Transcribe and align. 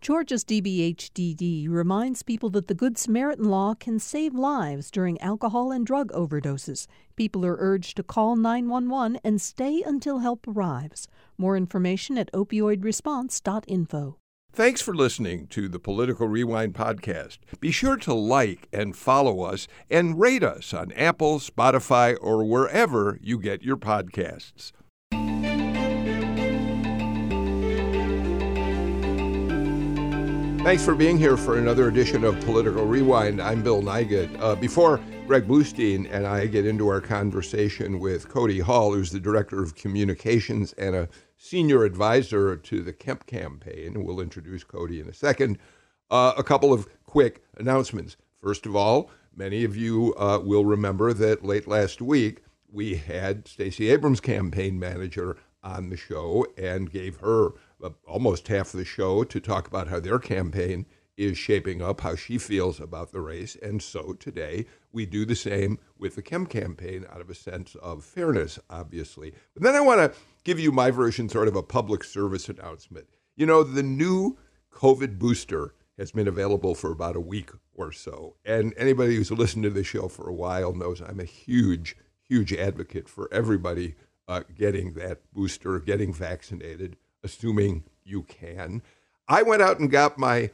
Georgia's 0.00 0.46
DBHDD 0.46 1.68
reminds 1.68 2.22
people 2.22 2.48
that 2.50 2.68
the 2.68 2.74
Good 2.74 2.96
Samaritan 2.96 3.44
law 3.44 3.74
can 3.74 3.98
save 3.98 4.34
lives 4.34 4.90
during 4.90 5.20
alcohol 5.20 5.70
and 5.70 5.84
drug 5.84 6.10
overdoses. 6.12 6.86
People 7.16 7.44
are 7.44 7.58
urged 7.58 7.98
to 7.98 8.02
call 8.02 8.34
911 8.34 9.20
and 9.22 9.38
stay 9.38 9.82
until 9.84 10.20
help 10.20 10.48
arrives. 10.48 11.06
More 11.36 11.54
information 11.54 12.16
at 12.16 12.32
opioidresponse.info. 12.32 14.16
Thanks 14.52 14.80
for 14.80 14.94
listening 14.94 15.46
to 15.48 15.68
the 15.68 15.78
Political 15.78 16.28
Rewind 16.28 16.74
podcast. 16.74 17.38
Be 17.60 17.70
sure 17.70 17.98
to 17.98 18.14
like 18.14 18.68
and 18.72 18.96
follow 18.96 19.42
us 19.42 19.68
and 19.90 20.18
rate 20.18 20.42
us 20.42 20.72
on 20.72 20.92
Apple, 20.92 21.40
Spotify, 21.40 22.16
or 22.22 22.42
wherever 22.44 23.18
you 23.20 23.38
get 23.38 23.62
your 23.62 23.76
podcasts. 23.76 24.72
Thanks 30.62 30.84
for 30.84 30.94
being 30.94 31.16
here 31.16 31.38
for 31.38 31.56
another 31.56 31.88
edition 31.88 32.22
of 32.22 32.38
Political 32.44 32.84
Rewind. 32.84 33.40
I'm 33.40 33.62
Bill 33.62 33.80
Nigut. 33.82 34.38
Uh, 34.38 34.54
before 34.54 35.00
Greg 35.26 35.48
Bluestein 35.48 36.06
and 36.12 36.26
I 36.26 36.46
get 36.46 36.66
into 36.66 36.86
our 36.88 37.00
conversation 37.00 37.98
with 37.98 38.28
Cody 38.28 38.58
Hall, 38.58 38.92
who's 38.92 39.10
the 39.10 39.18
Director 39.18 39.62
of 39.62 39.74
Communications 39.74 40.74
and 40.74 40.94
a 40.94 41.08
senior 41.38 41.84
advisor 41.84 42.56
to 42.58 42.82
the 42.82 42.92
Kemp 42.92 43.24
campaign, 43.24 44.04
we'll 44.04 44.20
introduce 44.20 44.62
Cody 44.62 45.00
in 45.00 45.08
a 45.08 45.14
second, 45.14 45.58
uh, 46.10 46.34
a 46.36 46.42
couple 46.42 46.74
of 46.74 46.86
quick 47.06 47.42
announcements. 47.56 48.18
First 48.38 48.66
of 48.66 48.76
all, 48.76 49.10
many 49.34 49.64
of 49.64 49.78
you 49.78 50.14
uh, 50.18 50.40
will 50.44 50.66
remember 50.66 51.14
that 51.14 51.42
late 51.42 51.68
last 51.68 52.02
week 52.02 52.42
we 52.70 52.96
had 52.96 53.48
Stacey 53.48 53.88
Abrams' 53.88 54.20
campaign 54.20 54.78
manager 54.78 55.38
on 55.62 55.88
the 55.88 55.96
show 55.96 56.46
and 56.58 56.92
gave 56.92 57.16
her 57.16 57.52
almost 58.06 58.48
half 58.48 58.72
the 58.72 58.84
show 58.84 59.24
to 59.24 59.40
talk 59.40 59.66
about 59.66 59.88
how 59.88 60.00
their 60.00 60.18
campaign 60.18 60.86
is 61.16 61.36
shaping 61.36 61.82
up, 61.82 62.00
how 62.00 62.14
she 62.14 62.38
feels 62.38 62.80
about 62.80 63.12
the 63.12 63.20
race. 63.20 63.56
And 63.62 63.82
so 63.82 64.14
today 64.14 64.64
we 64.90 65.04
do 65.04 65.26
the 65.26 65.36
same 65.36 65.78
with 65.98 66.14
the 66.14 66.22
Kemp 66.22 66.48
campaign 66.48 67.04
out 67.12 67.20
of 67.20 67.28
a 67.28 67.34
sense 67.34 67.74
of 67.76 68.04
fairness, 68.04 68.58
obviously. 68.70 69.34
But 69.54 69.62
then 69.62 69.74
I 69.74 69.80
want 69.80 70.00
to 70.00 70.18
give 70.44 70.58
you 70.58 70.72
my 70.72 70.90
version, 70.90 71.28
sort 71.28 71.48
of 71.48 71.56
a 71.56 71.62
public 71.62 72.04
service 72.04 72.48
announcement. 72.48 73.06
You 73.36 73.44
know, 73.44 73.62
the 73.62 73.82
new 73.82 74.38
COVID 74.72 75.18
booster 75.18 75.74
has 75.98 76.12
been 76.12 76.28
available 76.28 76.74
for 76.74 76.90
about 76.90 77.16
a 77.16 77.20
week 77.20 77.50
or 77.74 77.92
so. 77.92 78.36
And 78.44 78.72
anybody 78.78 79.16
who's 79.16 79.30
listened 79.30 79.64
to 79.64 79.70
the 79.70 79.84
show 79.84 80.08
for 80.08 80.26
a 80.26 80.34
while 80.34 80.72
knows 80.72 81.02
I'm 81.02 81.20
a 81.20 81.24
huge, 81.24 81.96
huge 82.22 82.54
advocate 82.54 83.08
for 83.08 83.28
everybody 83.30 83.96
uh, 84.26 84.44
getting 84.54 84.94
that 84.94 85.20
booster, 85.34 85.78
getting 85.80 86.14
vaccinated 86.14 86.96
assuming 87.22 87.84
you 88.04 88.22
can. 88.22 88.82
I 89.28 89.42
went 89.42 89.62
out 89.62 89.78
and 89.78 89.90
got 89.90 90.18
my 90.18 90.50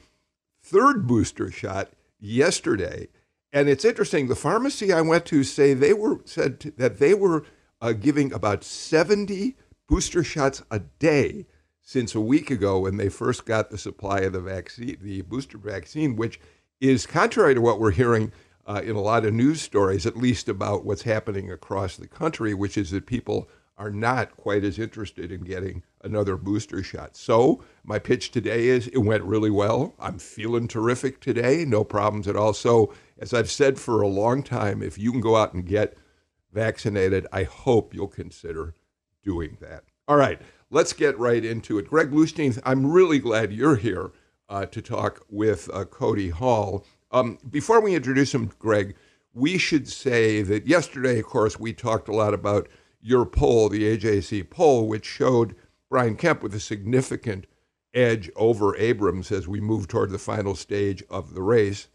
third 0.63 1.07
booster 1.07 1.51
shot 1.51 1.91
yesterday. 2.19 3.09
And 3.53 3.69
it's 3.69 3.85
interesting. 3.85 4.29
The 4.29 4.35
pharmacy 4.35 4.93
I 4.93 5.01
went 5.01 5.25
to 5.27 5.45
say 5.45 5.73
they 5.73 5.93
were 5.93 6.21
said 6.25 6.61
to, 6.61 6.71
that 6.73 6.99
they 6.99 7.15
were 7.15 7.45
uh, 7.81 7.93
giving 7.93 8.33
about 8.33 8.65
70 8.65 9.57
booster 9.89 10.25
shots 10.25 10.63
a 10.71 10.81
day 10.81 11.47
since 11.81 12.15
a 12.15 12.21
week 12.21 12.51
ago 12.51 12.81
when 12.81 12.97
they 12.97 13.09
first 13.09 13.47
got 13.47 13.71
the 13.71 13.79
supply 13.79 14.21
of 14.21 14.33
the 14.33 14.41
vaccine, 14.41 14.99
the 15.01 15.23
booster 15.23 15.57
vaccine, 15.57 16.17
which 16.17 16.41
is 16.81 17.07
contrary 17.07 17.55
to 17.55 17.61
what 17.61 17.79
we're 17.79 17.93
hearing 17.93 18.33
uh, 18.67 18.83
in 18.85 18.97
a 18.97 19.01
lot 19.01 19.25
of 19.25 19.33
news 19.33 19.63
stories, 19.63 20.05
at 20.05 20.17
least 20.17 20.49
about 20.49 20.85
what's 20.85 21.03
happening 21.03 21.51
across 21.51 21.97
the 21.97 22.09
country, 22.09 22.53
which 22.53 22.77
is 22.77 22.91
that 22.91 23.07
people 23.07 23.49
are 23.79 23.91
not 23.91 24.37
quite 24.37 24.65
as 24.65 24.79
interested 24.79 25.31
in 25.31 25.43
getting 25.43 25.83
another 26.03 26.37
booster 26.37 26.83
shot. 26.83 27.17
So, 27.17 27.63
my 27.85 27.99
pitch 27.99 28.31
today 28.31 28.69
is 28.69 28.89
it 28.89 28.99
went 28.99 29.25
really 29.25 29.51
well. 29.51 29.95
I'm 29.99 30.19
feeling 30.19 30.67
terrific 30.67 31.21
today, 31.21 31.65
no 31.65 31.85
problems 31.85 32.27
at 32.27 32.37
all. 32.37 32.53
So, 32.53 32.93
as 33.19 33.35
I've 33.35 33.51
said 33.51 33.79
for 33.79 34.01
a 34.01 34.09
long 34.09 34.43
time, 34.43 34.83
if 34.83 34.99
you 34.99 35.13
can 35.13 35.21
go 35.21 35.37
out 35.37 35.53
and 35.53 35.67
get 35.67 35.97
vaccinated, 36.53 37.27
I 37.33 37.43
hope 37.43 37.95
you'll 37.95 38.09
consider 38.09 38.75
doing 39.23 39.59
that. 39.61 39.85
All 40.09 40.17
right, 40.17 40.41
let's 40.71 40.93
get 40.93 41.19
right 41.19 41.45
into 41.45 41.79
it. 41.79 41.89
Greg 41.89 42.11
Bluestein, 42.11 42.61
I'm 42.65 42.91
really 42.91 43.19
glad 43.19 43.53
you're 43.53 43.77
here 43.77 44.13
uh, 44.49 44.67
to 44.67 44.81
talk 44.81 45.25
with 45.29 45.69
uh, 45.73 45.85
Cody 45.85 46.31
Hall. 46.31 46.85
Um, 47.11 47.39
before 47.51 47.81
we 47.81 47.95
introduce 47.95 48.35
him, 48.35 48.53
Greg, 48.59 48.95
we 49.35 49.59
should 49.59 49.89
say 49.89 50.43
that 50.43 50.67
yesterday, 50.67 51.19
of 51.19 51.27
course, 51.27 51.59
we 51.59 51.73
talked 51.73 52.09
a 52.09 52.15
lot 52.15 52.33
about 52.33 52.69
your 53.07 53.25
poll, 53.25 53.69
the 53.69 53.97
AJC 53.97 54.51
poll, 54.51 54.89
which 54.89 55.07
showed 55.07 55.55
Brian 55.89 56.17
Kemp 56.17 56.43
with 56.43 56.53
a 56.57 56.61
significant 56.61 57.47
edge 57.95 58.29
over 58.35 58.77
Abrams 58.77 59.31
as 59.31 59.47
we 59.47 59.61
move 59.61 59.87
toward 59.87 60.11
the 60.11 60.19
final 60.19 60.57
stage 60.57 61.05
of 61.09 61.33
the 61.33 61.43
race. 61.43 61.87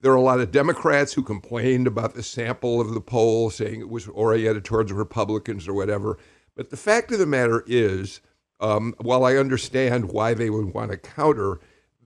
There 0.00 0.10
are 0.10 0.16
a 0.16 0.20
lot 0.20 0.40
of 0.40 0.50
Democrats 0.50 1.12
who 1.12 1.22
complained 1.22 1.86
about 1.86 2.14
the 2.14 2.24
sample 2.24 2.80
of 2.80 2.92
the 2.92 3.00
poll, 3.00 3.50
saying 3.50 3.80
it 3.80 3.88
was 3.88 4.08
oriented 4.08 4.64
towards 4.64 4.92
Republicans 4.92 5.68
or 5.68 5.74
whatever. 5.74 6.18
But 6.56 6.70
the 6.70 6.76
fact 6.76 7.12
of 7.12 7.20
the 7.20 7.26
matter 7.26 7.62
is, 7.68 8.20
um, 8.58 8.96
while 9.00 9.24
I 9.24 9.36
understand 9.36 10.10
why 10.10 10.34
they 10.34 10.50
would 10.50 10.74
want 10.74 10.90
to 10.90 10.96
counter, 10.96 11.60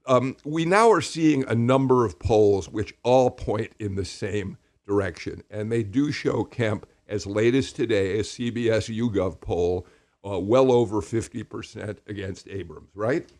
um, 0.07 0.37
we 0.45 0.67
now 0.67 0.91
are 0.91 1.01
seeing 1.01 1.43
a 1.45 1.55
number 1.55 2.05
of 2.05 2.19
polls 2.19 2.69
which 2.69 2.95
all 3.03 3.31
point 3.31 3.73
in 3.79 3.95
the 3.95 4.05
same 4.05 4.59
direction. 4.87 5.43
And 5.51 5.73
they 5.73 5.83
do 5.83 6.13
show 6.13 6.45
Kemp 6.45 6.87
as 7.13 7.27
late 7.27 7.55
as 7.55 7.73
today, 7.73 8.19
a 8.19 8.23
CBS 8.23 8.89
YouGov 8.91 9.41
poll, 9.41 9.87
uh, 10.27 10.39
well 10.39 10.73
over 10.73 11.03
50% 11.03 11.99
against 12.09 12.49
Abrams, 12.49 12.89
right? 12.95 13.31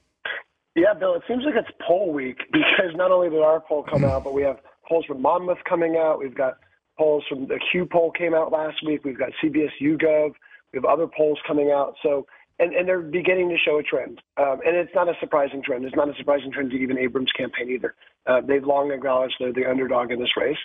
Yeah, 0.77 0.93
Bill, 0.93 1.15
it 1.15 1.23
seems 1.27 1.43
like 1.45 1.55
it's 1.57 1.75
poll 1.87 2.13
week 2.13 2.37
because 2.53 2.95
not 2.95 3.11
only 3.11 3.31
did 3.31 3.41
our 3.41 3.61
poll 3.61 3.85
come 3.91 4.05
out, 4.05 4.25
but 4.25 4.35
we 4.35 4.43
have 4.43 4.59
polls 4.87 5.07
from 5.07 5.23
Monmouth 5.23 5.59
coming 5.67 5.97
out. 5.97 6.19
We've 6.19 6.35
got 6.35 6.59
polls 6.99 7.25
from 7.29 7.47
the 7.49 7.59
Q 7.71 7.89
poll 7.91 8.13
came 8.13 8.35
out 8.35 8.53
last 8.53 8.77
week. 8.87 9.05
We've 9.05 9.19
got 9.19 9.31
CBS 9.43 9.71
YouGov. 9.81 10.33
We 10.73 10.77
have 10.77 10.85
other 10.85 11.07
polls 11.07 11.39
coming 11.47 11.71
out. 11.71 11.95
So 12.03 12.27
and, 12.59 12.75
and 12.75 12.87
they're 12.87 13.01
beginning 13.01 13.49
to 13.49 13.57
show 13.59 13.79
a 13.79 13.83
trend. 13.83 14.21
Um, 14.37 14.61
and 14.65 14.77
it's 14.77 14.95
not 14.95 15.09
a 15.09 15.15
surprising 15.21 15.63
trend. 15.65 15.85
It's 15.85 15.97
not 15.97 16.09
a 16.09 16.15
surprising 16.17 16.53
trend 16.53 16.71
to 16.71 16.77
even 16.77 16.99
Abrams' 16.99 17.33
campaign 17.33 17.71
either. 17.71 17.95
Uh, 18.27 18.41
they've 18.41 18.63
long 18.63 18.93
acknowledged 18.93 19.35
they're 19.41 19.53
the 19.53 19.69
underdog 19.69 20.13
in 20.13 20.21
this 20.21 20.37
race, 20.37 20.59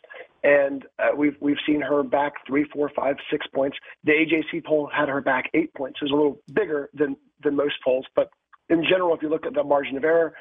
and 0.48 0.86
uh, 0.98 1.10
we've 1.16 1.36
we've 1.42 1.58
seen 1.66 1.82
her 1.82 2.04
back 2.04 2.34
three, 2.48 2.66
four, 2.74 2.90
five, 2.96 3.18
six 3.30 3.46
points. 3.54 3.78
The 4.06 4.14
AJC 4.14 4.66
poll 4.66 4.90
had 4.92 5.10
her 5.10 5.20
back 5.20 5.50
eight 5.54 5.74
points. 5.74 6.00
It 6.02 6.06
was 6.06 6.12
a 6.12 6.16
little 6.16 6.40
bigger 6.54 6.90
than 6.94 7.18
than 7.44 7.56
most 7.56 7.76
polls, 7.84 8.06
but 8.16 8.30
in 8.70 8.84
general, 8.90 9.14
if 9.14 9.22
you 9.22 9.30
look 9.30 9.46
at 9.46 9.54
the 9.54 9.64
margin 9.64 9.98
of 9.98 10.04
error, 10.06 10.34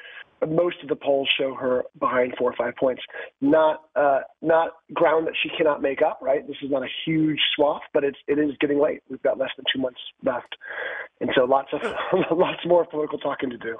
most 0.47 0.77
of 0.81 0.87
the 0.87 0.95
polls 0.95 1.29
show 1.37 1.55
her 1.55 1.83
behind 1.99 2.35
four 2.37 2.49
or 2.49 2.55
five 2.55 2.75
points. 2.77 3.01
Not 3.41 3.81
uh, 3.97 4.19
not 4.41 4.71
ground 4.93 5.27
that 5.27 5.33
she 5.43 5.49
cannot 5.57 5.81
make 5.81 6.01
up. 6.01 6.19
Right. 6.21 6.47
This 6.47 6.57
is 6.63 6.71
not 6.71 6.83
a 6.83 6.89
huge 7.05 7.39
swath, 7.53 7.83
but 7.93 8.05
it's 8.05 8.17
it 8.27 8.39
is 8.39 8.51
getting 8.61 8.79
late. 8.79 9.01
We've 9.09 9.21
got 9.23 9.37
less 9.37 9.51
than 9.57 9.65
two 9.73 9.81
months 9.81 9.99
left, 10.23 10.55
and 11.19 11.29
so 11.35 11.43
lots 11.43 11.69
of 11.73 11.81
lots 12.31 12.65
more 12.65 12.85
political 12.85 13.19
talking 13.19 13.49
to 13.49 13.57
do. 13.57 13.77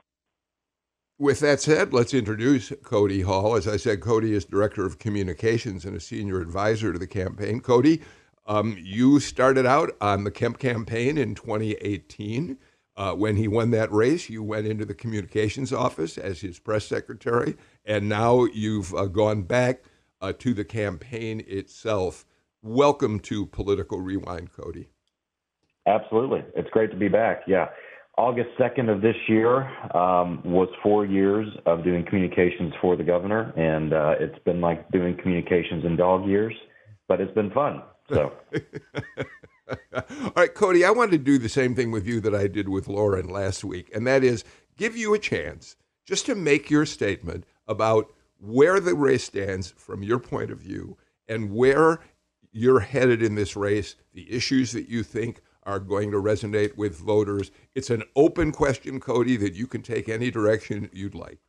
With 1.19 1.39
that 1.39 1.59
said, 1.59 1.93
let's 1.93 2.13
introduce 2.13 2.71
Cody 2.83 3.21
Hall. 3.21 3.55
As 3.55 3.67
I 3.67 3.77
said, 3.77 4.01
Cody 4.01 4.33
is 4.33 4.45
director 4.45 4.85
of 4.85 4.99
communications 4.99 5.83
and 5.83 5.95
a 5.95 5.99
senior 5.99 6.39
advisor 6.39 6.93
to 6.93 6.99
the 6.99 7.07
campaign. 7.07 7.59
Cody, 7.59 8.01
um, 8.45 8.77
you 8.79 9.19
started 9.19 9.65
out 9.65 9.97
on 9.99 10.25
the 10.25 10.31
Kemp 10.31 10.59
campaign 10.59 11.17
in 11.17 11.33
2018. 11.33 12.59
Uh, 12.95 13.13
when 13.13 13.35
he 13.35 13.47
won 13.47 13.71
that 13.71 13.91
race, 13.91 14.29
you 14.29 14.43
went 14.43 14.67
into 14.67 14.85
the 14.85 14.93
communications 14.93 15.73
office 15.73 16.19
as 16.19 16.41
his 16.41 16.59
press 16.59 16.85
secretary, 16.85 17.57
and 17.83 18.07
now 18.07 18.45
you've 18.45 18.93
uh, 18.93 19.05
gone 19.05 19.41
back 19.41 19.85
uh, 20.21 20.33
to 20.37 20.53
the 20.53 20.65
campaign 20.65 21.43
itself. 21.47 22.25
Welcome 22.61 23.19
to 23.21 23.47
Political 23.47 24.01
Rewind, 24.01 24.51
Cody. 24.53 24.89
Absolutely. 25.87 26.43
It's 26.55 26.69
great 26.69 26.91
to 26.91 26.97
be 26.97 27.07
back. 27.07 27.41
Yeah. 27.47 27.69
August 28.17 28.49
2nd 28.59 28.89
of 28.89 29.01
this 29.01 29.15
year 29.27 29.67
um, 29.95 30.41
was 30.43 30.69
four 30.81 31.05
years 31.05 31.47
of 31.67 31.83
doing 31.83 32.03
communications 32.03 32.73
for 32.81 32.95
the 32.95 33.03
governor, 33.03 33.53
and 33.55 33.93
uh, 33.93 34.15
it's 34.19 34.39
been 34.43 34.59
like 34.59 34.89
doing 34.91 35.15
communications 35.15 35.85
in 35.85 35.95
dog 35.95 36.27
years, 36.27 36.53
but 37.07 37.21
it's 37.21 37.33
been 37.33 37.51
fun. 37.51 37.83
So. 38.11 38.33
All 39.93 40.31
right, 40.35 40.53
Cody, 40.53 40.83
I 40.83 40.89
wanted 40.89 41.11
to 41.11 41.17
do 41.19 41.37
the 41.37 41.49
same 41.49 41.75
thing 41.75 41.91
with 41.91 42.07
you 42.07 42.19
that 42.21 42.33
I 42.33 42.47
did 42.47 42.69
with 42.69 42.87
Lauren 42.87 43.29
last 43.29 43.63
week, 43.63 43.91
and 43.93 44.07
that 44.07 44.23
is 44.23 44.43
give 44.77 44.97
you 44.97 45.13
a 45.13 45.19
chance 45.19 45.75
just 46.05 46.25
to 46.25 46.35
make 46.35 46.71
your 46.71 46.85
statement 46.85 47.43
about 47.67 48.11
where 48.39 48.79
the 48.79 48.95
race 48.95 49.25
stands 49.25 49.73
from 49.77 50.01
your 50.03 50.19
point 50.19 50.51
of 50.51 50.59
view 50.59 50.97
and 51.27 51.51
where 51.51 51.99
you're 52.51 52.79
headed 52.79 53.21
in 53.21 53.35
this 53.35 53.55
race, 53.55 53.95
the 54.13 54.31
issues 54.31 54.71
that 54.71 54.89
you 54.89 55.03
think 55.03 55.41
are 55.67 55.79
going 55.79 56.09
to 56.11 56.17
resonate 56.17 56.75
with 56.77 56.97
voters. 56.97 57.51
It's 57.75 57.89
an 57.89 58.03
open 58.15 58.51
question, 58.51 58.99
Cody, 58.99 59.37
that 59.37 59.53
you 59.53 59.67
can 59.67 59.83
take 59.83 60.09
any 60.09 60.31
direction 60.31 60.89
you'd 60.93 61.13
like. 61.13 61.39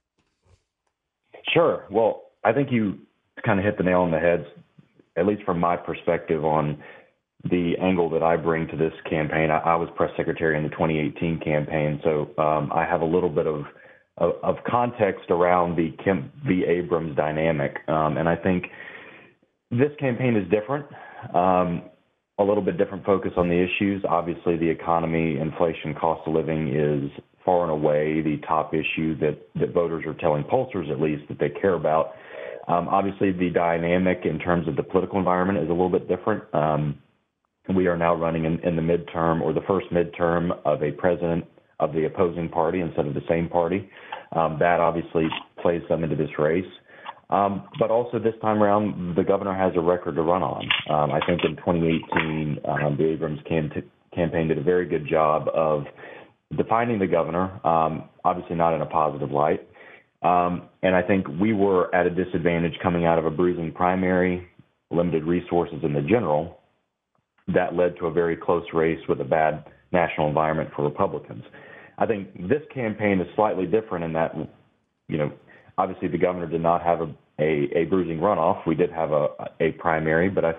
Sure. 1.54 1.86
Well, 1.90 2.24
I 2.44 2.52
think 2.52 2.70
you 2.70 2.98
kind 3.46 3.58
of 3.58 3.64
hit 3.64 3.78
the 3.78 3.84
nail 3.84 4.00
on 4.00 4.10
the 4.10 4.18
head, 4.18 4.44
at 5.16 5.26
least 5.26 5.44
from 5.44 5.60
my 5.60 5.76
perspective, 5.76 6.44
on 6.44 6.82
the 7.44 7.74
angle 7.80 8.10
that 8.10 8.22
I 8.22 8.36
bring 8.36 8.66
to 8.68 8.76
this 8.76 8.92
campaign. 9.08 9.50
I, 9.50 9.58
I 9.58 9.76
was 9.76 9.88
press 9.96 10.10
secretary 10.16 10.56
in 10.56 10.64
the 10.64 10.70
2018 10.70 11.38
campaign, 11.38 12.00
so 12.02 12.30
um, 12.42 12.72
I 12.74 12.84
have 12.84 13.00
a 13.00 13.06
little 13.06 13.30
bit 13.30 13.46
of 13.46 13.64
of, 14.20 14.56
context 14.66 15.30
around 15.30 15.76
the 15.76 15.92
Kemp 16.04 16.32
v. 16.44 16.64
Abrams 16.64 17.16
dynamic. 17.16 17.76
Um, 17.88 18.16
and 18.16 18.28
I 18.28 18.34
think 18.34 18.64
this 19.70 19.90
campaign 20.00 20.36
is 20.36 20.48
different. 20.50 20.86
Um, 21.34 21.82
a 22.38 22.44
little 22.44 22.62
bit 22.62 22.78
different 22.78 23.04
focus 23.04 23.32
on 23.36 23.48
the 23.48 23.56
issues. 23.56 24.02
Obviously, 24.08 24.56
the 24.56 24.68
economy, 24.68 25.38
inflation, 25.38 25.94
cost 25.94 26.26
of 26.26 26.34
living 26.34 26.68
is 26.74 27.10
far 27.44 27.62
and 27.62 27.72
away 27.72 28.20
the 28.22 28.36
top 28.46 28.74
issue 28.74 29.18
that, 29.18 29.38
that 29.58 29.72
voters 29.72 30.04
are 30.06 30.14
telling 30.14 30.44
pollsters, 30.44 30.90
at 30.90 31.00
least, 31.00 31.22
that 31.28 31.38
they 31.38 31.48
care 31.48 31.74
about. 31.74 32.12
Um, 32.68 32.86
obviously, 32.88 33.32
the 33.32 33.50
dynamic 33.50 34.20
in 34.24 34.38
terms 34.38 34.68
of 34.68 34.76
the 34.76 34.82
political 34.82 35.18
environment 35.18 35.58
is 35.58 35.68
a 35.68 35.72
little 35.72 35.88
bit 35.88 36.06
different. 36.08 36.44
Um, 36.54 36.98
we 37.74 37.86
are 37.86 37.96
now 37.96 38.14
running 38.14 38.44
in, 38.44 38.60
in 38.60 38.76
the 38.76 38.82
midterm 38.82 39.40
or 39.40 39.52
the 39.52 39.62
first 39.66 39.86
midterm 39.90 40.50
of 40.64 40.82
a 40.82 40.92
president 40.92 41.44
of 41.80 41.92
the 41.92 42.06
opposing 42.06 42.48
party 42.48 42.80
instead 42.80 43.06
of 43.06 43.14
the 43.14 43.22
same 43.28 43.48
party. 43.48 43.88
Um, 44.32 44.58
that 44.60 44.80
obviously 44.80 45.26
plays 45.62 45.82
some 45.88 46.04
into 46.04 46.16
this 46.16 46.30
race. 46.38 46.66
Um, 47.30 47.68
but 47.78 47.90
also 47.90 48.18
this 48.18 48.34
time 48.40 48.62
around, 48.62 49.14
the 49.16 49.22
governor 49.22 49.54
has 49.54 49.72
a 49.76 49.80
record 49.80 50.16
to 50.16 50.22
run 50.22 50.42
on. 50.42 50.66
Um, 50.88 51.10
I 51.12 51.20
think 51.26 51.42
in 51.44 51.56
2018, 51.56 52.58
um, 52.64 52.96
the 52.96 53.04
Abrams 53.04 53.40
cam- 53.46 53.70
campaign 54.14 54.48
did 54.48 54.58
a 54.58 54.62
very 54.62 54.86
good 54.86 55.06
job 55.06 55.48
of 55.54 55.84
defining 56.56 56.98
the 56.98 57.06
governor, 57.06 57.60
um, 57.66 58.08
obviously 58.24 58.56
not 58.56 58.74
in 58.74 58.80
a 58.80 58.86
positive 58.86 59.30
light. 59.30 59.68
Um, 60.22 60.68
and 60.82 60.96
I 60.96 61.02
think 61.02 61.26
we 61.40 61.52
were 61.52 61.94
at 61.94 62.06
a 62.06 62.10
disadvantage 62.10 62.74
coming 62.82 63.04
out 63.04 63.18
of 63.18 63.26
a 63.26 63.30
bruising 63.30 63.72
primary, 63.72 64.48
limited 64.90 65.24
resources 65.24 65.78
in 65.82 65.92
the 65.92 66.00
general, 66.00 66.58
that 67.54 67.74
led 67.74 67.96
to 67.98 68.06
a 68.06 68.12
very 68.12 68.36
close 68.36 68.64
race 68.72 69.00
with 69.08 69.20
a 69.20 69.24
bad 69.24 69.64
national 69.92 70.28
environment 70.28 70.70
for 70.74 70.84
Republicans. 70.84 71.44
I 71.98 72.06
think 72.06 72.48
this 72.48 72.62
campaign 72.72 73.20
is 73.20 73.26
slightly 73.36 73.66
different 73.66 74.04
in 74.04 74.12
that, 74.14 74.34
you 75.08 75.18
know, 75.18 75.32
obviously 75.78 76.08
the 76.08 76.18
governor 76.18 76.46
did 76.46 76.60
not 76.60 76.82
have 76.82 77.00
a, 77.00 77.14
a, 77.40 77.70
a 77.74 77.84
bruising 77.84 78.18
runoff. 78.18 78.66
We 78.66 78.74
did 78.74 78.90
have 78.92 79.12
a, 79.12 79.28
a 79.60 79.72
primary, 79.78 80.28
but 80.28 80.44
I, 80.44 80.52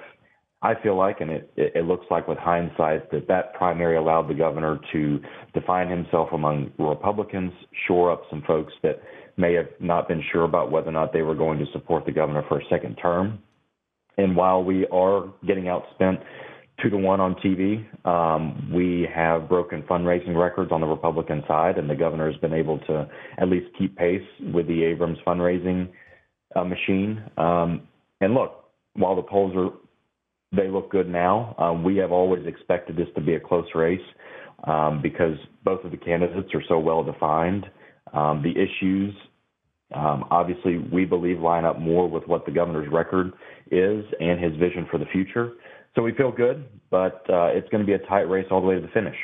I 0.62 0.82
feel 0.82 0.98
like, 0.98 1.22
and 1.22 1.30
it, 1.30 1.52
it 1.56 1.86
looks 1.86 2.06
like 2.10 2.28
with 2.28 2.38
hindsight, 2.38 3.12
that 3.12 3.28
that 3.28 3.54
primary 3.54 3.98
allowed 3.98 4.30
the 4.30 4.34
governor 4.34 4.80
to 4.94 5.20
define 5.54 5.90
himself 5.90 6.30
among 6.34 6.72
Republicans, 6.80 7.52
shore 7.88 8.12
up 8.12 8.24
some 8.30 8.42
folks 8.48 8.74
that 8.82 9.02
may 9.38 9.54
have 9.54 9.68
not 9.80 10.08
been 10.08 10.24
sure 10.32 10.44
about 10.44 10.72
whether 10.72 10.90
or 10.90 10.94
not 10.94 11.14
they 11.14 11.22
were 11.22 11.36
going 11.36 11.60
to 11.60 11.66
support 11.72 12.06
the 12.06 12.12
governor 12.12 12.44
for 12.48 12.60
a 12.60 12.64
second 12.70 12.96
term. 12.96 13.40
And 14.18 14.36
while 14.36 14.64
we 14.64 14.86
are 14.88 15.32
getting 15.48 15.66
outspent 15.66 16.22
two 16.82 16.90
to 16.90 16.98
one 16.98 17.20
on 17.20 17.36
TV. 17.36 17.86
Um, 18.08 18.72
we 18.74 19.08
have 19.14 19.50
broken 19.50 19.84
fundraising 19.84 20.36
records 20.36 20.72
on 20.72 20.82
the 20.82 20.88
Republican 20.88 21.44
side, 21.48 21.78
and 21.78 21.90
the 21.90 21.96
governor 21.96 22.32
has 22.32 22.40
been 22.42 22.54
able 22.54 22.80
to 22.80 23.10
at 23.38 23.50
least 23.50 23.68
keep 23.78 23.98
pace 23.98 24.22
with 24.54 24.68
the 24.68 24.84
Abrams 24.84 25.18
fundraising 25.26 25.90
uh, 26.56 26.64
machine. 26.64 27.24
Um, 27.38 27.88
and 28.22 28.34
look, 28.34 28.66
while 28.94 29.16
the 29.16 29.24
polls 29.24 29.54
are 29.56 29.70
they 30.52 30.68
look 30.68 30.90
good 30.90 31.08
now, 31.08 31.56
um, 31.60 31.84
we 31.84 31.98
have 31.98 32.12
always 32.12 32.46
expected 32.48 32.96
this 32.96 33.08
to 33.16 33.22
be 33.22 33.36
a 33.36 33.40
close 33.40 33.68
race 33.76 34.00
um, 34.66 35.00
because 35.02 35.36
both 35.64 35.84
of 35.86 35.92
the 35.92 35.98
candidates 35.98 36.50
are 36.54 36.64
so 36.68 36.80
well 36.80 37.04
defined. 37.04 37.66
Um, 38.14 38.42
the 38.42 38.52
issues, 38.52 39.14
um, 39.94 40.26
obviously, 40.32 40.80
we 40.92 41.06
believe 41.06 41.40
line 41.40 41.66
up 41.66 41.80
more 41.80 42.10
with 42.10 42.28
what 42.28 42.46
the 42.46 42.52
governor's 42.52 42.92
record 42.92 43.32
is 43.72 44.04
and 44.20 44.44
his 44.44 44.56
vision 44.60 44.88
for 44.90 44.98
the 44.98 45.06
future. 45.12 45.54
So 46.00 46.04
we 46.04 46.14
feel 46.14 46.32
good, 46.32 46.64
but 46.90 47.26
uh, 47.30 47.48
it's 47.48 47.68
going 47.68 47.82
to 47.82 47.86
be 47.86 47.92
a 47.92 48.08
tight 48.08 48.30
race 48.30 48.46
all 48.50 48.62
the 48.62 48.68
way 48.68 48.76
to 48.76 48.80
the 48.80 48.88
finish. 48.88 49.18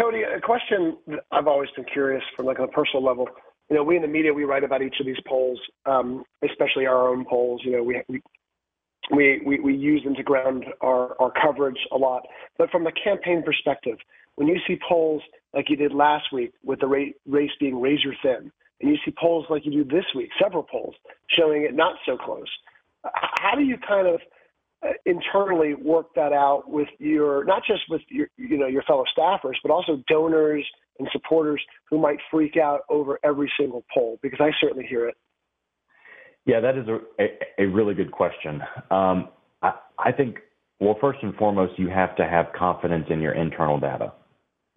Cody, 0.00 0.22
a 0.22 0.40
question 0.40 0.96
I've 1.30 1.46
always 1.46 1.68
been 1.76 1.84
curious 1.84 2.22
from 2.34 2.46
like 2.46 2.58
on 2.58 2.64
a 2.64 2.72
personal 2.72 3.04
level. 3.04 3.28
You 3.68 3.76
know, 3.76 3.82
we 3.82 3.96
in 3.96 4.02
the 4.02 4.08
media 4.08 4.32
we 4.32 4.44
write 4.44 4.64
about 4.64 4.80
each 4.80 4.94
of 4.98 5.04
these 5.04 5.20
polls, 5.26 5.60
um, 5.84 6.24
especially 6.42 6.86
our 6.86 7.06
own 7.06 7.26
polls. 7.26 7.60
You 7.66 7.72
know, 7.72 7.82
we 7.82 8.00
we 8.08 9.42
we 9.44 9.60
we, 9.60 9.74
use 9.74 10.02
them 10.04 10.14
to 10.14 10.22
ground 10.22 10.64
our, 10.80 11.20
our 11.20 11.32
coverage 11.32 11.80
a 11.92 11.98
lot. 11.98 12.22
But 12.56 12.70
from 12.70 12.86
a 12.86 12.92
campaign 12.92 13.42
perspective, 13.42 13.98
when 14.36 14.48
you 14.48 14.56
see 14.66 14.78
polls 14.88 15.20
like 15.52 15.68
you 15.68 15.76
did 15.76 15.92
last 15.92 16.32
week 16.32 16.54
with 16.64 16.80
the 16.80 16.86
race 16.86 17.50
being 17.60 17.78
razor 17.78 18.14
thin, 18.22 18.50
and 18.80 18.90
you 18.90 18.96
see 19.04 19.12
polls 19.20 19.44
like 19.50 19.66
you 19.66 19.70
do 19.70 19.84
this 19.84 20.06
week, 20.16 20.30
several 20.42 20.62
polls 20.62 20.94
showing 21.38 21.64
it 21.64 21.74
not 21.74 21.96
so 22.06 22.16
close, 22.16 22.48
how 23.04 23.54
do 23.54 23.64
you 23.64 23.76
kind 23.86 24.08
of 24.08 24.22
internally 25.06 25.74
work 25.74 26.06
that 26.14 26.32
out 26.32 26.64
with 26.68 26.88
your 26.98 27.44
not 27.44 27.62
just 27.66 27.82
with 27.90 28.02
your 28.08 28.28
you 28.36 28.56
know 28.56 28.66
your 28.66 28.82
fellow 28.82 29.04
staffers 29.16 29.54
but 29.62 29.72
also 29.72 30.02
donors 30.08 30.64
and 30.98 31.08
supporters 31.12 31.60
who 31.90 31.98
might 31.98 32.18
freak 32.30 32.56
out 32.56 32.80
over 32.88 33.18
every 33.24 33.50
single 33.58 33.84
poll 33.92 34.18
because 34.22 34.38
I 34.40 34.50
certainly 34.60 34.86
hear 34.88 35.08
it. 35.08 35.16
Yeah, 36.46 36.60
that 36.60 36.76
is 36.76 36.86
a 36.88 36.98
a, 37.20 37.64
a 37.64 37.66
really 37.66 37.94
good 37.94 38.12
question. 38.12 38.62
Um, 38.90 39.28
I, 39.62 39.72
I 39.98 40.12
think 40.12 40.38
well, 40.80 40.96
first 41.00 41.18
and 41.22 41.34
foremost, 41.34 41.78
you 41.78 41.88
have 41.88 42.14
to 42.16 42.24
have 42.24 42.46
confidence 42.56 43.06
in 43.10 43.20
your 43.20 43.32
internal 43.32 43.80
data 43.80 44.12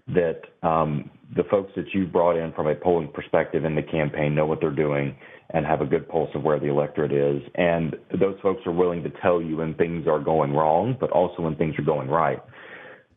that 0.07 0.41
um, 0.63 1.11
the 1.35 1.43
folks 1.43 1.71
that 1.75 1.85
you 1.93 2.07
brought 2.07 2.35
in 2.35 2.51
from 2.53 2.67
a 2.67 2.75
polling 2.75 3.09
perspective 3.13 3.65
in 3.65 3.75
the 3.75 3.83
campaign 3.83 4.33
know 4.33 4.45
what 4.45 4.59
they're 4.59 4.71
doing 4.71 5.15
and 5.53 5.65
have 5.65 5.81
a 5.81 5.85
good 5.85 6.07
pulse 6.07 6.29
of 6.35 6.43
where 6.43 6.59
the 6.59 6.67
electorate 6.67 7.11
is. 7.11 7.41
And 7.55 7.95
those 8.19 8.37
folks 8.41 8.61
are 8.65 8.71
willing 8.71 9.03
to 9.03 9.09
tell 9.21 9.41
you 9.41 9.57
when 9.57 9.73
things 9.75 10.07
are 10.07 10.19
going 10.19 10.53
wrong, 10.53 10.95
but 10.99 11.11
also 11.11 11.43
when 11.43 11.55
things 11.55 11.75
are 11.77 11.83
going 11.83 12.09
right. 12.09 12.41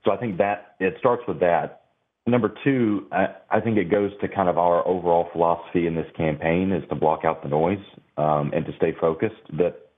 So 0.04 0.12
I 0.12 0.16
think 0.16 0.38
that 0.38 0.74
it 0.80 0.94
starts 0.98 1.22
with 1.26 1.40
that. 1.40 1.82
Number 2.26 2.54
two, 2.64 3.06
I, 3.12 3.26
I 3.50 3.60
think 3.60 3.76
it 3.76 3.90
goes 3.90 4.10
to 4.20 4.28
kind 4.28 4.48
of 4.48 4.56
our 4.56 4.86
overall 4.86 5.28
philosophy 5.32 5.86
in 5.86 5.94
this 5.94 6.06
campaign 6.16 6.72
is 6.72 6.82
to 6.88 6.94
block 6.94 7.20
out 7.24 7.42
the 7.42 7.48
noise 7.48 7.84
um, 8.16 8.50
and 8.54 8.64
to 8.64 8.72
stay 8.76 8.92
focused. 8.98 9.34
That 9.58 9.90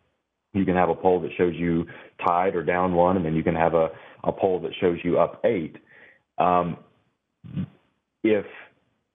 you 0.53 0.65
can 0.65 0.75
have 0.75 0.89
a 0.89 0.95
poll 0.95 1.21
that 1.21 1.31
shows 1.39 1.55
you 1.55 1.87
tied 2.27 2.57
or 2.57 2.65
down 2.65 2.95
one, 2.95 3.17
and 3.17 3.25
then 3.25 3.35
you 3.35 3.45
can 3.45 3.55
have 3.55 3.75
a, 3.75 3.91
a 4.25 4.33
poll 4.33 4.61
that 4.61 4.73
shows 4.81 4.99
you 5.05 5.19
up 5.19 5.41
eight. 5.45 5.77
Um, 6.39 6.79
if 8.25 8.45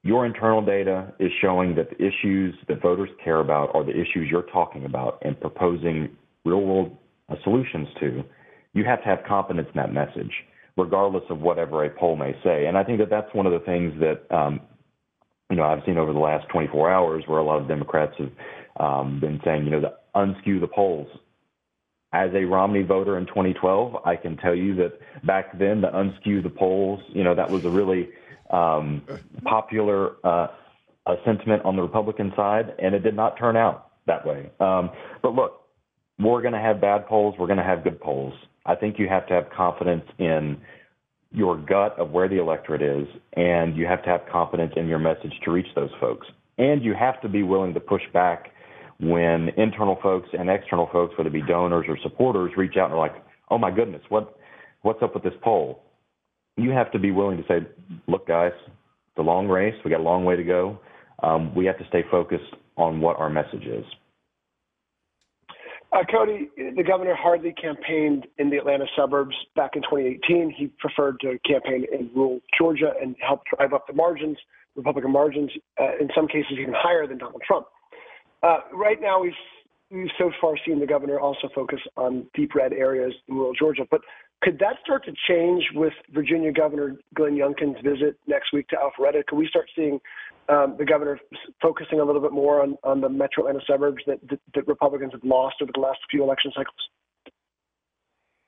your 0.03 0.25
internal 0.25 0.63
data 0.63 1.13
is 1.19 1.31
showing 1.42 1.75
that 1.75 1.89
the 1.89 1.98
issues 2.03 2.56
that 2.68 2.81
voters 2.81 3.09
care 3.24 3.39
about 3.39 3.74
are 3.75 3.83
the 3.83 3.92
issues 3.92 4.27
you're 4.30 4.50
talking 4.51 4.86
about 4.86 5.19
and 5.21 5.39
proposing 5.39 6.09
real 6.44 6.62
world 6.62 6.98
uh, 7.30 7.36
solutions 7.44 7.88
to, 8.00 8.24
you 8.74 8.83
have 8.83 9.00
to 9.00 9.06
have 9.06 9.19
confidence 9.27 9.68
in 9.74 9.77
that 9.77 9.94
message, 9.94 10.31
regardless 10.75 11.24
of 11.30 11.39
whatever 11.39 11.86
a 11.86 11.89
poll 11.89 12.15
may 12.15 12.33
say. 12.44 12.65
And 12.65 12.77
I 12.77 12.83
think 12.83 13.00
that 13.00 13.09
that's 13.09 13.33
one 13.33 13.45
of 13.45 13.53
the 13.53 13.59
things 13.59 13.94
that, 14.00 14.36
um, 14.36 14.62
you 15.50 15.57
know, 15.57 15.63
I've 15.63 15.83
seen 15.86 15.98
over 15.98 16.13
the 16.13 16.19
last 16.19 16.47
24 16.50 16.89
hours 16.89 17.24
where 17.27 17.39
a 17.39 17.44
lot 17.44 17.62
of 17.62 17.68
Democrats 17.68 18.13
have 18.18 18.31
um, 18.80 19.19
been 19.19 19.40
saying, 19.45 19.66
you 19.66 19.71
know, 19.71 19.81
the 19.81 19.94
unskew 20.16 20.59
the 20.59 20.68
polls. 20.68 21.07
As 22.13 22.30
a 22.33 22.44
Romney 22.44 22.83
voter 22.83 23.18
in 23.18 23.25
2012, 23.25 24.06
I 24.06 24.15
can 24.18 24.35
tell 24.37 24.53
you 24.53 24.75
that 24.75 24.99
back 25.25 25.57
then, 25.57 25.80
the 25.81 25.87
unskew 25.87 26.44
the 26.44 26.49
polls, 26.49 26.99
you 27.09 27.23
know, 27.23 27.33
that 27.33 27.49
was 27.49 27.63
a 27.63 27.69
really 27.69 28.09
um, 28.49 29.01
popular 29.44 30.15
uh, 30.25 30.47
uh, 31.06 31.15
sentiment 31.25 31.63
on 31.63 31.75
the 31.75 31.81
Republican 31.81 32.33
side, 32.35 32.73
and 32.80 32.94
it 32.94 32.99
did 32.99 33.15
not 33.15 33.37
turn 33.37 33.56
out 33.56 33.91
that 34.07 34.25
way. 34.25 34.49
Um, 34.59 34.91
but 35.21 35.33
look, 35.33 35.61
we're 36.19 36.41
going 36.41 36.53
to 36.53 36.59
have 36.59 36.81
bad 36.81 37.07
polls. 37.07 37.35
We're 37.39 37.47
going 37.47 37.57
to 37.57 37.63
have 37.63 37.83
good 37.83 37.99
polls. 37.99 38.33
I 38.65 38.75
think 38.75 38.99
you 38.99 39.07
have 39.07 39.25
to 39.27 39.33
have 39.33 39.49
confidence 39.49 40.03
in 40.19 40.61
your 41.31 41.57
gut 41.57 41.97
of 41.97 42.11
where 42.11 42.27
the 42.27 42.39
electorate 42.39 42.81
is, 42.81 43.07
and 43.33 43.75
you 43.75 43.87
have 43.87 44.03
to 44.03 44.09
have 44.09 44.21
confidence 44.31 44.73
in 44.75 44.87
your 44.87 44.99
message 44.99 45.33
to 45.45 45.51
reach 45.51 45.68
those 45.75 45.91
folks. 45.99 46.27
And 46.57 46.83
you 46.83 46.94
have 46.94 47.21
to 47.21 47.30
be 47.30 47.41
willing 47.41 47.73
to 47.73 47.80
push 47.80 48.03
back 48.13 48.51
when 49.02 49.50
internal 49.58 49.98
folks 50.02 50.30
and 50.34 50.50
external 50.50 50.88
folks, 50.92 51.18
whether 51.18 51.30
it 51.30 51.34
be 51.34 51.42
donors 51.42 51.86
or 51.90 51.98
supporters, 52.04 52.52
reach 52.56 52.78
out 52.78 52.86
and 52.86 52.94
are 52.94 53.00
like, 53.00 53.16
"Oh 53.50 53.58
my 53.58 53.72
goodness, 53.72 54.02
what 54.10 54.38
what's 54.84 55.02
up 55.02 55.14
with 55.14 55.24
this 55.24 55.34
poll?" 55.42 55.84
you 56.58 56.72
have 56.72 56.92
to 56.92 57.00
be 57.00 57.12
willing 57.12 57.38
to 57.38 57.44
say, 57.48 57.68
look, 58.08 58.28
guys, 58.28 58.52
it's 58.66 59.18
a 59.18 59.22
long 59.22 59.48
race. 59.48 59.76
We 59.84 59.92
got 59.92 60.00
a 60.00 60.04
long 60.04 60.26
way 60.26 60.36
to 60.36 60.44
go. 60.44 60.80
Um, 61.24 61.54
we 61.56 61.66
have 61.66 61.78
to 61.78 61.88
stay 61.88 62.04
focused 62.10 62.56
on 62.78 63.02
what 63.02 63.18
our 63.18 63.30
message 63.30 63.64
is. 63.64 63.86
Uh, 65.94 66.04
Cody, 66.10 66.50
the 66.56 66.84
governor 66.84 67.14
hardly 67.16 67.54
campaigned 67.54 68.26
in 68.38 68.50
the 68.50 68.58
Atlanta 68.58 68.86
suburbs 68.98 69.36
back 69.58 69.72
in 69.76 69.81
2018. 69.81 70.54
He 70.58 70.68
preferred 70.80 71.20
to 71.20 71.38
campaign 71.46 71.86
in 71.92 72.10
rural 72.16 72.40
Georgia 72.58 72.94
and 73.02 73.16
help 73.26 73.42
drive 73.54 73.74
up 73.74 73.88
the 73.88 73.94
margins, 73.94 74.38
Republican 74.76 75.12
margins, 75.12 75.52
uh, 75.81 75.98
in 76.00 76.10
some 76.16 76.28
cases 76.28 76.54
even 76.60 76.74
higher 76.76 77.06
than 77.08 77.18
Donald 77.18 77.42
Trump. 77.46 77.66
Uh, 78.44 78.60
right 78.74 79.00
now, 79.02 79.21
we've 79.21 79.33
so 80.18 80.31
far 80.40 80.56
seen 80.66 80.80
the 80.80 80.88
governor 80.88 81.19
also 81.19 81.50
focus 81.54 81.80
on 81.98 82.26
deep 82.33 82.56
red 82.56 82.74
areas 82.74 83.14
in 83.28 83.36
rural 83.36 83.54
Georgia. 83.54 83.86
But 83.90 84.02
could 84.42 84.57
that 84.60 84.78
start 84.83 85.06
to 85.06 85.12
change 85.28 85.64
with 85.76 85.94
Virginia 86.12 86.52
Governor 86.52 86.98
Glenn 87.14 87.36
Youngkin's 87.36 87.80
visit 87.83 88.18
next 88.26 88.54
week 88.54 88.68
to 88.69 88.78
Alpharetta? 88.78 89.26
Could 89.28 89.38
we 89.38 89.48
start 89.48 89.69
seeing 89.76 90.00
um, 90.50 90.76
the 90.80 90.86
governor 90.86 91.19
focusing 91.62 92.00
a 92.00 92.04
little 92.04 92.21
bit 92.21 92.31
more 92.31 92.62
on, 92.62 92.78
on 92.83 93.02
the 93.02 93.10
metro 93.10 93.45
Atlanta 93.45 93.64
suburbs 93.69 94.02
that, 94.07 94.18
that, 94.30 94.40
that 94.56 94.68
Republicans 94.68 95.12
have 95.12 95.24
lost 95.24 95.57
over 95.62 95.71
the 95.74 95.81
last 95.81 96.00
few 96.10 96.24
election 96.24 96.52
cycles? 96.56 96.76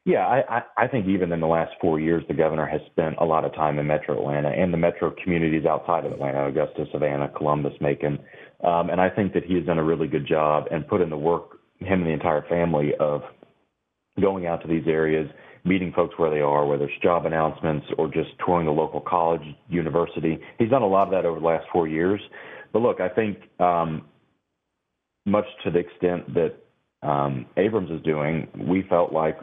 Yeah, 0.06 0.28
I, 0.28 0.64
I, 0.76 0.88
think 0.88 1.08
even 1.08 1.32
in 1.32 1.40
the 1.40 1.48
last 1.48 1.72
four 1.80 1.98
years, 1.98 2.26
the 2.28 2.34
governor 2.34 2.66
has 2.66 2.82
spent 2.92 3.16
a 3.22 3.26
lot 3.26 3.46
of 3.46 3.54
time 3.56 3.80
in 3.80 3.88
Metro 3.88 4.18
Atlanta 4.20 4.50
and 4.50 4.74
the 4.74 4.78
metro 4.78 5.14
communities 5.24 5.66
outside 5.66 6.06
of 6.06 6.12
Atlanta, 6.12 6.46
Augusta, 6.46 6.86
Savannah, 6.92 7.30
Columbus, 7.30 7.72
Macon, 7.80 8.20
um, 8.66 8.90
and 8.90 9.00
I 9.00 9.10
think 9.10 9.34
that 9.34 9.46
he 9.46 9.56
has 9.56 9.66
done 9.66 9.78
a 9.78 9.84
really 9.84 10.08
good 10.08 10.28
job 10.28 10.66
and 10.72 10.86
put 10.86 11.00
in 11.00 11.10
the 11.10 11.18
work, 11.18 11.60
him 11.80 12.02
and 12.02 12.08
the 12.08 12.12
entire 12.12 12.44
family, 12.50 12.92
of 13.00 13.22
going 14.20 14.46
out 14.46 14.62
to 14.64 14.68
these 14.68 14.88
areas, 14.88 15.30
meeting 15.64 15.94
folks 15.96 16.16
where 16.18 16.30
they 16.30 16.42
are, 16.42 16.66
whether 16.66 16.86
it's 16.86 17.02
job 17.02 17.26
announcements 17.26 17.86
or 17.98 18.08
just 18.08 18.30
touring 18.46 18.66
the 18.66 18.74
local 18.74 19.00
college, 19.00 19.42
university. 19.70 20.38
He's 20.60 20.70
done 20.70 20.82
a 20.82 20.88
lot 20.88 21.08
of 21.08 21.12
that 21.12 21.26
over 21.26 21.40
the 21.40 21.46
last 21.46 21.66
four 21.72 21.88
years. 21.88 22.20
But 22.74 22.82
look, 22.82 23.00
I 23.00 23.08
think 23.08 23.38
um, 23.60 24.06
much 25.26 25.46
to 25.64 25.72
the 25.72 25.80
extent 25.80 26.34
that 26.34 26.56
um, 27.08 27.46
Abrams 27.56 27.92
is 27.92 28.02
doing, 28.04 28.48
we 28.68 28.84
felt 28.90 29.14
like 29.14 29.38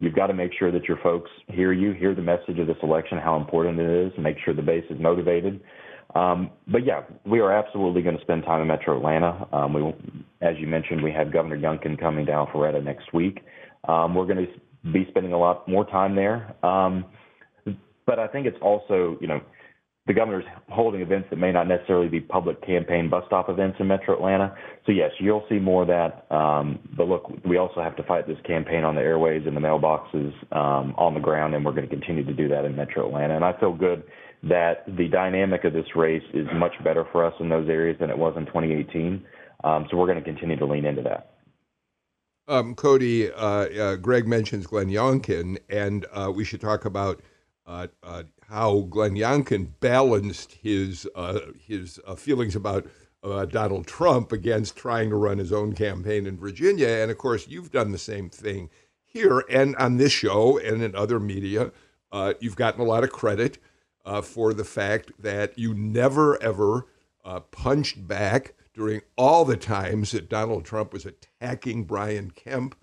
you've 0.00 0.14
got 0.14 0.26
to 0.26 0.34
make 0.34 0.52
sure 0.58 0.72
that 0.72 0.84
your 0.84 0.96
folks 1.02 1.30
hear 1.48 1.72
you, 1.72 1.92
hear 1.92 2.14
the 2.14 2.22
message 2.22 2.58
of 2.58 2.66
this 2.66 2.76
election, 2.82 3.18
how 3.18 3.36
important 3.36 3.78
it 3.78 4.06
is, 4.06 4.12
make 4.18 4.36
sure 4.44 4.52
the 4.54 4.62
base 4.62 4.84
is 4.90 4.98
motivated. 5.00 5.60
Um, 6.14 6.50
but 6.66 6.84
yeah, 6.84 7.02
we 7.24 7.38
are 7.38 7.52
absolutely 7.52 8.02
going 8.02 8.16
to 8.16 8.22
spend 8.22 8.42
time 8.42 8.60
in 8.62 8.66
Metro 8.66 8.96
Atlanta. 8.96 9.46
Um, 9.52 9.72
we, 9.72 9.94
as 10.40 10.56
you 10.58 10.66
mentioned, 10.66 11.02
we 11.02 11.12
have 11.12 11.32
Governor 11.32 11.56
Youngkin 11.56 12.00
coming 12.00 12.26
to 12.26 12.32
Alpharetta 12.32 12.82
next 12.82 13.12
week. 13.14 13.44
Um, 13.86 14.14
we're 14.14 14.26
going 14.26 14.46
to 14.46 14.92
be 14.92 15.06
spending 15.08 15.32
a 15.32 15.38
lot 15.38 15.68
more 15.68 15.84
time 15.84 16.16
there. 16.16 16.56
Um, 16.64 17.04
but 18.06 18.18
I 18.18 18.26
think 18.26 18.46
it's 18.46 18.58
also, 18.60 19.16
you 19.20 19.28
know, 19.28 19.40
the 20.06 20.14
governor's 20.14 20.44
holding 20.68 21.02
events 21.02 21.28
that 21.30 21.36
may 21.36 21.52
not 21.52 21.68
necessarily 21.68 22.08
be 22.08 22.20
public 22.20 22.64
campaign 22.66 23.08
bus 23.10 23.22
stop 23.26 23.48
events 23.48 23.76
in 23.78 23.86
Metro 23.86 24.14
Atlanta. 24.14 24.56
So 24.86 24.92
yes, 24.92 25.10
you'll 25.20 25.44
see 25.48 25.58
more 25.58 25.82
of 25.82 25.88
that. 25.88 26.26
Um, 26.34 26.78
but 26.96 27.06
look, 27.06 27.30
we 27.44 27.58
also 27.58 27.82
have 27.82 27.96
to 27.96 28.02
fight 28.04 28.26
this 28.26 28.38
campaign 28.46 28.82
on 28.82 28.94
the 28.94 29.02
airways 29.02 29.42
and 29.46 29.56
the 29.56 29.60
mailboxes 29.60 30.32
um, 30.56 30.94
on 30.96 31.14
the 31.14 31.20
ground, 31.20 31.54
and 31.54 31.64
we're 31.64 31.72
going 31.72 31.88
to 31.88 31.94
continue 31.94 32.24
to 32.24 32.32
do 32.32 32.48
that 32.48 32.64
in 32.64 32.74
Metro 32.74 33.06
Atlanta. 33.06 33.36
And 33.36 33.44
I 33.44 33.58
feel 33.60 33.74
good 33.74 34.02
that 34.42 34.84
the 34.86 35.08
dynamic 35.08 35.64
of 35.64 35.74
this 35.74 35.86
race 35.94 36.22
is 36.32 36.46
much 36.54 36.72
better 36.82 37.04
for 37.12 37.24
us 37.24 37.34
in 37.38 37.50
those 37.50 37.68
areas 37.68 37.98
than 38.00 38.08
it 38.08 38.16
was 38.16 38.34
in 38.36 38.46
2018. 38.46 39.24
Um, 39.64 39.86
so 39.90 39.96
we're 39.96 40.06
going 40.06 40.18
to 40.18 40.24
continue 40.24 40.56
to 40.56 40.66
lean 40.66 40.86
into 40.86 41.02
that. 41.02 41.34
Um, 42.48 42.74
Cody, 42.74 43.30
uh, 43.30 43.38
uh, 43.38 43.96
Greg 43.96 44.26
mentions 44.26 44.66
Glenn 44.66 44.88
Youngkin, 44.88 45.58
and 45.68 46.06
uh, 46.12 46.32
we 46.34 46.44
should 46.44 46.60
talk 46.60 46.84
about 46.84 47.20
uh, 47.66 47.86
uh, 48.02 48.24
how 48.50 48.80
Glenn 48.80 49.14
Youngkin 49.14 49.68
balanced 49.80 50.52
his 50.52 51.08
uh, 51.14 51.40
his 51.66 52.00
uh, 52.06 52.16
feelings 52.16 52.56
about 52.56 52.86
uh, 53.22 53.44
Donald 53.46 53.86
Trump 53.86 54.32
against 54.32 54.76
trying 54.76 55.10
to 55.10 55.16
run 55.16 55.38
his 55.38 55.52
own 55.52 55.72
campaign 55.72 56.26
in 56.26 56.36
Virginia. 56.36 56.88
And 56.88 57.10
of 57.10 57.18
course, 57.18 57.48
you've 57.48 57.70
done 57.70 57.92
the 57.92 57.98
same 57.98 58.28
thing 58.28 58.70
here 59.04 59.44
and 59.48 59.76
on 59.76 59.96
this 59.96 60.12
show 60.12 60.58
and 60.58 60.82
in 60.82 60.94
other 60.94 61.20
media. 61.20 61.72
Uh, 62.12 62.34
you've 62.40 62.56
gotten 62.56 62.80
a 62.80 62.84
lot 62.84 63.04
of 63.04 63.12
credit 63.12 63.58
for 64.24 64.52
the 64.52 64.64
fact 64.64 65.12
that 65.20 65.56
you 65.56 65.72
never 65.72 66.42
ever 66.42 66.86
punched 67.52 68.08
back 68.08 68.54
during 68.74 69.02
all 69.16 69.44
the 69.44 69.56
times 69.56 70.12
that 70.12 70.28
Donald 70.28 70.64
Trump 70.64 70.92
was 70.92 71.06
attacking 71.06 71.84
Brian 71.84 72.30
Kemp, 72.30 72.74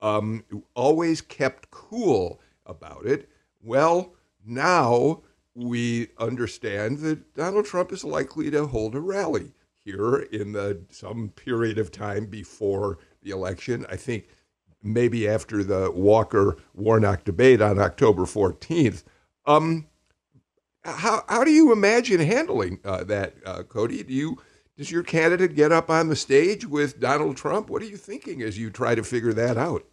um, 0.00 0.44
always 0.74 1.20
kept 1.20 1.70
cool 1.70 2.40
about 2.66 3.06
it. 3.06 3.28
Well, 3.62 4.13
now 4.46 5.22
we 5.54 6.08
understand 6.18 6.98
that 6.98 7.34
Donald 7.34 7.66
Trump 7.66 7.92
is 7.92 8.04
likely 8.04 8.50
to 8.50 8.66
hold 8.66 8.94
a 8.94 9.00
rally 9.00 9.52
here 9.84 10.16
in 10.16 10.52
the 10.52 10.80
some 10.90 11.30
period 11.30 11.78
of 11.78 11.92
time 11.92 12.26
before 12.26 12.98
the 13.22 13.30
election. 13.30 13.86
I 13.88 13.96
think 13.96 14.28
maybe 14.82 15.28
after 15.28 15.62
the 15.62 15.90
Walker 15.90 16.56
Warnock 16.74 17.24
debate 17.24 17.60
on 17.60 17.78
October 17.78 18.22
14th. 18.22 19.04
Um, 19.46 19.86
how 20.84 21.24
how 21.28 21.44
do 21.44 21.50
you 21.50 21.72
imagine 21.72 22.20
handling 22.20 22.80
uh, 22.84 23.04
that, 23.04 23.34
uh, 23.46 23.62
Cody? 23.62 24.02
Do 24.02 24.12
you 24.12 24.38
does 24.76 24.90
your 24.90 25.02
candidate 25.02 25.54
get 25.54 25.72
up 25.72 25.88
on 25.88 26.08
the 26.08 26.16
stage 26.16 26.66
with 26.66 27.00
Donald 27.00 27.36
Trump? 27.36 27.70
What 27.70 27.80
are 27.82 27.86
you 27.86 27.96
thinking 27.96 28.42
as 28.42 28.58
you 28.58 28.70
try 28.70 28.94
to 28.94 29.04
figure 29.04 29.32
that 29.32 29.56
out? 29.56 29.84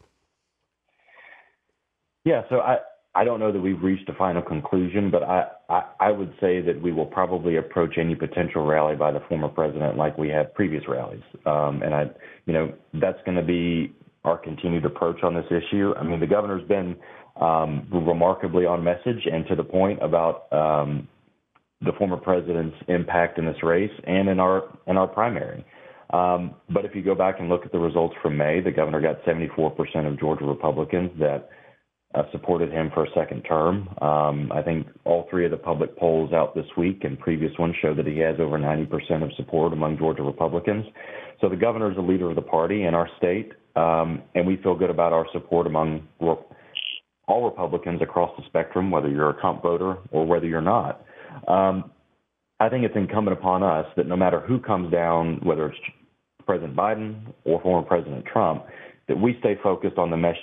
Yeah, 2.26 2.44
so 2.50 2.60
I, 2.60 2.80
I 3.14 3.26
don't 3.26 3.40
know 3.42 3.52
that 3.52 3.60
we've 3.60 3.82
reached 3.82 4.08
a 4.08 4.14
final 4.14 4.42
conclusion, 4.42 5.12
but 5.12 5.24
I, 5.24 5.48
I, 5.70 5.84
I 6.00 6.12
would 6.12 6.34
say 6.40 6.62
that 6.62 6.82
we 6.82 6.94
will 6.94 7.06
probably 7.06 7.58
approach 7.58 7.98
any 7.98 8.16
potential 8.16 8.66
rally 8.66 8.96
by 8.96 9.12
the 9.12 9.20
former 9.28 9.50
president 9.50 9.98
like 9.98 10.18
we 10.18 10.30
have 10.30 10.54
previous 10.54 10.84
rallies. 10.88 11.24
Um, 11.46 11.82
and 11.84 11.94
I, 11.94 12.06
you 12.46 12.54
know, 12.54 12.74
that's 12.94 13.20
going 13.26 13.36
to 13.36 13.44
be 13.44 13.94
our 14.24 14.38
continued 14.38 14.86
approach 14.86 15.24
on 15.24 15.34
this 15.34 15.46
issue. 15.48 15.94
I 15.98 16.04
mean, 16.04 16.22
the 16.22 16.28
governor's 16.28 16.66
been 16.68 16.96
um, 17.40 17.88
remarkably 17.92 18.66
on 18.66 18.84
message 18.84 19.28
and 19.32 19.46
to 19.48 19.56
the 19.56 19.64
point 19.64 20.00
about 20.02 20.52
um, 20.54 21.08
the 21.82 21.92
former 21.98 22.18
president's 22.18 22.78
impact 22.88 23.38
in 23.38 23.46
this 23.46 23.62
race 23.64 23.92
and 24.06 24.30
in 24.30 24.40
our 24.40 24.64
in 24.88 24.98
our 24.98 25.08
primary. 25.08 25.66
Um, 26.12 26.56
but 26.70 26.86
if 26.86 26.94
you 26.94 27.02
go 27.02 27.16
back 27.16 27.40
and 27.40 27.50
look 27.50 27.66
at 27.66 27.72
the 27.72 27.80
results 27.80 28.16
from 28.22 28.38
May, 28.38 28.60
the 28.62 28.72
governor 28.72 29.02
got 29.02 29.24
74% 29.24 30.06
of 30.06 30.20
Georgia 30.20 30.44
Republicans 30.44 31.10
that 31.20 31.50
uh, 32.14 32.24
supported 32.32 32.72
him 32.72 32.92
for 32.94 33.06
a 33.06 33.10
second 33.16 33.42
term. 33.44 33.88
Um, 34.02 34.52
I 34.52 34.62
think 34.62 34.88
all 35.06 35.28
three 35.30 35.46
of 35.46 35.52
the 35.52 35.58
public 35.58 35.98
polls 35.98 36.34
out 36.34 36.54
this 36.56 36.66
week 36.78 37.04
and 37.04 37.18
previous 37.20 37.52
ones 37.58 37.76
show 37.82 37.94
that 37.94 38.06
he 38.06 38.18
has 38.20 38.36
over 38.40 38.58
90% 38.58 39.24
of 39.24 39.32
support 39.38 39.74
among 39.74 39.98
Georgia 39.98 40.24
Republicans. 40.24 40.86
So 41.40 41.50
the 41.50 41.56
governor 41.56 41.90
is 41.90 41.96
the 41.96 42.04
leader 42.04 42.30
of 42.30 42.36
the 42.36 42.42
party 42.42 42.84
in 42.84 42.94
our 42.94 43.10
state, 43.18 43.54
um, 43.76 44.22
and 44.36 44.46
we 44.46 44.58
feel 44.58 44.76
good 44.76 44.90
about 44.90 45.14
our 45.14 45.26
support 45.32 45.68
among 45.68 46.08
all 46.20 47.46
Republicans 47.46 48.02
across 48.02 48.32
the 48.38 48.44
spectrum, 48.48 48.92
whether 48.92 49.10
you're 49.10 49.30
a 49.30 49.40
Trump 49.40 49.64
voter 49.64 49.98
or 50.12 50.26
whether 50.26 50.46
you're 50.46 50.62
not. 50.62 51.06
Um, 51.48 51.92
I 52.60 52.70
think 52.70 52.84
it's 52.84 52.96
incumbent 52.96 53.38
upon 53.38 53.64
us 53.64 53.88
that 53.96 54.06
no 54.06 54.16
matter 54.16 54.40
who 54.40 54.60
comes 54.60 54.92
down, 54.92 55.40
whether 55.44 55.68
it's 55.68 55.80
President 56.46 56.76
Biden 56.76 57.34
or 57.44 57.62
former 57.62 57.88
President 57.88 58.26
Trump, 58.26 58.66
that 59.08 59.20
we 59.20 59.36
stay 59.40 59.56
focused 59.64 59.98
on 59.98 60.12
the 60.12 60.18
mesh, 60.18 60.38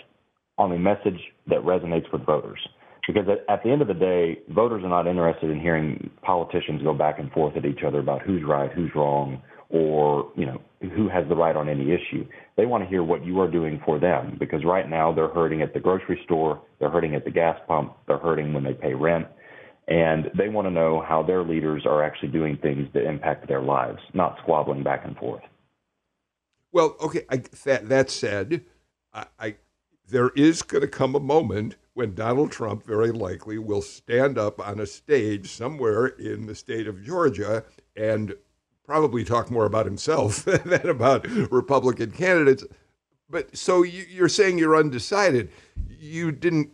on 0.58 0.70
the 0.70 0.78
message 0.78 1.20
that 1.46 1.60
resonates 1.60 2.10
with 2.12 2.26
voters. 2.26 2.58
Because 3.06 3.26
at, 3.28 3.52
at 3.52 3.62
the 3.62 3.70
end 3.70 3.80
of 3.80 3.88
the 3.88 3.94
day, 3.94 4.38
voters 4.50 4.84
are 4.84 4.88
not 4.90 5.06
interested 5.06 5.50
in 5.50 5.60
hearing 5.60 6.10
politicians 6.22 6.82
go 6.82 6.92
back 6.92 7.18
and 7.18 7.32
forth 7.32 7.56
at 7.56 7.64
each 7.64 7.82
other 7.86 8.00
about 8.00 8.20
who's 8.22 8.42
right, 8.44 8.70
who's 8.70 8.90
wrong, 8.94 9.40
or 9.70 10.30
you 10.36 10.46
know 10.46 10.60
who 10.80 11.08
has 11.08 11.26
the 11.28 11.34
right 11.34 11.56
on 11.56 11.68
any 11.68 11.92
issue. 11.92 12.26
They 12.56 12.66
want 12.66 12.84
to 12.84 12.88
hear 12.88 13.02
what 13.02 13.24
you 13.24 13.40
are 13.40 13.50
doing 13.50 13.80
for 13.84 13.98
them 13.98 14.36
because 14.38 14.64
right 14.64 14.88
now 14.88 15.12
they're 15.12 15.28
hurting 15.28 15.62
at 15.62 15.72
the 15.72 15.80
grocery 15.80 16.20
store, 16.24 16.60
they're 16.78 16.90
hurting 16.90 17.14
at 17.14 17.24
the 17.24 17.30
gas 17.30 17.58
pump, 17.66 17.94
they're 18.06 18.18
hurting 18.18 18.52
when 18.52 18.64
they 18.64 18.74
pay 18.74 18.94
rent, 18.94 19.26
and 19.88 20.30
they 20.36 20.48
want 20.48 20.66
to 20.66 20.70
know 20.70 21.02
how 21.06 21.22
their 21.22 21.42
leaders 21.42 21.84
are 21.86 22.04
actually 22.04 22.28
doing 22.28 22.58
things 22.60 22.88
that 22.92 23.08
impact 23.08 23.48
their 23.48 23.62
lives, 23.62 23.98
not 24.12 24.36
squabbling 24.42 24.82
back 24.82 25.04
and 25.04 25.16
forth. 25.16 25.42
Well, 26.72 26.96
okay. 27.00 27.24
I, 27.30 27.42
that, 27.64 27.88
that 27.88 28.10
said, 28.10 28.64
I, 29.12 29.26
I 29.38 29.54
there 30.08 30.30
is 30.30 30.62
going 30.62 30.82
to 30.82 30.88
come 30.88 31.14
a 31.14 31.20
moment 31.20 31.76
when 31.94 32.14
Donald 32.14 32.50
Trump 32.50 32.84
very 32.84 33.10
likely 33.10 33.58
will 33.58 33.82
stand 33.82 34.38
up 34.38 34.66
on 34.66 34.80
a 34.80 34.86
stage 34.86 35.50
somewhere 35.50 36.06
in 36.06 36.46
the 36.46 36.54
state 36.54 36.86
of 36.86 37.04
Georgia 37.04 37.64
and 37.96 38.34
probably 38.84 39.24
talk 39.24 39.50
more 39.50 39.66
about 39.66 39.84
himself 39.84 40.44
than 40.44 40.88
about 40.88 41.26
Republican 41.50 42.10
candidates. 42.10 42.64
But 43.28 43.56
so 43.56 43.82
you, 43.82 44.24
are 44.24 44.28
saying 44.28 44.58
you're 44.58 44.76
undecided. 44.76 45.50
You 45.88 46.32
didn't 46.32 46.70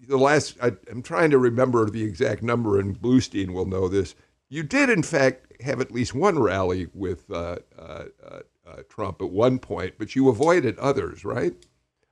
the 0.00 0.16
last, 0.16 0.56
I, 0.62 0.72
am 0.90 1.02
trying 1.02 1.30
to 1.30 1.38
remember 1.38 1.88
the 1.88 2.04
exact 2.04 2.42
number, 2.42 2.78
and 2.78 3.00
Bluestein 3.00 3.52
will 3.52 3.66
know 3.66 3.88
this. 3.88 4.14
You 4.48 4.62
did, 4.62 4.90
in 4.90 5.02
fact, 5.02 5.60
have 5.62 5.80
at 5.80 5.90
least 5.90 6.14
one 6.14 6.38
rally 6.38 6.88
with 6.94 7.30
uh, 7.30 7.56
uh, 7.76 8.04
uh, 8.24 8.40
uh 8.66 8.82
Trump 8.88 9.20
at 9.20 9.30
one 9.30 9.58
point, 9.58 9.94
but 9.98 10.14
you 10.14 10.28
avoided 10.28 10.78
others, 10.78 11.24
right? 11.24 11.54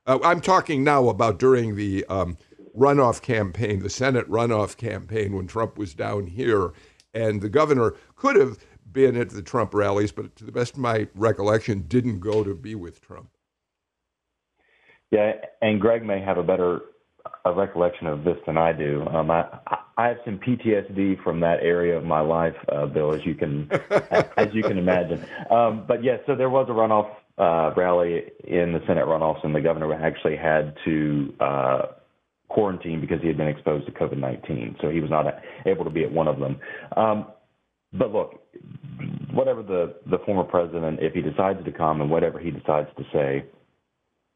Uh, 0.05 0.19
I'm 0.23 0.41
talking 0.41 0.83
now 0.83 1.09
about 1.09 1.39
during 1.39 1.75
the 1.75 2.05
um, 2.05 2.37
runoff 2.77 3.21
campaign, 3.21 3.79
the 3.79 3.89
Senate 3.89 4.29
runoff 4.29 4.77
campaign, 4.77 5.35
when 5.35 5.47
Trump 5.47 5.77
was 5.77 5.93
down 5.93 6.27
here, 6.27 6.73
and 7.13 7.41
the 7.41 7.49
governor 7.49 7.95
could 8.15 8.35
have 8.35 8.59
been 8.91 9.17
at 9.17 9.31
the 9.31 9.41
Trump 9.41 9.73
rallies, 9.73 10.11
but 10.11 10.35
to 10.35 10.45
the 10.45 10.51
best 10.51 10.73
of 10.73 10.79
my 10.79 11.07
recollection, 11.15 11.85
didn't 11.87 12.19
go 12.19 12.43
to 12.43 12.53
be 12.53 12.75
with 12.75 13.01
Trump. 13.01 13.29
Yeah, 15.11 15.33
and 15.61 15.79
Greg 15.81 16.03
may 16.03 16.21
have 16.21 16.37
a 16.37 16.43
better 16.43 16.81
a 17.43 17.51
recollection 17.51 18.05
of 18.07 18.23
this 18.23 18.37
than 18.45 18.57
I 18.57 18.71
do. 18.71 19.05
Um, 19.07 19.31
I 19.31 19.45
I 19.97 20.07
have 20.07 20.17
some 20.25 20.39
PTSD 20.39 21.23
from 21.23 21.39
that 21.39 21.59
area 21.61 21.97
of 21.97 22.03
my 22.03 22.19
life, 22.19 22.55
uh, 22.69 22.85
Bill, 22.85 23.13
as 23.13 23.25
you 23.25 23.33
can 23.33 23.69
as 24.37 24.53
you 24.53 24.61
can 24.61 24.77
imagine. 24.77 25.25
Um, 25.49 25.85
but 25.87 26.03
yes, 26.03 26.19
yeah, 26.21 26.33
so 26.33 26.35
there 26.37 26.49
was 26.49 26.67
a 26.69 26.73
runoff 26.73 27.09
uh, 27.37 27.71
rally 27.75 28.23
in 28.43 28.73
the 28.73 28.79
Senate 28.87 29.05
runoffs, 29.05 29.43
and 29.43 29.53
the 29.53 29.61
governor 29.61 29.93
actually 29.93 30.37
had 30.37 30.75
to 30.85 31.33
uh, 31.39 31.81
quarantine 32.47 33.01
because 33.01 33.21
he 33.21 33.27
had 33.27 33.37
been 33.37 33.47
exposed 33.47 33.85
to 33.85 33.91
COVID 33.91 34.17
nineteen, 34.17 34.75
so 34.81 34.89
he 34.89 34.99
was 34.99 35.09
not 35.09 35.25
able 35.65 35.83
to 35.83 35.89
be 35.89 36.03
at 36.03 36.11
one 36.11 36.27
of 36.27 36.39
them. 36.39 36.59
Um, 36.95 37.27
but 37.93 38.11
look, 38.11 38.41
whatever 39.33 39.63
the 39.63 39.95
the 40.09 40.19
former 40.25 40.43
president, 40.43 40.99
if 41.01 41.13
he 41.13 41.21
decides 41.21 41.63
to 41.63 41.71
come 41.71 42.01
and 42.01 42.09
whatever 42.09 42.39
he 42.39 42.51
decides 42.51 42.89
to 42.97 43.03
say, 43.13 43.45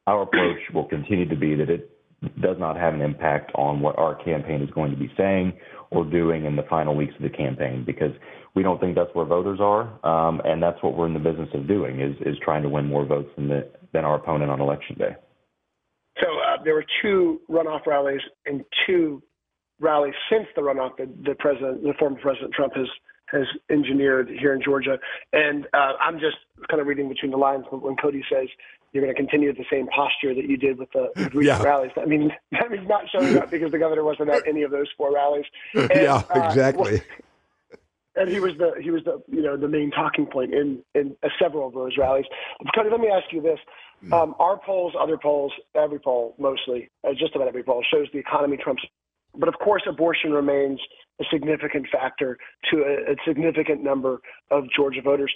our 0.08 0.24
approach 0.24 0.60
will 0.74 0.86
continue 0.86 1.28
to 1.28 1.36
be 1.36 1.56
that 1.56 1.70
it 1.70 1.99
does 2.42 2.58
not 2.60 2.76
have 2.76 2.94
an 2.94 3.02
impact 3.02 3.52
on 3.56 3.80
what 3.80 3.98
our 3.98 4.16
campaign 4.24 4.62
is 4.62 4.70
going 4.72 4.92
to 4.92 4.98
be 4.98 5.12
saying 5.16 5.54
or 5.92 6.06
doing 6.06 6.46
in 6.46 6.56
the 6.56 6.64
final 6.70 6.96
weeks 6.96 7.14
of 7.16 7.22
the 7.22 7.30
campaign 7.30 7.84
because 7.86 8.12
we 8.56 8.64
don't 8.64 8.80
think 8.80 8.96
that's 8.96 9.14
where 9.14 9.26
voters 9.26 9.60
are, 9.62 9.84
um, 10.06 10.42
and 10.44 10.62
that's 10.62 10.82
what 10.82 10.96
we're 10.96 11.08
in 11.08 11.14
the 11.14 11.20
business 11.20 11.50
of 11.54 11.68
doing 11.68 12.02
is 12.02 12.16
is 12.26 12.36
trying 12.44 12.64
to 12.64 12.70
win 12.70 12.86
more 12.86 13.06
votes 13.06 13.30
than 13.36 13.48
the, 13.48 13.70
than 13.94 14.06
our 14.06 14.16
opponent 14.16 14.52
on 14.52 14.60
election 14.60 14.96
day. 14.98 15.16
So 16.20 16.28
uh, 16.28 16.62
there 16.64 16.74
were 16.74 16.86
two 17.02 17.40
runoff 17.50 17.86
rallies 17.86 18.22
and 18.46 18.64
two 18.86 19.22
rallies 19.80 20.16
since 20.30 20.48
the 20.56 20.62
runoff 20.62 20.98
that 20.98 21.08
the 21.24 21.36
president, 21.36 21.84
the 21.84 21.94
former 21.98 22.20
President 22.20 22.54
Trump 22.54 22.74
has 22.76 22.88
has 23.32 23.46
engineered 23.70 24.28
here 24.40 24.54
in 24.54 24.62
Georgia. 24.62 24.98
And 25.34 25.66
uh, 25.74 25.94
I'm 26.02 26.20
just 26.20 26.38
kind 26.70 26.82
of 26.82 26.88
reading 26.88 27.10
between 27.10 27.32
the 27.32 27.38
lines 27.38 27.66
when 27.70 27.96
Cody 27.96 28.24
says 28.32 28.48
you're 28.92 29.04
going 29.04 29.14
to 29.14 29.20
continue 29.20 29.54
the 29.54 29.66
same 29.72 29.88
posture 29.88 30.34
that 30.34 30.50
you 30.50 30.58
did 30.58 30.78
with 30.78 30.92
the 30.92 31.12
with 31.16 31.34
recent 31.34 31.44
yeah. 31.44 31.64
rallies. 31.64 31.92
I 31.98 32.06
mean, 32.06 32.32
that 32.52 32.72
means 32.72 32.88
not 32.88 33.04
showing 33.12 33.38
up 33.38 33.52
because 33.52 33.72
the 33.72 33.80
governor 33.80 34.04
wasn't 34.04 34.30
at 34.30 34.48
any 34.48 34.64
of 34.64 34.72
those 34.72 34.88
four 34.98 35.14
rallies. 35.14 35.46
And, 35.76 35.90
yeah, 35.94 36.24
exactly. 36.34 37.00
Uh, 37.00 37.04
and 38.16 38.30
he 38.30 38.40
was 38.40 38.54
the 38.58 38.74
he 38.82 38.92
was 38.92 39.04
the 39.06 39.22
you 39.28 39.42
know 39.42 39.56
the 39.58 39.68
main 39.68 39.92
talking 39.92 40.26
point 40.26 40.54
in 40.54 40.84
in 40.96 41.16
uh, 41.24 41.30
several 41.42 41.68
of 41.68 41.74
those 41.74 41.98
rallies. 41.98 42.26
Cody, 42.76 42.90
let 42.90 43.00
me 43.00 43.08
ask 43.08 43.32
you 43.32 43.42
this: 43.42 43.60
hmm. 44.02 44.14
um, 44.14 44.36
our 44.40 44.58
polls, 44.58 44.94
other 45.00 45.18
polls, 45.18 45.54
every 45.76 46.00
poll, 46.00 46.36
mostly, 46.38 46.90
uh, 47.08 47.12
just 47.18 47.36
about 47.36 47.48
every 47.48 47.64
poll, 47.64 47.84
shows 47.92 48.08
the 48.14 48.20
economy 48.20 48.58
trumps. 48.58 48.84
But 49.36 49.48
of 49.48 49.56
course, 49.64 49.84
abortion 49.88 50.32
remains 50.32 50.80
a 51.22 51.24
significant 51.32 51.88
factor 51.92 52.38
to 52.72 52.78
a, 52.78 53.14
a 53.14 53.16
significant 53.28 53.84
number 53.84 54.20
of 54.52 54.66
Georgia 54.76 55.02
voters. 55.02 55.34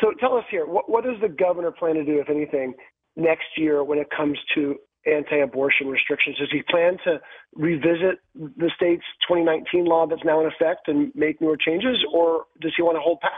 So 0.00 0.12
tell 0.20 0.36
us 0.36 0.44
here, 0.50 0.66
what, 0.66 0.90
what 0.90 1.04
does 1.04 1.16
the 1.20 1.28
governor 1.28 1.70
plan 1.70 1.94
to 1.94 2.04
do, 2.04 2.20
if 2.20 2.28
anything, 2.28 2.74
next 3.16 3.46
year 3.56 3.82
when 3.82 3.98
it 3.98 4.08
comes 4.14 4.38
to 4.54 4.76
anti-abortion 5.06 5.88
restrictions? 5.88 6.36
Does 6.38 6.48
he 6.52 6.62
plan 6.68 6.98
to 7.04 7.20
revisit 7.54 8.18
the 8.34 8.70
state's 8.76 9.04
2019 9.28 9.84
law 9.84 10.06
that's 10.06 10.24
now 10.24 10.40
in 10.40 10.46
effect 10.46 10.88
and 10.88 11.12
make 11.14 11.40
newer 11.40 11.56
changes, 11.56 11.96
or 12.12 12.44
does 12.60 12.72
he 12.76 12.82
want 12.82 12.96
to 12.96 13.00
hold 13.00 13.20
pat? 13.20 13.32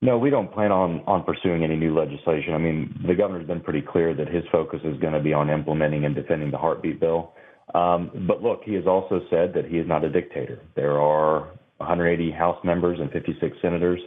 No, 0.00 0.16
we 0.16 0.30
don't 0.30 0.52
plan 0.52 0.70
on 0.70 1.00
on 1.08 1.24
pursuing 1.24 1.64
any 1.64 1.74
new 1.74 1.92
legislation. 1.92 2.54
I 2.54 2.58
mean, 2.58 3.04
the 3.06 3.14
governor's 3.14 3.48
been 3.48 3.60
pretty 3.60 3.82
clear 3.82 4.14
that 4.14 4.28
his 4.28 4.44
focus 4.52 4.80
is 4.84 4.98
going 5.00 5.12
to 5.12 5.20
be 5.20 5.32
on 5.32 5.50
implementing 5.50 6.04
and 6.04 6.14
defending 6.14 6.52
the 6.52 6.58
heartbeat 6.58 7.00
bill. 7.00 7.32
Um, 7.74 8.26
but 8.26 8.40
look, 8.40 8.62
he 8.64 8.74
has 8.74 8.86
also 8.86 9.20
said 9.28 9.52
that 9.54 9.66
he 9.66 9.76
is 9.76 9.88
not 9.88 10.04
a 10.04 10.08
dictator. 10.08 10.60
There 10.76 11.00
are 11.00 11.48
180 11.78 12.30
House 12.32 12.58
members 12.64 12.98
and 13.00 13.10
56 13.10 13.56
senators 13.62 14.00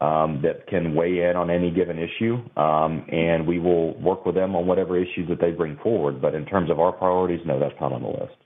um, 0.00 0.40
that 0.42 0.66
can 0.68 0.94
weigh 0.94 1.28
in 1.28 1.36
on 1.36 1.50
any 1.50 1.70
given 1.70 1.98
issue, 1.98 2.36
um, 2.56 3.04
and 3.10 3.46
we 3.46 3.58
will 3.58 3.98
work 4.00 4.24
with 4.24 4.34
them 4.34 4.54
on 4.54 4.66
whatever 4.66 4.96
issues 4.96 5.28
that 5.28 5.40
they 5.40 5.50
bring 5.50 5.76
forward. 5.82 6.22
But 6.22 6.34
in 6.34 6.46
terms 6.46 6.70
of 6.70 6.78
our 6.78 6.92
priorities, 6.92 7.40
no, 7.44 7.58
that's 7.58 7.78
not 7.80 7.92
on 7.92 8.02
the 8.02 8.08
list. 8.08 8.36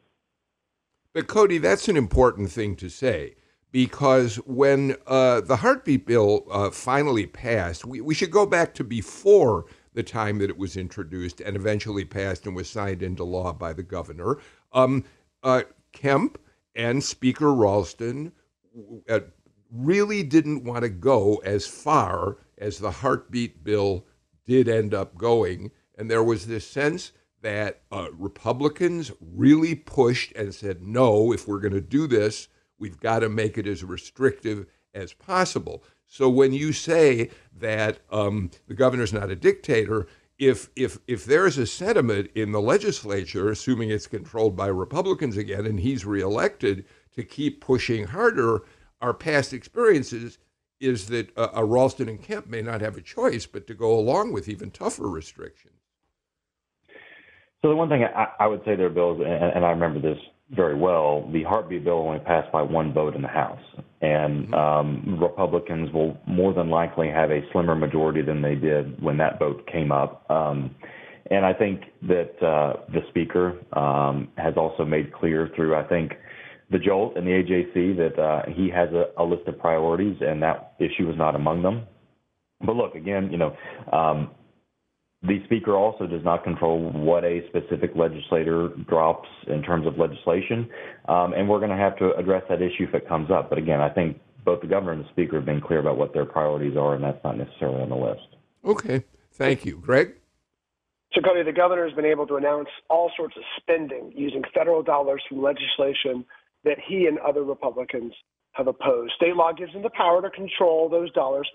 But 1.13 1.27
Cody, 1.27 1.59
that's 1.59 1.89
an 1.89 1.97
important 1.97 2.51
thing 2.51 2.75
to 2.77 2.89
say 2.89 3.35
because 3.71 4.37
when 4.47 4.97
uh, 5.07 5.41
the 5.41 5.57
heartbeat 5.57 6.07
bill 6.07 6.47
uh, 6.51 6.71
finally 6.71 7.27
passed, 7.27 7.85
we, 7.85 8.01
we 8.01 8.15
should 8.15 8.31
go 8.31 8.47
back 8.47 8.75
to 8.75 8.85
before 8.85 9.67
the 9.95 10.03
time 10.03 10.39
that 10.39 10.49
it 10.49 10.57
was 10.57 10.77
introduced 10.77 11.41
and 11.41 11.57
eventually 11.57 12.05
passed 12.05 12.47
and 12.47 12.57
was 12.57 12.69
signed 12.69 13.03
into 13.03 13.25
law 13.25 13.53
by 13.53 13.73
the 13.73 13.83
governor. 13.83 14.39
Um, 14.73 15.05
uh, 15.43 15.63
Kemp 15.93 16.39
and 16.75 17.03
Speaker 17.03 17.53
Ralston 17.53 18.33
really 19.71 20.23
didn't 20.23 20.65
want 20.65 20.83
to 20.83 20.89
go 20.89 21.37
as 21.45 21.67
far 21.67 22.39
as 22.59 22.79
the 22.79 22.91
heartbeat 22.91 23.65
bill 23.65 24.07
did 24.45 24.69
end 24.69 24.95
up 24.95 25.17
going. 25.17 25.71
And 25.97 26.11
there 26.11 26.23
was 26.23 26.47
this 26.47 26.67
sense 26.67 27.13
that 27.41 27.83
uh, 27.91 28.09
Republicans 28.13 29.13
really 29.21 29.75
pushed 29.75 30.33
and 30.33 30.55
said, 30.55 30.83
no, 30.83 31.33
if 31.33 31.49
we're 31.49 31.61
going 31.61 31.73
to 31.75 31.81
do 31.81 32.07
this, 32.07 32.49
we've 32.79 33.01
got 33.01 33.21
to 33.21 33.29
make 33.29 33.59
it 33.59 33.67
as 33.67 33.83
restrictive 33.83 34.67
as 34.95 35.13
possible. 35.13 35.83
So 36.07 36.29
when 36.29 36.53
you 36.53 36.73
say 36.73 37.31
that 37.59 38.01
um, 38.11 38.51
the 38.69 38.75
governor's 38.75 39.13
not 39.13 39.31
a 39.31 39.37
dictator, 39.37 40.07
if 40.39 40.71
if 40.75 40.99
if 41.07 41.25
there 41.25 41.47
is 41.47 41.57
a 41.57 41.67
sentiment 41.67 42.31
in 42.35 42.53
the 42.53 42.61
legislature, 42.61 43.51
assuming 43.51 43.91
it's 43.91 44.07
controlled 44.07 44.57
by 44.57 44.67
Republicans 44.67 45.37
again, 45.37 45.67
and 45.67 45.81
he's 45.81 46.05
reelected, 46.05 46.85
to 47.15 47.23
keep 47.23 47.61
pushing 47.61 48.05
harder, 48.05 48.63
our 49.01 49.15
past 49.15 49.53
experiences 49.53 50.39
is 50.81 51.07
that 51.09 51.37
uh, 51.37 51.49
a 51.55 51.65
Ralston 51.65 52.09
and 52.09 52.23
Kemp 52.23 52.49
may 52.49 52.61
not 52.61 52.81
have 52.81 52.97
a 52.97 53.01
choice 53.01 53.47
but 53.47 53.67
to 53.69 53.75
go 53.75 53.93
along 53.99 54.33
with 54.33 54.49
even 54.49 54.71
tougher 54.71 55.09
restrictions. 55.09 55.75
So 57.63 57.69
the 57.69 57.77
one 57.77 57.89
thing 57.89 58.03
I, 58.03 58.27
I 58.41 58.47
would 58.49 58.63
say 58.65 58.75
there, 58.75 58.91
Bill, 58.91 59.13
and, 59.23 59.25
and, 59.25 59.65
I 59.65 59.71
remember 59.71 60.01
this 60.01 60.19
very 60.51 60.75
well, 60.75 61.31
the 61.33 61.45
heartbeat 61.45 61.85
bill 61.85 62.05
only 62.09 62.19
passed 62.19 62.51
by 62.51 62.61
one 62.61 62.93
vote 62.93 63.15
in 63.15 63.23
the 63.23 63.29
House, 63.29 63.63
and 64.01 64.49
mm-hmm. 64.49 64.55
um, 64.55 65.21
Republicans 65.21 65.93
will 65.93 66.19
more 66.27 66.53
than 66.53 66.71
likely 66.71 67.09
have 67.09 67.31
a 67.31 67.41
slimmer 67.53 67.77
majority 67.77 68.21
than 68.21 68.43
they 68.43 68.57
did 68.57 69.01
when 69.01 69.17
that 69.19 69.39
vote 69.39 69.65
came 69.71 69.93
up. 69.93 70.29
Um, 70.29 70.75
and 71.31 71.47
I 71.47 71.53
think 71.53 71.83
that 72.03 72.35
uh, 72.43 72.83
the 72.93 73.01
Speaker 73.11 73.59
um, 73.79 74.29
has 74.37 74.55
also 74.57 74.85
made 74.85 75.13
clear 75.13 75.49
through, 75.55 75.77
I 75.77 75.85
think, 75.85 76.13
the 76.73 76.79
Jolt 76.79 77.17
and 77.17 77.27
the 77.27 77.31
AJC 77.31 77.97
that 77.99 78.21
uh, 78.21 78.43
he 78.51 78.71
has 78.71 78.89
a, 78.93 79.23
a, 79.23 79.25
list 79.25 79.47
of 79.47 79.59
priorities, 79.59 80.17
and 80.21 80.43
that 80.43 80.75
issue 80.81 81.07
was 81.07 81.17
not 81.17 81.37
among 81.37 81.63
them. 81.63 81.87
But 82.65 82.77
look, 82.77 82.95
again, 82.95 83.31
you 83.31 83.39
know, 83.39 83.55
um, 83.93 84.31
the 85.23 85.39
speaker 85.45 85.77
also 85.77 86.07
does 86.07 86.25
not 86.25 86.43
control 86.43 86.91
what 86.93 87.25
a 87.25 87.41
specific 87.49 87.91
legislator 87.95 88.71
drops 88.89 89.29
in 89.47 89.63
terms 89.63 89.87
of 89.87 89.99
legislation, 89.99 90.69
um, 91.09 91.33
and 91.35 91.49
we're 91.49 91.59
going 91.59 91.71
to 91.71 91.77
have 91.77 91.97
to 91.99 92.13
address 92.17 92.43
that 92.49 92.63
issue 92.63 92.85
if 92.89 92.95
it 92.95 93.07
comes 93.07 93.31
up. 93.31 93.49
But 93.49 93.59
again, 93.59 93.81
I 93.81 93.89
think 93.89 94.19
both 94.45 94.63
the 94.63 94.67
governor 94.67 94.93
and 94.93 95.05
the 95.05 95.09
speaker 95.11 95.37
have 95.37 95.45
been 95.45 95.61
clear 95.61 95.79
about 95.79 95.99
what 95.99 96.13
their 96.13 96.25
priorities 96.25 96.77
are, 96.77 96.95
and 96.95 97.05
that's 97.05 97.23
not 97.23 97.37
necessarily 97.37 97.83
on 97.83 97.91
the 97.91 97.97
list. 97.97 98.27
Okay, 98.65 99.05
thank 99.33 99.65
you, 99.65 99.79
Greg. 99.79 100.15
So, 101.15 101.21
Cody, 101.21 101.43
the 101.43 101.53
governor 101.53 101.87
has 101.87 101.95
been 101.95 102.07
able 102.07 102.27
to 102.27 102.37
announce 102.37 102.69
all 102.89 103.13
sorts 103.17 103.37
of 103.37 103.43
spending 103.61 104.13
using 104.17 104.43
federal 104.55 104.83
dollars 104.83 105.23
from 105.29 105.43
legislation 105.43 106.25
that 106.65 106.79
he 106.87 107.07
and 107.07 107.19
other 107.19 107.45
Republicans 107.45 108.13
have 108.53 108.67
opposed. 108.67 109.13
State 109.15 109.35
law 109.35 109.53
gives 109.53 109.73
him 109.73 109.83
the 109.83 109.91
power 109.91 110.23
to 110.23 110.31
control 110.31 110.89
those 110.89 111.11
dollars, 111.13 111.49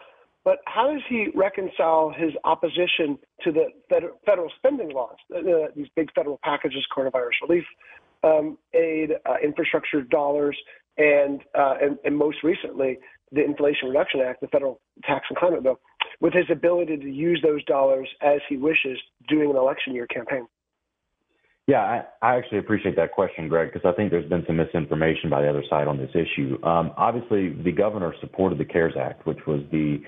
but 0.43 0.59
how 0.65 0.91
does 0.91 1.01
he 1.09 1.27
reconcile 1.35 2.13
his 2.15 2.31
opposition 2.43 3.17
to 3.43 3.51
the 3.51 3.67
federal 4.25 4.49
spending 4.57 4.89
laws, 4.89 5.17
uh, 5.35 5.67
these 5.75 5.87
big 5.95 6.09
federal 6.13 6.39
packages, 6.43 6.85
coronavirus 6.95 7.47
relief 7.47 7.65
um, 8.23 8.57
aid, 8.73 9.11
uh, 9.25 9.35
infrastructure 9.43 10.01
dollars, 10.01 10.57
and, 10.97 11.41
uh, 11.57 11.75
and, 11.81 11.97
and 12.05 12.17
most 12.17 12.37
recently 12.43 12.97
the 13.31 13.43
Inflation 13.43 13.89
Reduction 13.89 14.21
Act, 14.21 14.41
the 14.41 14.47
federal 14.47 14.79
tax 15.03 15.25
and 15.29 15.37
climate 15.37 15.63
bill, 15.63 15.79
with 16.21 16.33
his 16.33 16.45
ability 16.49 16.97
to 16.97 17.09
use 17.09 17.39
those 17.43 17.63
dollars 17.65 18.07
as 18.21 18.39
he 18.49 18.57
wishes 18.57 18.97
during 19.27 19.49
an 19.49 19.57
election 19.57 19.93
year 19.93 20.07
campaign? 20.07 20.47
Yeah, 21.67 21.82
I, 21.82 22.03
I 22.21 22.38
actually 22.38 22.60
appreciate 22.60 22.95
that 22.95 23.12
question, 23.12 23.49
Greg, 23.49 23.73
because 23.73 23.86
I 23.86 23.93
think 23.95 24.10
there's 24.10 24.27
been 24.30 24.45
some 24.47 24.56
misinformation 24.56 25.30
by 25.30 25.41
the 25.41 25.49
other 25.49 25.63
side 25.69 25.88
on 25.88 25.97
this 25.97 26.10
issue. 26.12 26.58
Um, 26.63 26.93
obviously, 26.95 27.49
the 27.62 27.73
governor 27.73 28.13
supported 28.21 28.58
the 28.58 28.65
CARES 28.65 28.93
Act, 28.97 29.27
which 29.27 29.39
was 29.45 29.62
the 29.69 30.01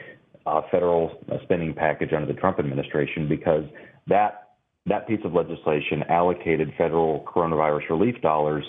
uh, 0.46 0.62
federal 0.72 1.22
spending 1.44 1.74
package 1.74 2.14
under 2.14 2.32
the 2.32 2.40
Trump 2.40 2.60
administration, 2.60 3.28
because 3.28 3.66
that 4.08 4.46
that 4.86 5.06
piece 5.06 5.20
of 5.26 5.34
legislation 5.34 6.04
allocated 6.10 6.74
federal 6.78 7.26
coronavirus 7.28 7.90
relief 7.90 8.16
dollars 8.22 8.64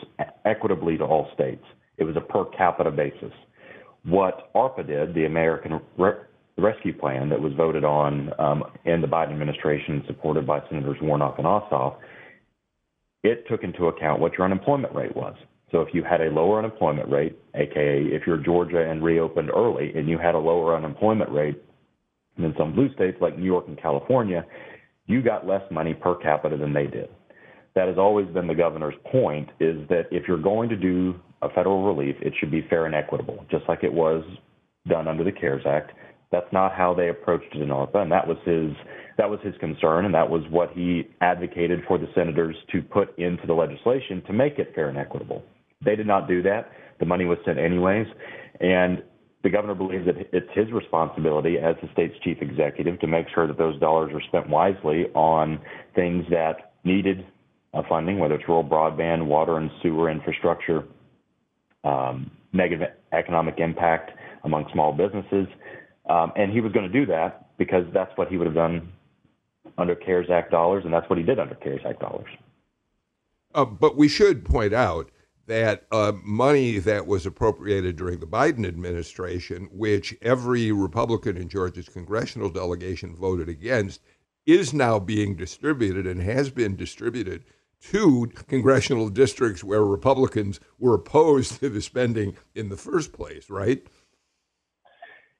equitably 0.44 0.98
to 0.98 1.05
all 1.05 1.31
states. 1.33 1.64
It 1.96 2.05
was 2.05 2.16
a 2.16 2.20
per 2.20 2.44
capita 2.46 2.90
basis. 2.90 3.33
What 4.05 4.53
ARPA 4.55 4.87
did, 4.87 5.14
the 5.14 5.26
American 5.26 5.81
Re- 5.96 6.24
Rescue 6.59 6.92
Plan 6.92 7.29
that 7.29 7.40
was 7.40 7.53
voted 7.55 7.85
on 7.85 8.33
um, 8.38 8.64
in 8.85 9.00
the 9.00 9.07
Biden 9.07 9.31
administration, 9.31 10.03
supported 10.09 10.46
by 10.46 10.61
Senators 10.68 10.98
Warnock 11.00 11.37
and 11.38 11.46
Ossoff, 11.46 11.96
it 13.22 13.46
took 13.48 13.62
into 13.62 13.87
account 13.87 14.20
what 14.20 14.33
your 14.37 14.44
unemployment 14.44 14.94
rate 14.94 15.14
was. 15.14 15.35
So 15.70 15.83
if 15.83 15.94
you 15.94 16.02
had 16.02 16.20
a 16.20 16.30
lower 16.30 16.59
unemployment 16.59 17.11
rate, 17.11 17.38
aka 17.54 18.02
if 18.02 18.22
you're 18.26 18.38
Georgia 18.38 18.88
and 18.90 19.02
reopened 19.02 19.50
early 19.54 19.92
and 19.94 20.09
you 20.09 20.18
had 20.18 20.35
a 20.35 20.38
lower 20.38 20.76
unemployment 20.76 21.30
rate 21.30 21.62
than 22.38 22.54
some 22.59 22.74
blue 22.74 22.92
states 22.94 23.18
like 23.20 23.38
New 23.38 23.44
York 23.44 23.66
and 23.68 23.80
California, 23.80 24.44
you 25.06 25.22
got 25.22 25.46
less 25.46 25.62
money 25.70 25.94
per 25.94 26.14
capita 26.16 26.56
than 26.56 26.72
they 26.72 26.87
did. 26.87 27.09
That 27.74 27.87
has 27.87 27.98
always 27.98 28.26
been 28.28 28.48
the 28.48 28.54
governor's 28.54 28.94
point 29.12 29.48
is 29.61 29.87
that 29.88 30.06
if 30.11 30.26
you're 30.26 30.42
going 30.42 30.68
to 30.70 30.76
do 30.76 31.14
a 31.42 31.48
federal 31.50 31.85
relief, 31.85 32.16
it 32.20 32.33
should 32.38 32.50
be 32.50 32.66
fair 32.68 32.87
and 32.87 32.94
equitable, 32.94 33.44
just 33.50 33.64
like 33.68 33.85
it 33.85 33.92
was 33.92 34.24
done 34.88 35.06
under 35.06 35.22
the 35.22 35.33
CARES 35.33 35.62
Act. 35.66 35.92
That's 36.32 36.52
not 36.52 36.72
how 36.72 36.94
they 36.94 37.08
approached 37.08 37.54
it 37.54 37.60
in 37.60 37.68
ARPA, 37.68 37.96
and 37.96 38.12
that 38.12 38.26
was 38.26 38.36
his 38.44 38.72
that 39.18 39.28
was 39.28 39.40
his 39.42 39.54
concern, 39.58 40.06
and 40.06 40.14
that 40.14 40.30
was 40.30 40.42
what 40.48 40.70
he 40.72 41.08
advocated 41.20 41.80
for 41.86 41.98
the 41.98 42.06
senators 42.14 42.56
to 42.72 42.80
put 42.80 43.18
into 43.18 43.46
the 43.46 43.52
legislation 43.52 44.22
to 44.26 44.32
make 44.32 44.58
it 44.58 44.72
fair 44.74 44.88
and 44.88 44.96
equitable. 44.96 45.42
They 45.84 45.96
did 45.96 46.06
not 46.06 46.26
do 46.26 46.42
that. 46.42 46.70
The 47.00 47.06
money 47.06 47.26
was 47.26 47.38
sent 47.44 47.58
anyways, 47.58 48.06
and 48.60 49.02
the 49.42 49.50
governor 49.50 49.74
believes 49.74 50.06
that 50.06 50.16
it's 50.32 50.48
his 50.54 50.70
responsibility 50.70 51.56
as 51.58 51.74
the 51.82 51.88
state's 51.92 52.14
chief 52.22 52.38
executive 52.40 53.00
to 53.00 53.06
make 53.06 53.26
sure 53.34 53.46
that 53.46 53.58
those 53.58 53.78
dollars 53.80 54.12
are 54.14 54.22
spent 54.28 54.48
wisely 54.48 55.06
on 55.14 55.60
things 55.94 56.24
that 56.30 56.72
needed 56.84 57.26
uh, 57.72 57.82
funding, 57.88 58.18
whether 58.18 58.34
it's 58.34 58.48
rural 58.48 58.64
broadband, 58.64 59.26
water 59.26 59.56
and 59.56 59.70
sewer 59.82 60.10
infrastructure, 60.10 60.84
um, 61.84 62.30
negative 62.52 62.88
economic 63.12 63.58
impact 63.58 64.10
among 64.44 64.66
small 64.72 64.92
businesses. 64.92 65.46
Um, 66.11 66.33
and 66.35 66.53
he 66.53 66.61
was 66.61 66.73
going 66.73 66.90
to 66.90 66.92
do 66.92 67.07
that 67.07 67.57
because 67.57 67.85
that's 67.94 68.11
what 68.18 68.29
he 68.29 68.37
would 68.37 68.46
have 68.46 68.55
done 68.55 68.92
under 69.79 69.94
CARES 69.94 70.29
Act 70.29 70.51
dollars, 70.51 70.85
and 70.85 70.92
that's 70.92 71.09
what 71.09 71.18
he 71.18 71.25
did 71.25 71.38
under 71.38 71.55
CARES 71.55 71.83
Act 71.87 72.01
dollars. 72.01 72.29
Uh, 73.55 73.64
but 73.64 73.96
we 73.96 74.09
should 74.09 74.44
point 74.44 74.75
out 74.75 75.11
that 75.46 75.85
uh, 75.92 76.12
money 76.25 76.79
that 76.79 77.07
was 77.07 77.27
appropriated 77.27 77.96
during 77.96 78.18
the 78.18 78.27
Biden 78.27 78.66
administration, 78.66 79.68
which 79.73 80.14
every 80.20 80.73
Republican 80.73 81.37
in 81.37 81.49
Georgia's 81.49 81.88
congressional 81.88 82.51
delegation 82.51 83.14
voted 83.14 83.49
against, 83.49 84.01
is 84.46 84.75
now 84.75 84.99
being 84.99 85.37
distributed 85.37 86.09
and 86.09 86.20
has 86.20 86.51
been 86.51 86.75
distributed 86.75 87.44
to 87.81 88.27
congressional 88.49 89.09
districts 89.09 89.62
where 89.62 89.85
Republicans 89.85 90.59
were 90.79 90.94
opposed 90.94 91.61
to 91.61 91.68
the 91.68 91.81
spending 91.81 92.37
in 92.55 92.68
the 92.68 92.77
first 92.77 93.12
place, 93.12 93.49
right? 93.49 93.87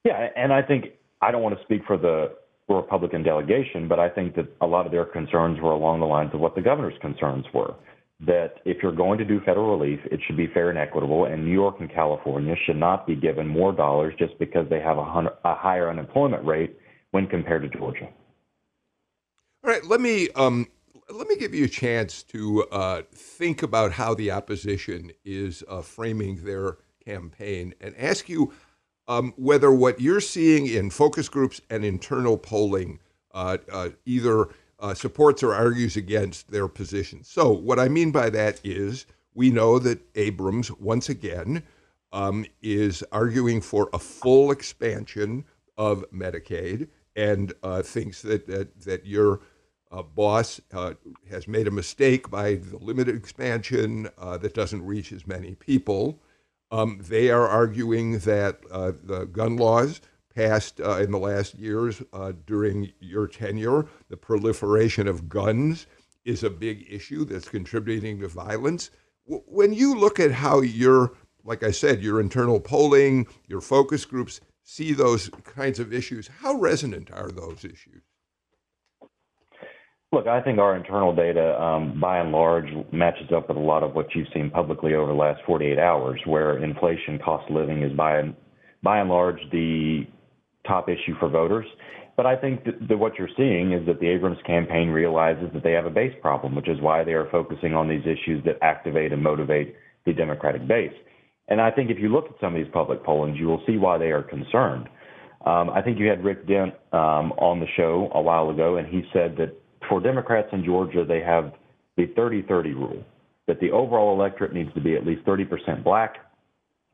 Yeah, 0.05 0.29
and 0.37 0.53
I 0.53 0.63
think 0.63 0.87
I 1.21 1.31
don't 1.31 1.43
want 1.43 1.57
to 1.59 1.65
speak 1.65 1.83
for 1.87 1.97
the 1.97 2.33
Republican 2.69 3.23
delegation, 3.23 3.89
but 3.89 3.99
I 3.99 4.09
think 4.09 4.37
that 4.37 4.47
a 4.61 4.67
lot 4.67 4.87
of 4.87 4.93
their 4.93 5.05
concerns 5.05 5.61
were 5.61 5.73
along 5.73 6.01
the 6.01 6.07
lines 6.07 6.31
of 6.33 6.41
what 6.41 6.55
the 6.55 6.63
governor's 6.63 6.99
concerns 7.01 7.45
were. 7.53 7.75
That 8.21 8.57
if 8.65 8.83
you're 8.83 8.95
going 8.95 9.19
to 9.19 9.25
do 9.25 9.41
federal 9.41 9.77
relief, 9.79 9.99
it 10.11 10.21
should 10.27 10.37
be 10.37 10.47
fair 10.47 10.69
and 10.69 10.79
equitable, 10.79 11.25
and 11.25 11.45
New 11.45 11.53
York 11.53 11.77
and 11.81 11.91
California 11.91 12.55
should 12.67 12.77
not 12.77 13.07
be 13.07 13.17
given 13.17 13.47
more 13.47 13.73
dollars 13.73 14.15
just 14.19 14.39
because 14.39 14.69
they 14.69 14.81
have 14.81 14.99
a, 14.99 15.05
hun- 15.05 15.31
a 15.45 15.55
higher 15.55 15.89
unemployment 15.89 16.45
rate 16.45 16.79
when 17.13 17.27
compared 17.27 17.63
to 17.63 17.79
Georgia. 17.79 18.09
All 19.65 19.71
right, 19.71 19.85
let 19.85 20.01
me 20.01 20.29
um, 20.37 20.69
let 21.11 21.29
me 21.29 21.37
give 21.37 21.55
you 21.55 21.65
a 21.65 21.69
chance 21.69 22.23
to 22.25 22.65
uh, 22.71 23.03
think 23.13 23.63
about 23.63 23.93
how 23.93 24.15
the 24.15 24.31
opposition 24.31 25.13
is 25.25 25.65
uh, 25.69 25.83
framing 25.83 26.45
their 26.45 26.77
campaign, 27.05 27.75
and 27.81 27.95
ask 27.99 28.29
you 28.29 28.53
um, 29.11 29.35
whether 29.37 29.73
what 29.73 30.01
you're 30.01 30.21
seeing 30.21 30.69
in 30.69 30.89
focus 30.89 31.29
groups 31.29 31.61
and 31.69 31.85
internal 31.85 32.39
polling 32.39 33.01
uh, 33.35 33.59
uh, 33.73 33.89
either 34.07 34.49
uh, 34.79 34.95
supports 34.95 35.43
or 35.43 35.53
argues 35.53 35.97
against 35.97 36.49
their 36.53 36.69
position. 36.69 37.25
So, 37.25 37.51
what 37.51 37.81
I 37.81 37.89
mean 37.89 38.13
by 38.13 38.31
that 38.31 38.61
is 38.63 39.07
we 39.35 39.51
know 39.51 39.81
that 39.81 40.01
Abrams, 40.15 40.71
once 40.71 41.09
again, 41.09 41.65
um, 42.13 42.47
is 42.63 43.03
arguing 43.11 43.61
for 43.61 43.91
a 43.93 43.99
full 43.99 44.53
expansion 44.53 45.45
of 45.77 46.05
Medicaid 46.13 46.87
and 47.17 47.53
uh, 47.65 47.83
thinks 47.83 48.23
that, 48.23 48.47
that, 48.47 48.81
that 48.83 49.05
your 49.07 49.41
uh, 49.91 50.03
boss 50.03 50.61
uh, 50.73 50.95
has 51.29 51.49
made 51.49 51.67
a 51.67 51.73
mistake 51.73 52.31
by 52.31 52.55
the 52.55 52.79
limited 52.79 53.17
expansion 53.17 54.09
that 54.21 54.55
doesn't 54.55 54.87
reach 54.87 55.11
as 55.11 55.27
many 55.27 55.57
people. 55.57 56.21
Um, 56.71 57.01
they 57.03 57.31
are 57.31 57.49
arguing 57.49 58.19
that 58.21 58.61
uh, 58.71 58.93
the 59.03 59.25
gun 59.25 59.57
laws 59.57 60.01
passed 60.35 60.81
uh, 60.81 60.99
in 60.99 61.11
the 61.11 61.19
last 61.19 61.55
years 61.55 62.03
uh, 62.13 62.33
during 62.47 62.93
your 63.01 63.27
tenure, 63.27 63.87
the 64.09 64.17
proliferation 64.17 65.09
of 65.09 65.29
guns 65.29 65.87
is 66.25 66.45
a 66.45 66.51
big 66.51 66.87
issue 66.89 67.25
that's 67.25 67.49
contributing 67.49 68.21
to 68.21 68.29
violence. 68.29 68.91
W- 69.27 69.43
when 69.47 69.73
you 69.73 69.99
look 69.99 70.21
at 70.21 70.31
how 70.31 70.61
your, 70.61 71.13
like 71.45 71.63
I 71.63 71.73
said, 71.73 72.03
your 72.03 72.21
internal 72.21 72.61
polling, 72.61 73.27
your 73.49 73.61
focus 73.61 74.05
groups 74.05 74.41
see 74.63 74.93
those 74.93 75.29
kinds 75.45 75.81
of 75.81 75.93
issues, 75.93 76.29
how 76.29 76.55
resonant 76.55 77.11
are 77.11 77.31
those 77.31 77.65
issues? 77.65 78.03
Look, 80.13 80.27
I 80.27 80.43
think 80.43 80.59
our 80.59 80.75
internal 80.75 81.15
data, 81.15 81.57
um, 81.63 82.01
by 82.01 82.19
and 82.19 82.33
large, 82.33 82.67
matches 82.93 83.31
up 83.35 83.47
with 83.47 83.57
a 83.57 83.61
lot 83.61 83.85
of 83.85 83.95
what 83.95 84.07
you've 84.13 84.27
seen 84.35 84.51
publicly 84.51 84.95
over 84.95 85.07
the 85.07 85.17
last 85.17 85.41
48 85.47 85.79
hours, 85.79 86.21
where 86.25 86.59
inflation, 86.59 87.21
cost 87.25 87.49
of 87.49 87.55
living 87.55 87.83
is 87.83 87.93
by 87.97 88.19
and, 88.19 88.35
large 89.09 89.39
the 89.53 90.03
top 90.67 90.89
issue 90.89 91.15
for 91.21 91.29
voters. 91.29 91.67
But 92.17 92.27
I 92.27 92.35
think 92.35 92.65
that, 92.65 92.89
that 92.89 92.99
what 92.99 93.21
you're 93.21 93.29
seeing 93.37 93.73
is 93.73 93.87
that 93.87 94.01
the 94.01 94.09
Abrams 94.09 94.39
campaign 94.45 94.89
realizes 94.89 95.49
that 95.55 95.63
they 95.63 95.73
have 95.73 95.87
a 95.87 95.91
base 95.91 96.15
problem, 96.21 96.57
which 96.57 96.69
is 96.69 96.81
why 96.81 97.05
they 97.05 97.13
are 97.13 97.31
focusing 97.31 97.75
on 97.75 97.89
these 97.89 98.03
issues 98.03 98.43
that 98.47 98.59
activate 98.63 99.13
and 99.13 99.23
motivate 99.23 99.77
the 100.07 100.13
Democratic 100.13 100.67
base. 100.67 100.93
And 101.47 101.61
I 101.61 101.71
think 101.71 101.89
if 101.89 102.01
you 102.01 102.09
look 102.09 102.25
at 102.27 102.41
some 102.41 102.57
of 102.57 102.61
these 102.61 102.73
public 102.73 103.05
pollings, 103.05 103.39
you 103.39 103.47
will 103.47 103.63
see 103.65 103.77
why 103.77 103.97
they 103.97 104.11
are 104.11 104.25
concerned. 104.25 104.89
Um, 105.47 105.71
I 105.71 105.83
think 105.83 106.01
you 106.01 106.09
had 106.09 106.25
Rick 106.25 106.49
Dent 106.49 106.75
um, 106.93 107.31
on 107.39 107.61
the 107.61 107.67
show 107.77 108.11
a 108.13 108.21
while 108.21 108.51
ago, 108.51 108.77
and 108.77 108.89
he 108.89 109.03
said 109.13 109.37
that 109.39 109.60
for 109.89 110.01
Democrats 110.01 110.49
in 110.53 110.65
Georgia, 110.65 111.05
they 111.07 111.21
have 111.21 111.53
the 111.97 112.07
30 112.17 112.43
30 112.43 112.73
rule 112.75 113.05
that 113.47 113.61
the 113.61 113.71
overall 113.71 114.15
electorate 114.15 114.53
needs 114.53 114.73
to 114.75 114.81
be 114.81 114.95
at 114.95 115.05
least 115.05 115.25
30% 115.25 115.83
black, 115.83 116.17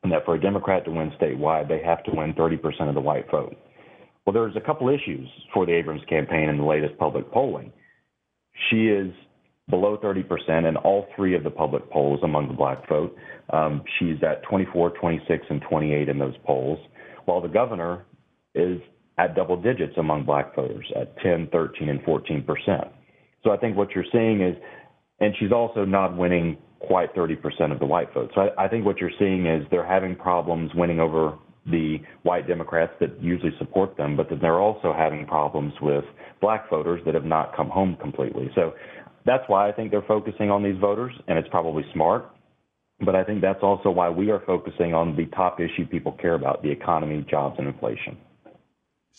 and 0.01 0.11
that 0.11 0.25
for 0.25 0.35
a 0.35 0.41
Democrat 0.41 0.83
to 0.85 0.91
win 0.91 1.11
statewide, 1.21 1.67
they 1.67 1.81
have 1.83 2.03
to 2.05 2.11
win 2.11 2.33
30% 2.33 2.89
of 2.89 2.95
the 2.95 3.01
white 3.01 3.29
vote. 3.29 3.55
Well, 4.25 4.33
there's 4.33 4.55
a 4.55 4.65
couple 4.65 4.89
issues 4.89 5.29
for 5.53 5.65
the 5.65 5.73
Abrams 5.73 6.01
campaign 6.09 6.49
in 6.49 6.57
the 6.57 6.63
latest 6.63 6.97
public 6.97 7.31
polling. 7.31 7.71
She 8.69 8.87
is 8.87 9.13
below 9.69 9.97
30% 9.97 10.67
in 10.67 10.77
all 10.77 11.07
three 11.15 11.35
of 11.35 11.43
the 11.43 11.49
public 11.51 11.89
polls 11.91 12.19
among 12.23 12.47
the 12.47 12.53
black 12.53 12.87
vote. 12.89 13.15
Um, 13.51 13.83
she's 13.99 14.17
at 14.23 14.43
24, 14.43 14.91
26, 14.91 15.45
and 15.49 15.61
28 15.69 16.09
in 16.09 16.17
those 16.17 16.35
polls, 16.45 16.79
while 17.25 17.41
the 17.41 17.47
governor 17.47 18.05
is 18.55 18.81
at 19.17 19.35
double 19.35 19.59
digits 19.59 19.93
among 19.97 20.25
black 20.25 20.55
voters 20.55 20.91
at 20.99 21.17
10, 21.19 21.49
13, 21.51 21.89
and 21.89 22.03
14 22.03 22.43
percent. 22.43 22.87
So 23.43 23.51
I 23.51 23.57
think 23.57 23.77
what 23.77 23.91
you're 23.91 24.05
seeing 24.11 24.41
is, 24.41 24.55
and 25.19 25.33
she's 25.39 25.51
also 25.51 25.85
not 25.85 26.17
winning 26.17 26.57
quite 26.79 27.13
30 27.15 27.35
percent 27.37 27.71
of 27.71 27.79
the 27.79 27.85
white 27.85 28.13
vote. 28.13 28.31
So 28.35 28.41
I, 28.41 28.65
I 28.65 28.67
think 28.67 28.85
what 28.85 28.97
you're 28.99 29.11
seeing 29.19 29.45
is 29.45 29.65
they're 29.71 29.87
having 29.87 30.15
problems 30.15 30.71
winning 30.75 30.99
over 30.99 31.37
the 31.65 31.97
white 32.23 32.47
Democrats 32.47 32.93
that 32.99 33.21
usually 33.21 33.51
support 33.59 33.97
them, 33.97 34.15
but 34.15 34.29
that 34.29 34.39
they're 34.41 34.59
also 34.59 34.93
having 34.97 35.25
problems 35.25 35.73
with 35.81 36.03
black 36.39 36.69
voters 36.69 37.01
that 37.05 37.13
have 37.13 37.25
not 37.25 37.55
come 37.55 37.69
home 37.69 37.97
completely. 37.99 38.49
So 38.55 38.73
that's 39.25 39.43
why 39.47 39.67
I 39.67 39.73
think 39.73 39.91
they're 39.91 40.05
focusing 40.07 40.49
on 40.49 40.63
these 40.63 40.77
voters, 40.79 41.13
and 41.27 41.37
it's 41.37 41.49
probably 41.49 41.83
smart. 41.93 42.31
But 43.05 43.15
I 43.15 43.23
think 43.23 43.41
that's 43.41 43.61
also 43.61 43.91
why 43.91 44.09
we 44.09 44.31
are 44.31 44.41
focusing 44.47 44.93
on 44.93 45.15
the 45.15 45.25
top 45.35 45.59
issue 45.59 45.85
people 45.85 46.13
care 46.13 46.33
about 46.33 46.63
the 46.63 46.71
economy, 46.71 47.25
jobs, 47.29 47.55
and 47.59 47.67
inflation. 47.67 48.17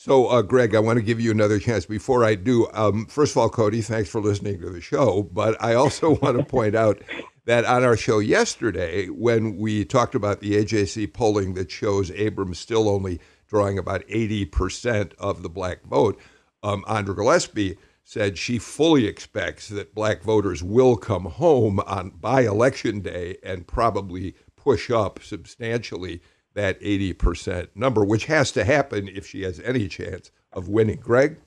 So, 0.01 0.29
uh, 0.29 0.43
Greg, 0.43 0.77
I 0.77 0.79
want 0.79 1.01
to 1.01 1.05
give 1.05 1.21
you 1.21 1.33
another 1.33 1.59
chance. 1.59 1.85
Before 1.85 2.25
I 2.25 2.37
do, 2.37 2.69
um, 2.73 3.07
first 3.07 3.33
of 3.33 3.39
all, 3.39 3.49
Cody, 3.49 3.83
thanks 3.83 4.09
for 4.09 4.21
listening 4.21 4.61
to 4.61 4.71
the 4.71 4.81
show. 4.81 5.25
But 5.25 5.61
I 5.61 5.75
also 5.75 6.11
want 6.23 6.39
to 6.39 6.45
point 6.45 6.77
out 6.77 7.03
that 7.47 7.65
on 7.65 7.83
our 7.83 7.97
show 7.97 8.21
yesterday, 8.21 9.09
when 9.09 9.57
we 9.57 9.85
talked 9.85 10.15
about 10.15 10.39
the 10.39 10.53
AJC 10.53 11.13
polling 11.13 11.55
that 11.55 11.73
shows 11.73 12.13
Abrams 12.13 12.61
still 12.61 12.89
only 12.89 13.19
drawing 13.49 13.77
about 13.77 14.07
80% 14.07 15.15
of 15.19 15.43
the 15.43 15.49
black 15.49 15.83
vote, 15.83 16.17
um, 16.63 16.85
Andra 16.87 17.17
Gillespie 17.17 17.77
said 18.05 18.39
she 18.39 18.61
fully 18.61 19.05
expects 19.05 19.67
that 19.67 19.97
black 19.97 20.23
voters 20.23 20.63
will 20.63 20.97
come 20.97 21.25
home 21.25 21.81
on 21.81 22.11
by 22.11 22.43
election 22.43 23.01
day 23.01 23.37
and 23.43 23.67
probably 23.67 24.37
push 24.55 24.93
up 24.93 25.21
substantially 25.25 26.23
that 26.55 26.81
80% 26.81 27.69
number, 27.75 28.05
which 28.05 28.27
has 28.27 28.51
to 28.53 28.65
happen 28.65 29.09
if 29.09 29.27
she 29.27 29.43
has 29.43 29.61
any 29.61 29.89
chance 29.89 30.31
of 30.53 30.69
winning. 30.69 30.99
Greg? 30.99 31.39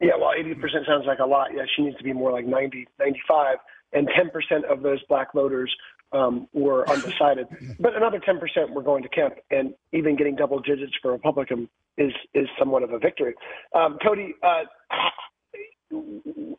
Yeah, 0.00 0.16
well, 0.18 0.32
80% 0.38 0.86
sounds 0.86 1.06
like 1.06 1.18
a 1.20 1.26
lot. 1.26 1.48
Yeah, 1.54 1.62
she 1.74 1.82
needs 1.82 1.96
to 1.98 2.04
be 2.04 2.12
more 2.12 2.32
like 2.32 2.46
90, 2.46 2.88
95. 2.98 3.58
And 3.92 4.08
10% 4.08 4.64
of 4.64 4.82
those 4.82 5.00
black 5.08 5.32
voters 5.32 5.74
um, 6.12 6.48
were 6.52 6.88
undecided. 6.90 7.46
but 7.80 7.94
another 7.94 8.20
10% 8.20 8.70
were 8.70 8.82
going 8.82 9.02
to 9.02 9.08
Kemp. 9.08 9.34
And 9.50 9.74
even 9.92 10.16
getting 10.16 10.36
double 10.36 10.58
digits 10.60 10.92
for 11.00 11.12
Republican 11.12 11.68
is, 11.96 12.12
is 12.34 12.48
somewhat 12.58 12.82
of 12.82 12.92
a 12.92 12.98
victory. 12.98 13.34
Um, 13.74 13.98
Cody, 14.04 14.34
uh, 14.42 14.64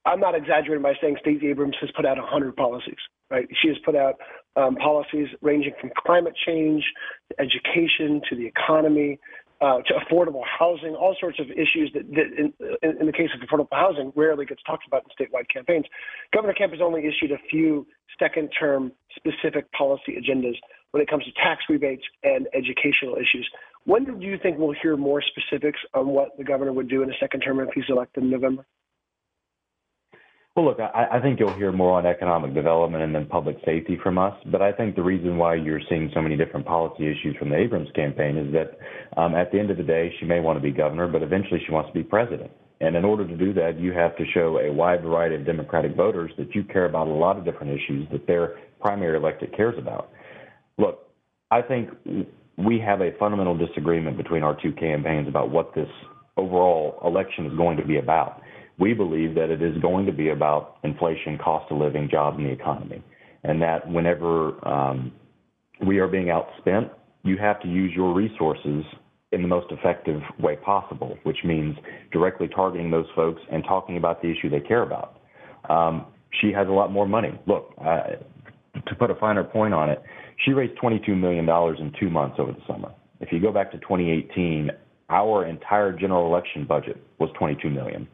I'm 0.05 0.19
not 0.19 0.35
exaggerating 0.35 0.83
by 0.83 0.93
saying 1.01 1.17
Stacey 1.19 1.49
Abrams 1.49 1.75
has 1.81 1.89
put 1.95 2.05
out 2.05 2.17
100 2.17 2.55
policies, 2.55 2.97
right? 3.29 3.47
She 3.61 3.69
has 3.69 3.77
put 3.83 3.95
out 3.95 4.15
um, 4.55 4.75
policies 4.75 5.27
ranging 5.41 5.73
from 5.81 5.91
climate 6.05 6.33
change 6.45 6.83
to 7.29 7.41
education 7.41 8.21
to 8.29 8.35
the 8.35 8.45
economy 8.45 9.19
uh, 9.61 9.77
to 9.87 9.93
affordable 9.93 10.43
housing, 10.45 10.95
all 10.95 11.15
sorts 11.19 11.39
of 11.39 11.49
issues 11.51 11.89
that, 11.93 12.03
that 12.11 12.27
in, 12.37 12.53
in, 12.83 12.97
in, 12.99 13.05
the 13.05 13.13
case 13.13 13.29
of 13.33 13.47
affordable 13.47 13.67
housing, 13.71 14.11
rarely 14.15 14.45
gets 14.45 14.61
talked 14.63 14.85
about 14.85 15.03
in 15.03 15.25
statewide 15.25 15.47
campaigns. 15.51 15.85
Governor 16.33 16.53
Kemp 16.53 16.73
has 16.73 16.81
only 16.81 17.01
issued 17.05 17.31
a 17.31 17.37
few 17.49 17.87
second 18.19 18.49
term 18.57 18.91
specific 19.15 19.71
policy 19.71 20.17
agendas 20.19 20.55
when 20.91 21.01
it 21.01 21.09
comes 21.09 21.23
to 21.23 21.31
tax 21.41 21.63
rebates 21.69 22.03
and 22.23 22.47
educational 22.53 23.15
issues. 23.15 23.49
When 23.85 24.03
do 24.03 24.25
you 24.25 24.37
think 24.41 24.57
we'll 24.57 24.75
hear 24.81 24.97
more 24.97 25.21
specifics 25.21 25.79
on 25.93 26.07
what 26.07 26.37
the 26.37 26.43
governor 26.43 26.73
would 26.73 26.89
do 26.89 27.01
in 27.01 27.09
a 27.09 27.17
second 27.19 27.41
term 27.41 27.59
if 27.59 27.69
he's 27.73 27.85
elected 27.87 28.23
in 28.23 28.29
November? 28.29 28.65
Well, 30.55 30.63
look, 30.63 30.79
I, 30.79 31.17
I 31.17 31.21
think 31.21 31.37
you'll 31.37 31.53
hear 31.53 31.73
more 31.73 31.91
on 31.91 32.05
economic 32.05 32.53
development 32.53 33.03
and 33.03 33.13
then 33.13 33.25
public 33.25 33.57
safety 33.65 33.99
from 34.01 34.17
us. 34.17 34.33
But 34.49 34.61
I 34.61 34.71
think 34.71 34.95
the 34.95 35.03
reason 35.03 35.35
why 35.35 35.55
you're 35.55 35.81
seeing 35.89 36.09
so 36.13 36.21
many 36.21 36.37
different 36.37 36.65
policy 36.65 37.07
issues 37.07 37.35
from 37.37 37.49
the 37.49 37.57
Abrams 37.57 37.89
campaign 37.93 38.37
is 38.37 38.53
that 38.53 38.79
um, 39.19 39.35
at 39.35 39.51
the 39.51 39.59
end 39.59 39.69
of 39.69 39.75
the 39.75 39.83
day, 39.83 40.13
she 40.17 40.25
may 40.25 40.39
want 40.39 40.55
to 40.55 40.63
be 40.63 40.71
governor, 40.71 41.07
but 41.09 41.21
eventually 41.21 41.61
she 41.65 41.73
wants 41.73 41.89
to 41.89 41.93
be 41.93 42.03
president. 42.03 42.51
And 42.79 42.95
in 42.95 43.03
order 43.03 43.27
to 43.27 43.35
do 43.35 43.53
that, 43.53 43.79
you 43.81 43.91
have 43.91 44.15
to 44.15 44.23
show 44.33 44.59
a 44.59 44.71
wide 44.71 45.01
variety 45.01 45.35
of 45.35 45.45
Democratic 45.45 45.93
voters 45.93 46.31
that 46.37 46.55
you 46.55 46.63
care 46.63 46.85
about 46.85 47.07
a 47.07 47.11
lot 47.11 47.37
of 47.37 47.43
different 47.43 47.73
issues 47.73 48.07
that 48.13 48.25
their 48.25 48.55
primary 48.79 49.17
electorate 49.17 49.55
cares 49.57 49.75
about. 49.77 50.09
Look, 50.77 50.99
I 51.51 51.63
think 51.63 51.89
we 52.57 52.79
have 52.79 53.01
a 53.01 53.11
fundamental 53.19 53.57
disagreement 53.57 54.15
between 54.15 54.43
our 54.43 54.57
two 54.61 54.71
campaigns 54.71 55.27
about 55.27 55.51
what 55.51 55.75
this 55.75 55.89
overall 56.37 56.97
election 57.03 57.45
is 57.45 57.57
going 57.57 57.75
to 57.77 57.85
be 57.85 57.97
about. 57.97 58.41
We 58.77 58.93
believe 58.93 59.35
that 59.35 59.49
it 59.49 59.61
is 59.61 59.77
going 59.81 60.05
to 60.05 60.11
be 60.11 60.29
about 60.29 60.77
inflation, 60.83 61.37
cost 61.37 61.71
of 61.71 61.77
living, 61.77 62.09
jobs, 62.11 62.37
and 62.37 62.45
the 62.45 62.51
economy. 62.51 63.03
And 63.43 63.61
that 63.61 63.89
whenever 63.89 64.67
um, 64.67 65.11
we 65.85 65.99
are 65.99 66.07
being 66.07 66.27
outspent, 66.27 66.89
you 67.23 67.37
have 67.37 67.61
to 67.61 67.67
use 67.67 67.93
your 67.95 68.13
resources 68.13 68.83
in 69.31 69.41
the 69.41 69.47
most 69.47 69.71
effective 69.71 70.21
way 70.39 70.55
possible, 70.55 71.17
which 71.23 71.39
means 71.43 71.75
directly 72.11 72.47
targeting 72.47 72.91
those 72.91 73.07
folks 73.15 73.41
and 73.51 73.63
talking 73.63 73.97
about 73.97 74.21
the 74.21 74.29
issue 74.29 74.49
they 74.49 74.59
care 74.59 74.83
about. 74.83 75.19
Um, 75.69 76.05
she 76.41 76.51
has 76.51 76.67
a 76.67 76.71
lot 76.71 76.91
more 76.91 77.07
money. 77.07 77.39
Look, 77.47 77.73
uh, 77.83 78.01
to 78.87 78.95
put 78.97 79.09
a 79.09 79.15
finer 79.15 79.43
point 79.43 79.73
on 79.73 79.89
it, 79.89 80.01
she 80.43 80.51
raised 80.51 80.79
$22 80.81 81.17
million 81.17 81.47
in 81.47 81.93
two 81.99 82.09
months 82.09 82.37
over 82.39 82.51
the 82.51 82.61
summer. 82.67 82.91
If 83.19 83.31
you 83.31 83.39
go 83.39 83.51
back 83.51 83.71
to 83.71 83.77
2018, 83.79 84.69
our 85.09 85.45
entire 85.45 85.91
general 85.91 86.25
election 86.27 86.65
budget 86.65 87.01
was 87.19 87.29
22 87.37 87.69
million. 87.69 88.07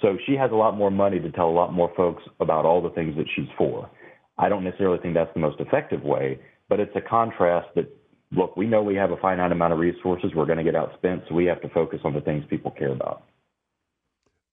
So 0.00 0.16
she 0.26 0.34
has 0.34 0.50
a 0.52 0.54
lot 0.54 0.76
more 0.76 0.90
money 0.90 1.18
to 1.18 1.30
tell 1.30 1.48
a 1.48 1.50
lot 1.50 1.72
more 1.72 1.92
folks 1.96 2.22
about 2.40 2.64
all 2.64 2.80
the 2.80 2.90
things 2.90 3.16
that 3.16 3.26
she's 3.34 3.48
for. 3.56 3.90
I 4.38 4.48
don't 4.48 4.62
necessarily 4.62 4.98
think 4.98 5.14
that's 5.14 5.32
the 5.34 5.40
most 5.40 5.60
effective 5.60 6.02
way, 6.02 6.38
but 6.68 6.78
it's 6.78 6.94
a 6.94 7.00
contrast 7.00 7.68
that 7.74 7.88
look, 8.32 8.56
we 8.56 8.66
know 8.66 8.82
we 8.82 8.94
have 8.94 9.10
a 9.10 9.16
finite 9.16 9.52
amount 9.52 9.72
of 9.72 9.78
resources. 9.78 10.32
We're 10.34 10.46
going 10.46 10.58
to 10.58 10.64
get 10.64 10.74
outspent, 10.74 11.28
so 11.28 11.34
we 11.34 11.46
have 11.46 11.60
to 11.62 11.68
focus 11.70 12.00
on 12.04 12.14
the 12.14 12.20
things 12.20 12.44
people 12.48 12.70
care 12.70 12.92
about. 12.92 13.24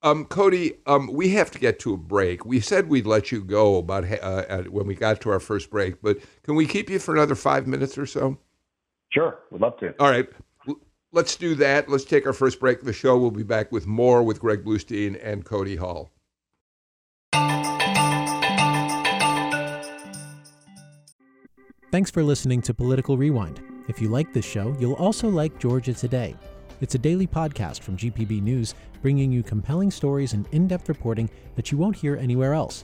Um, 0.02 0.26
Cody, 0.26 0.74
um, 0.86 1.10
we 1.12 1.30
have 1.30 1.50
to 1.52 1.60
get 1.60 1.80
to 1.80 1.94
a 1.94 1.98
break. 1.98 2.46
We 2.46 2.60
said 2.60 2.90
we'd 2.90 3.08
let 3.08 3.32
you 3.32 3.44
go 3.44 3.78
about 3.78 4.06
uh, 4.22 4.64
when 4.64 4.86
we 4.86 4.94
got 4.94 5.20
to 5.22 5.32
our 5.32 5.40
first 5.40 5.72
break, 5.72 6.02
but 6.02 6.18
can 6.44 6.56
we 6.56 6.68
keep 6.68 6.90
you 6.90 7.00
for 7.00 7.16
another 7.16 7.36
five 7.36 7.66
minutes 7.66 7.98
or 7.98 8.06
so? 8.06 8.38
Sure, 9.12 9.40
would 9.50 9.62
love 9.62 9.78
to. 9.80 9.96
All 10.00 10.10
right, 10.10 10.28
let's 11.16 11.36
do 11.38 11.56
that. 11.56 11.90
Let's 11.90 12.04
take 12.04 12.28
our 12.28 12.34
first 12.34 12.60
break 12.60 12.80
of 12.80 12.86
the 12.86 12.94
show. 12.94 13.18
We'll 13.18 13.32
be 13.32 13.42
back 13.42 13.72
with 13.72 13.88
more 13.88 14.22
with 14.22 14.40
Greg 14.40 14.64
Bluestein 14.64 15.20
and 15.24 15.44
Cody 15.44 15.78
Hall. 15.78 16.12
Thanks 21.92 22.12
for 22.12 22.24
listening 22.24 22.62
to 22.64 22.74
Political 22.74 23.18
Rewind. 23.18 23.62
If 23.88 24.02
you 24.02 24.10
like 24.10 24.34
this 24.34 24.44
show, 24.44 24.76
you'll 24.80 24.94
also 24.94 25.30
like 25.30 25.58
Georgia 25.58 25.94
Today. 25.94 26.36
It's 26.82 26.96
a 26.96 27.00
daily 27.00 27.26
podcast 27.26 27.82
from 27.82 27.96
GPB 27.96 28.42
News, 28.42 28.76
bringing 29.02 29.32
you 29.32 29.42
compelling 29.42 29.92
stories 29.92 30.34
and 30.34 30.46
in 30.52 30.68
depth 30.68 30.90
reporting 30.90 31.30
that 31.56 31.72
you 31.72 31.78
won't 31.78 31.96
hear 31.96 32.18
anywhere 32.18 32.54
else. 32.54 32.84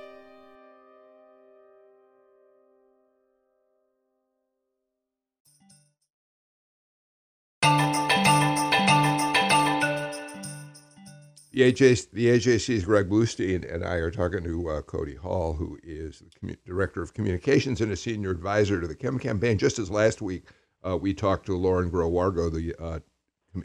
The, 11.61 11.71
AJ, 11.71 12.09
the 12.09 12.25
AJC's 12.25 12.85
Greg 12.85 13.07
Bluestein 13.07 13.71
and 13.71 13.85
I 13.85 13.93
are 13.97 14.09
talking 14.09 14.43
to 14.45 14.67
uh, 14.67 14.81
Cody 14.81 15.13
Hall, 15.13 15.53
who 15.53 15.77
is 15.83 16.17
the 16.17 16.31
commu- 16.39 16.57
Director 16.65 17.03
of 17.03 17.13
Communications 17.13 17.81
and 17.81 17.91
a 17.91 17.95
Senior 17.95 18.31
Advisor 18.31 18.81
to 18.81 18.87
the 18.87 18.95
Kemp 18.95 19.21
Campaign. 19.21 19.59
Just 19.59 19.77
as 19.77 19.91
last 19.91 20.23
week, 20.23 20.45
uh, 20.83 20.97
we 20.97 21.13
talked 21.13 21.45
to 21.45 21.55
Lauren 21.55 21.91
Groh-Wargo, 21.91 22.51
the 22.51 22.73
uh, 22.83 22.99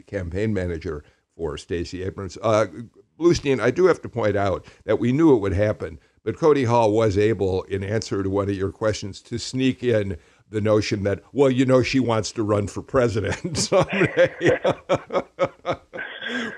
campaign 0.05 0.53
manager 0.53 1.03
for 1.35 1.57
Stacey 1.57 2.03
Abrams. 2.03 2.37
Uh, 2.43 2.67
Bluestein, 3.19 3.59
I 3.59 3.71
do 3.71 3.87
have 3.87 4.03
to 4.03 4.09
point 4.09 4.35
out 4.35 4.67
that 4.85 4.99
we 4.99 5.11
knew 5.11 5.33
it 5.33 5.39
would 5.39 5.53
happen, 5.53 5.97
but 6.23 6.37
Cody 6.37 6.65
Hall 6.65 6.91
was 6.91 7.17
able, 7.17 7.63
in 7.63 7.83
answer 7.83 8.21
to 8.21 8.29
one 8.29 8.47
of 8.47 8.55
your 8.55 8.71
questions, 8.71 9.23
to 9.23 9.39
sneak 9.39 9.83
in 9.83 10.17
the 10.51 10.61
notion 10.61 11.01
that, 11.01 11.23
well, 11.33 11.49
you 11.49 11.65
know, 11.65 11.81
she 11.81 11.99
wants 11.99 12.31
to 12.33 12.43
run 12.43 12.67
for 12.67 12.83
president 12.83 13.57
someday. 13.57 14.35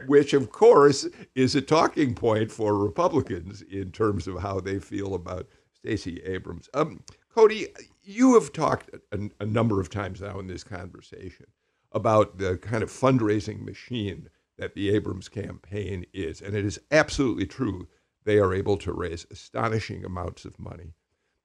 which 0.08 0.34
of 0.34 0.52
course 0.52 1.08
is 1.36 1.56
a 1.56 1.62
talking 1.62 2.14
point 2.14 2.52
for 2.52 2.78
Republicans 2.78 3.62
in 3.62 3.92
terms 3.92 4.28
of 4.28 4.40
how 4.40 4.60
they 4.60 4.80
feel 4.80 5.14
about 5.14 5.48
Stacey 5.74 6.22
Abrams. 6.26 6.70
Um, 6.74 7.04
Cody, 7.34 7.68
you 8.04 8.34
have 8.34 8.52
talked 8.52 8.90
a, 9.12 9.30
a, 9.40 9.46
number 9.46 9.80
of 9.80 9.90
times 9.90 10.22
now 10.22 10.40
in 10.40 10.48
this 10.48 10.64
conversation 10.64 11.46
about 11.92 12.38
the 12.38 12.58
kind 12.58 12.84
of 12.84 12.90
fundraising 12.92 13.62
machine 13.62 14.30
that 14.58 14.74
the 14.74 14.90
Abrams 14.90 15.30
campaign 15.30 16.06
is, 16.14 16.42
and 16.42 16.56
it 16.56 16.66
is 16.66 16.80
absolutely 16.92 17.46
true. 17.46 17.88
They 18.26 18.40
are 18.40 18.54
able 18.54 18.78
to 18.78 18.92
raise 18.92 19.26
astonishing 19.32 20.04
amounts 20.04 20.44
of 20.44 20.60
money. 20.60 20.94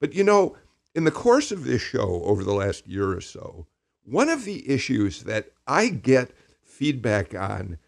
But 0.01 0.15
you 0.15 0.25
know, 0.25 0.57
in 0.95 1.05
the 1.05 1.11
course 1.11 1.53
of 1.53 1.65
this 1.65 1.83
show 1.83 2.23
over 2.25 2.43
the 2.43 2.55
last 2.55 2.87
year 2.87 3.13
or 3.13 3.21
so, 3.21 3.67
one 4.05 4.29
of 4.29 4.45
the 4.45 4.69
issues 4.69 5.23
that 5.23 5.51
I 5.67 5.89
get 5.89 6.33
feedback 6.63 7.35
on 7.35 7.79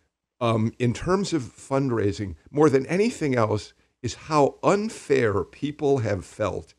um, 0.40 0.72
in 0.79 0.92
terms 0.92 1.33
of 1.33 1.42
fundraising, 1.42 2.35
more 2.51 2.68
than 2.68 2.87
anything 2.87 3.35
else, 3.35 3.72
is 4.03 4.14
how 4.14 4.57
unfair 4.62 5.44
people 5.44 5.99
have 5.99 6.25
felt 6.25 6.75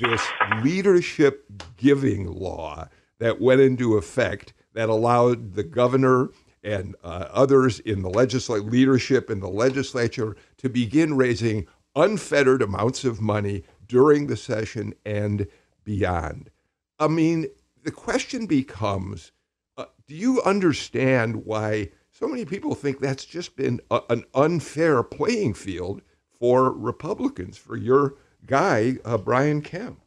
this 0.00 0.22
leadership 0.62 1.50
giving 1.76 2.26
law 2.26 2.88
that 3.18 3.40
went 3.40 3.60
into 3.60 3.96
effect 3.96 4.52
that 4.74 4.88
allowed 4.88 5.54
the 5.54 5.62
governor 5.62 6.28
and 6.62 6.94
uh, 7.02 7.28
others 7.30 7.78
in 7.80 8.02
the 8.02 8.10
legislative 8.10 8.66
leadership 8.66 9.30
in 9.30 9.40
the 9.40 9.48
legislature 9.48 10.36
to 10.58 10.68
begin 10.68 11.16
raising 11.16 11.66
unfettered 11.94 12.60
amounts 12.60 13.04
of 13.04 13.20
money 13.20 13.62
during 13.86 14.26
the 14.26 14.36
session 14.36 14.92
and 15.06 15.46
beyond. 15.84 16.50
I 16.98 17.08
mean, 17.08 17.46
the 17.84 17.92
question 17.92 18.46
becomes 18.46 19.32
uh, 19.78 19.84
do 20.06 20.14
you 20.14 20.42
understand 20.42 21.44
why 21.44 21.90
so 22.18 22.26
many 22.26 22.46
people 22.46 22.74
think 22.74 23.00
that's 23.00 23.26
just 23.26 23.56
been 23.56 23.80
a, 23.90 24.00
an 24.08 24.24
unfair 24.34 25.02
playing 25.02 25.52
field 25.52 26.00
for 26.30 26.70
Republicans, 26.72 27.58
for 27.58 27.76
your 27.76 28.14
guy, 28.46 28.94
uh, 29.04 29.18
Brian 29.18 29.60
Kemp. 29.60 30.00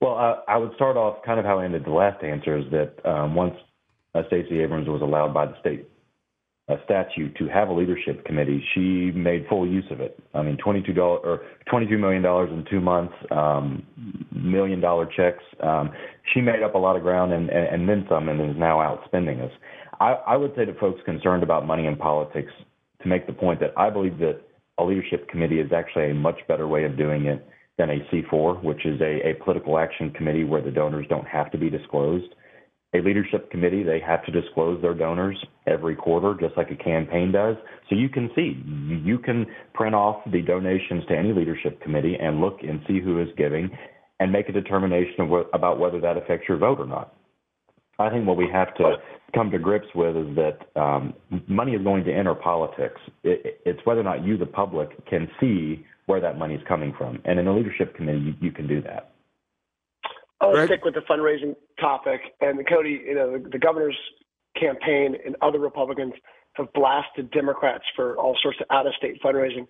Well, 0.00 0.16
uh, 0.16 0.36
I 0.48 0.56
would 0.56 0.74
start 0.74 0.96
off 0.96 1.22
kind 1.24 1.38
of 1.38 1.44
how 1.44 1.58
I 1.58 1.64
ended 1.64 1.84
the 1.84 1.90
last 1.90 2.22
answer 2.22 2.56
is 2.56 2.64
that 2.70 3.06
um, 3.06 3.34
once 3.34 3.54
uh, 4.14 4.22
Stacey 4.28 4.60
Abrams 4.60 4.88
was 4.88 5.02
allowed 5.02 5.34
by 5.34 5.46
the 5.46 5.58
state 5.60 5.90
uh, 6.68 6.76
statute 6.84 7.36
to 7.36 7.46
have 7.48 7.68
a 7.68 7.72
leadership 7.72 8.24
committee, 8.24 8.64
she 8.74 9.12
made 9.12 9.46
full 9.48 9.66
use 9.66 9.84
of 9.90 10.00
it. 10.00 10.18
I 10.34 10.42
mean, 10.42 10.56
twenty-two 10.56 10.94
dollars 10.94 11.20
or 11.22 11.42
twenty-two 11.70 11.98
million 11.98 12.22
dollars 12.22 12.50
in 12.50 12.64
two 12.68 12.80
months, 12.80 13.14
um, 13.30 13.86
million 14.32 14.80
dollar 14.80 15.06
checks. 15.06 15.44
Um, 15.62 15.92
she 16.32 16.40
made 16.40 16.62
up 16.62 16.74
a 16.74 16.78
lot 16.78 16.96
of 16.96 17.02
ground 17.02 17.32
and, 17.32 17.50
and, 17.50 17.66
and 17.68 17.88
then 17.88 18.06
some, 18.08 18.28
and 18.28 18.40
is 18.50 18.56
now 18.56 18.78
outspending 18.78 19.44
us. 19.44 19.52
I, 20.00 20.12
I 20.26 20.36
would 20.36 20.52
say 20.56 20.64
to 20.64 20.74
folks 20.74 21.00
concerned 21.04 21.42
about 21.42 21.66
money 21.66 21.86
in 21.86 21.96
politics 21.96 22.52
to 23.02 23.08
make 23.08 23.26
the 23.26 23.32
point 23.32 23.60
that 23.60 23.72
I 23.76 23.90
believe 23.90 24.18
that 24.18 24.40
a 24.78 24.84
leadership 24.84 25.28
committee 25.28 25.60
is 25.60 25.72
actually 25.72 26.10
a 26.10 26.14
much 26.14 26.38
better 26.48 26.68
way 26.68 26.84
of 26.84 26.96
doing 26.96 27.26
it 27.26 27.46
than 27.78 27.90
a 27.90 27.98
C4, 28.12 28.62
which 28.62 28.84
is 28.86 29.00
a, 29.00 29.30
a 29.30 29.34
political 29.44 29.78
action 29.78 30.10
committee 30.10 30.44
where 30.44 30.62
the 30.62 30.70
donors 30.70 31.06
don't 31.08 31.26
have 31.26 31.50
to 31.52 31.58
be 31.58 31.70
disclosed. 31.70 32.34
A 32.94 33.00
leadership 33.00 33.50
committee, 33.50 33.82
they 33.82 34.00
have 34.00 34.24
to 34.24 34.32
disclose 34.32 34.80
their 34.80 34.94
donors 34.94 35.36
every 35.66 35.94
quarter, 35.94 36.34
just 36.40 36.56
like 36.56 36.70
a 36.70 36.76
campaign 36.76 37.32
does. 37.32 37.56
So 37.90 37.96
you 37.96 38.08
can 38.08 38.30
see, 38.34 38.62
you 39.04 39.18
can 39.18 39.46
print 39.74 39.94
off 39.94 40.22
the 40.30 40.40
donations 40.40 41.04
to 41.08 41.16
any 41.16 41.32
leadership 41.32 41.80
committee 41.82 42.16
and 42.18 42.40
look 42.40 42.60
and 42.62 42.80
see 42.86 43.00
who 43.00 43.20
is 43.20 43.28
giving 43.36 43.70
and 44.20 44.32
make 44.32 44.48
a 44.48 44.52
determination 44.52 45.28
what, 45.28 45.50
about 45.52 45.78
whether 45.78 46.00
that 46.00 46.16
affects 46.16 46.48
your 46.48 46.58
vote 46.58 46.80
or 46.80 46.86
not. 46.86 47.15
I 47.98 48.10
think 48.10 48.26
what 48.26 48.36
we 48.36 48.48
have 48.52 48.74
to 48.76 48.96
come 49.34 49.50
to 49.50 49.58
grips 49.58 49.88
with 49.94 50.16
is 50.16 50.36
that 50.36 50.80
um, 50.80 51.14
money 51.46 51.72
is 51.72 51.82
going 51.82 52.04
to 52.04 52.12
enter 52.12 52.34
politics. 52.34 53.00
It, 53.22 53.60
it's 53.64 53.80
whether 53.84 54.00
or 54.00 54.04
not 54.04 54.24
you, 54.24 54.36
the 54.36 54.46
public, 54.46 55.06
can 55.06 55.28
see 55.40 55.84
where 56.06 56.20
that 56.20 56.38
money 56.38 56.54
is 56.54 56.62
coming 56.68 56.94
from. 56.96 57.20
And 57.24 57.38
in 57.38 57.46
a 57.46 57.54
leadership 57.54 57.94
committee, 57.94 58.20
you, 58.20 58.34
you 58.40 58.52
can 58.52 58.66
do 58.66 58.82
that. 58.82 59.12
I'll 60.40 60.52
Greg? 60.52 60.68
stick 60.68 60.84
with 60.84 60.94
the 60.94 61.00
fundraising 61.00 61.56
topic. 61.80 62.20
And 62.40 62.66
Cody, 62.68 63.02
you 63.06 63.14
know, 63.14 63.38
the, 63.38 63.48
the 63.48 63.58
governor's 63.58 63.96
campaign 64.58 65.16
and 65.24 65.36
other 65.42 65.58
Republicans 65.58 66.14
have 66.54 66.72
blasted 66.72 67.30
Democrats 67.30 67.84
for 67.94 68.16
all 68.16 68.36
sorts 68.42 68.58
of 68.60 68.66
out-of-state 68.70 69.22
fundraising. 69.22 69.66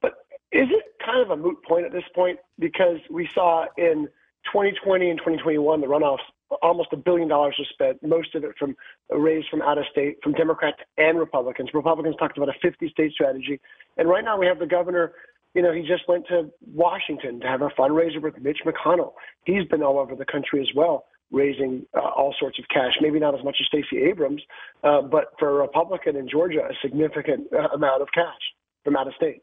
But 0.00 0.12
is 0.52 0.68
it 0.70 0.84
kind 1.04 1.20
of 1.20 1.30
a 1.30 1.36
moot 1.36 1.62
point 1.64 1.86
at 1.86 1.92
this 1.92 2.04
point? 2.14 2.38
Because 2.58 2.98
we 3.10 3.28
saw 3.34 3.66
in 3.76 4.08
2020 4.52 5.10
and 5.10 5.18
2021 5.18 5.80
the 5.80 5.86
runoffs 5.86 6.18
almost 6.62 6.88
a 6.92 6.96
billion 6.96 7.28
dollars 7.28 7.54
was 7.58 7.68
spent, 7.72 8.02
most 8.02 8.34
of 8.34 8.44
it 8.44 8.52
from 8.58 8.74
raised 9.10 9.48
from 9.48 9.62
out 9.62 9.78
of 9.78 9.84
state, 9.90 10.18
from 10.22 10.32
Democrats 10.32 10.78
and 10.96 11.18
Republicans. 11.18 11.70
Republicans 11.74 12.16
talked 12.18 12.36
about 12.36 12.48
a 12.48 12.58
50 12.62 12.88
state 12.90 13.12
strategy. 13.12 13.60
And 13.96 14.08
right 14.08 14.24
now 14.24 14.38
we 14.38 14.46
have 14.46 14.58
the 14.58 14.66
governor 14.66 15.12
You 15.54 15.62
know, 15.62 15.72
he 15.72 15.80
just 15.80 16.06
went 16.08 16.26
to 16.28 16.50
Washington 16.74 17.40
to 17.40 17.46
have 17.46 17.62
a 17.62 17.70
fundraiser 17.70 18.20
with 18.20 18.40
Mitch 18.40 18.60
McConnell. 18.66 19.12
He's 19.44 19.64
been 19.68 19.82
all 19.82 19.98
over 19.98 20.14
the 20.14 20.24
country 20.26 20.60
as 20.60 20.68
well, 20.76 21.04
raising 21.30 21.86
uh, 21.96 22.00
all 22.00 22.34
sorts 22.38 22.58
of 22.58 22.66
cash. 22.68 22.92
Maybe 23.00 23.18
not 23.18 23.34
as 23.36 23.44
much 23.44 23.56
as 23.60 23.66
Stacey 23.66 24.04
Abrams, 24.04 24.42
uh, 24.84 25.02
but 25.02 25.32
for 25.38 25.48
a 25.48 25.62
Republican 25.62 26.16
in 26.16 26.28
Georgia, 26.28 26.60
a 26.60 26.74
significant 26.82 27.46
uh, 27.52 27.68
amount 27.74 28.02
of 28.02 28.08
cash 28.14 28.42
from 28.84 28.96
out 28.96 29.06
of 29.06 29.14
state. 29.14 29.42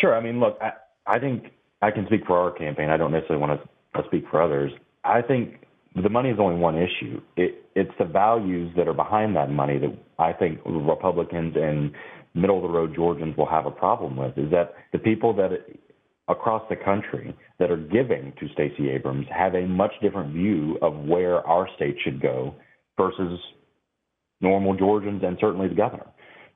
Sure. 0.00 0.14
I 0.14 0.20
mean, 0.20 0.40
look, 0.40 0.58
I, 0.60 0.72
I 1.06 1.18
think 1.18 1.44
I 1.82 1.90
can 1.90 2.06
speak 2.06 2.26
for 2.26 2.36
our 2.38 2.50
campaign. 2.50 2.90
I 2.90 2.96
don't 2.96 3.12
necessarily 3.12 3.40
want 3.44 3.60
to 3.60 4.02
speak 4.06 4.24
for 4.30 4.42
others. 4.42 4.72
I 5.04 5.22
think 5.22 5.66
the 5.94 6.08
money 6.08 6.30
is 6.30 6.38
only 6.38 6.56
one 6.56 6.76
issue. 6.76 7.20
It, 7.36 7.66
it's 7.74 7.90
the 7.98 8.04
values 8.04 8.72
that 8.76 8.86
are 8.88 8.94
behind 8.94 9.36
that 9.36 9.50
money 9.50 9.78
that 9.78 9.96
I 10.18 10.32
think 10.32 10.60
Republicans 10.64 11.54
and 11.56 11.92
middle 12.34 12.56
of 12.56 12.62
the 12.62 12.68
road 12.68 12.94
Georgians 12.94 13.36
will 13.36 13.48
have 13.48 13.66
a 13.66 13.70
problem 13.70 14.16
with. 14.16 14.36
Is 14.38 14.50
that 14.50 14.74
the 14.92 14.98
people 14.98 15.34
that 15.34 15.50
across 16.28 16.62
the 16.70 16.76
country 16.76 17.36
that 17.58 17.70
are 17.70 17.76
giving 17.76 18.32
to 18.38 18.48
Stacey 18.52 18.88
Abrams 18.90 19.26
have 19.36 19.54
a 19.54 19.66
much 19.66 19.92
different 20.00 20.32
view 20.32 20.78
of 20.80 20.94
where 20.96 21.44
our 21.46 21.68
state 21.76 21.96
should 22.04 22.22
go 22.22 22.54
versus 22.96 23.38
normal 24.40 24.76
Georgians 24.76 25.22
and 25.24 25.36
certainly 25.40 25.68
the 25.68 25.74
governor. 25.74 26.06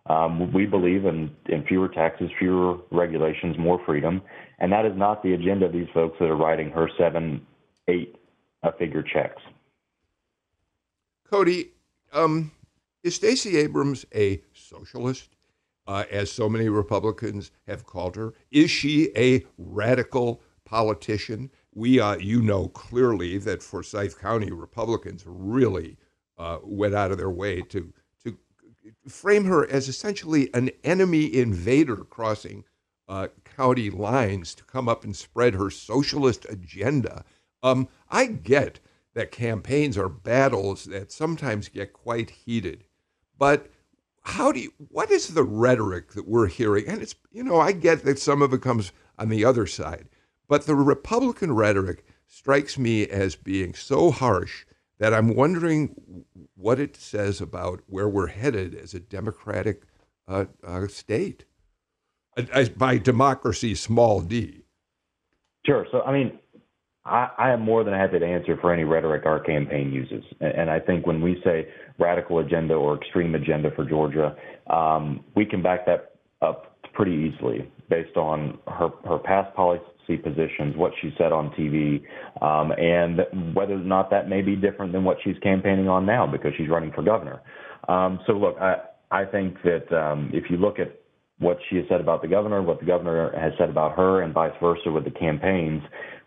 Um, 0.06 0.52
we 0.52 0.66
believe 0.66 1.06
in, 1.06 1.30
in 1.46 1.64
fewer 1.64 1.88
taxes, 1.88 2.30
fewer 2.38 2.76
regulations, 2.92 3.56
more 3.58 3.80
freedom, 3.86 4.20
and 4.58 4.70
that 4.70 4.84
is 4.84 4.92
not 4.94 5.22
the 5.22 5.32
agenda 5.32 5.66
of 5.66 5.72
these 5.72 5.88
folks 5.94 6.16
that 6.20 6.26
are 6.26 6.36
writing 6.36 6.70
her 6.70 6.90
seven, 6.98 7.44
eight 7.88 8.14
figure 8.72 9.02
checks. 9.02 9.42
Cody, 11.30 11.70
um, 12.12 12.52
is 13.02 13.16
Stacey 13.16 13.56
Abrams 13.56 14.06
a 14.14 14.40
socialist, 14.52 15.30
uh, 15.86 16.04
as 16.10 16.30
so 16.30 16.48
many 16.48 16.68
Republicans 16.68 17.50
have 17.66 17.84
called 17.84 18.16
her? 18.16 18.34
Is 18.50 18.70
she 18.70 19.10
a 19.16 19.44
radical 19.58 20.40
politician? 20.64 21.50
We, 21.74 22.00
uh, 22.00 22.16
you 22.16 22.40
know 22.40 22.68
clearly 22.68 23.38
that 23.38 23.62
Forsyth 23.62 24.18
County 24.18 24.52
Republicans 24.52 25.24
really 25.26 25.96
uh, 26.38 26.58
went 26.62 26.94
out 26.94 27.10
of 27.10 27.18
their 27.18 27.30
way 27.30 27.62
to 27.62 27.92
to 28.22 28.38
frame 29.08 29.44
her 29.44 29.70
as 29.70 29.88
essentially 29.88 30.50
an 30.54 30.70
enemy 30.82 31.34
invader 31.34 31.96
crossing 31.96 32.64
uh, 33.08 33.28
county 33.44 33.90
lines 33.90 34.54
to 34.54 34.64
come 34.64 34.88
up 34.88 35.04
and 35.04 35.14
spread 35.16 35.54
her 35.54 35.70
socialist 35.70 36.46
agenda. 36.48 37.24
Um, 37.64 37.88
I 38.10 38.26
get 38.26 38.78
that 39.14 39.32
campaigns 39.32 39.96
are 39.96 40.08
battles 40.08 40.84
that 40.84 41.10
sometimes 41.10 41.68
get 41.68 41.94
quite 41.94 42.30
heated, 42.30 42.84
but 43.38 43.70
how 44.22 44.52
do 44.52 44.60
you, 44.60 44.72
what 44.76 45.10
is 45.10 45.28
the 45.28 45.42
rhetoric 45.42 46.12
that 46.12 46.28
we're 46.28 46.46
hearing? 46.46 46.86
And 46.86 47.00
it's, 47.00 47.14
you 47.32 47.42
know, 47.42 47.58
I 47.58 47.72
get 47.72 48.04
that 48.04 48.18
some 48.18 48.42
of 48.42 48.52
it 48.52 48.60
comes 48.60 48.92
on 49.18 49.30
the 49.30 49.44
other 49.44 49.66
side, 49.66 50.08
but 50.46 50.66
the 50.66 50.74
Republican 50.74 51.52
rhetoric 51.52 52.04
strikes 52.26 52.78
me 52.78 53.06
as 53.06 53.34
being 53.34 53.74
so 53.74 54.10
harsh 54.10 54.66
that 54.98 55.14
I'm 55.14 55.34
wondering 55.34 56.24
what 56.54 56.78
it 56.78 56.96
says 56.96 57.40
about 57.40 57.80
where 57.86 58.08
we're 58.08 58.28
headed 58.28 58.74
as 58.74 58.92
a 58.92 59.00
democratic 59.00 59.82
uh, 60.28 60.46
uh, 60.66 60.86
state. 60.88 61.44
By 62.76 62.98
democracy, 62.98 63.74
small 63.74 64.20
d. 64.20 64.64
Sure. 65.64 65.86
So, 65.92 66.02
I 66.02 66.12
mean, 66.12 66.38
I, 67.06 67.28
I, 67.36 67.50
am 67.52 67.60
more 67.60 67.84
than 67.84 67.92
happy 67.92 68.18
to 68.18 68.26
answer 68.26 68.56
for 68.60 68.72
any 68.72 68.84
rhetoric 68.84 69.26
our 69.26 69.38
campaign 69.38 69.92
uses. 69.92 70.24
And 70.40 70.70
I 70.70 70.80
think 70.80 71.06
when 71.06 71.20
we 71.20 71.40
say 71.44 71.68
radical 71.98 72.38
agenda 72.38 72.74
or 72.74 72.96
extreme 72.96 73.34
agenda 73.34 73.70
for 73.76 73.84
Georgia, 73.84 74.34
um, 74.68 75.22
we 75.36 75.44
can 75.44 75.62
back 75.62 75.84
that 75.86 76.12
up 76.40 76.76
pretty 76.94 77.12
easily 77.12 77.70
based 77.90 78.16
on 78.16 78.58
her, 78.66 78.88
her 79.06 79.18
past 79.18 79.54
policy 79.54 79.82
positions, 80.22 80.76
what 80.76 80.92
she 81.02 81.12
said 81.18 81.32
on 81.32 81.50
TV, 81.50 82.02
um, 82.42 82.72
and 82.72 83.54
whether 83.54 83.74
or 83.74 83.78
not 83.78 84.10
that 84.10 84.28
may 84.28 84.40
be 84.40 84.56
different 84.56 84.92
than 84.92 85.04
what 85.04 85.18
she's 85.22 85.36
campaigning 85.42 85.88
on 85.88 86.06
now 86.06 86.26
because 86.26 86.52
she's 86.56 86.68
running 86.68 86.92
for 86.92 87.02
governor. 87.02 87.40
Um, 87.88 88.20
so, 88.26 88.32
look, 88.32 88.56
I, 88.58 88.76
I 89.10 89.24
think 89.26 89.56
that 89.62 89.92
um, 89.94 90.30
if 90.32 90.44
you 90.50 90.56
look 90.56 90.78
at 90.78 91.00
what 91.38 91.58
she 91.68 91.76
has 91.76 91.84
said 91.88 92.00
about 92.00 92.22
the 92.22 92.28
governor, 92.28 92.62
what 92.62 92.80
the 92.80 92.86
governor 92.86 93.32
has 93.38 93.52
said 93.58 93.68
about 93.68 93.96
her, 93.96 94.22
and 94.22 94.32
vice 94.32 94.52
versa 94.60 94.90
with 94.90 95.04
the 95.04 95.10
campaigns, 95.10 95.82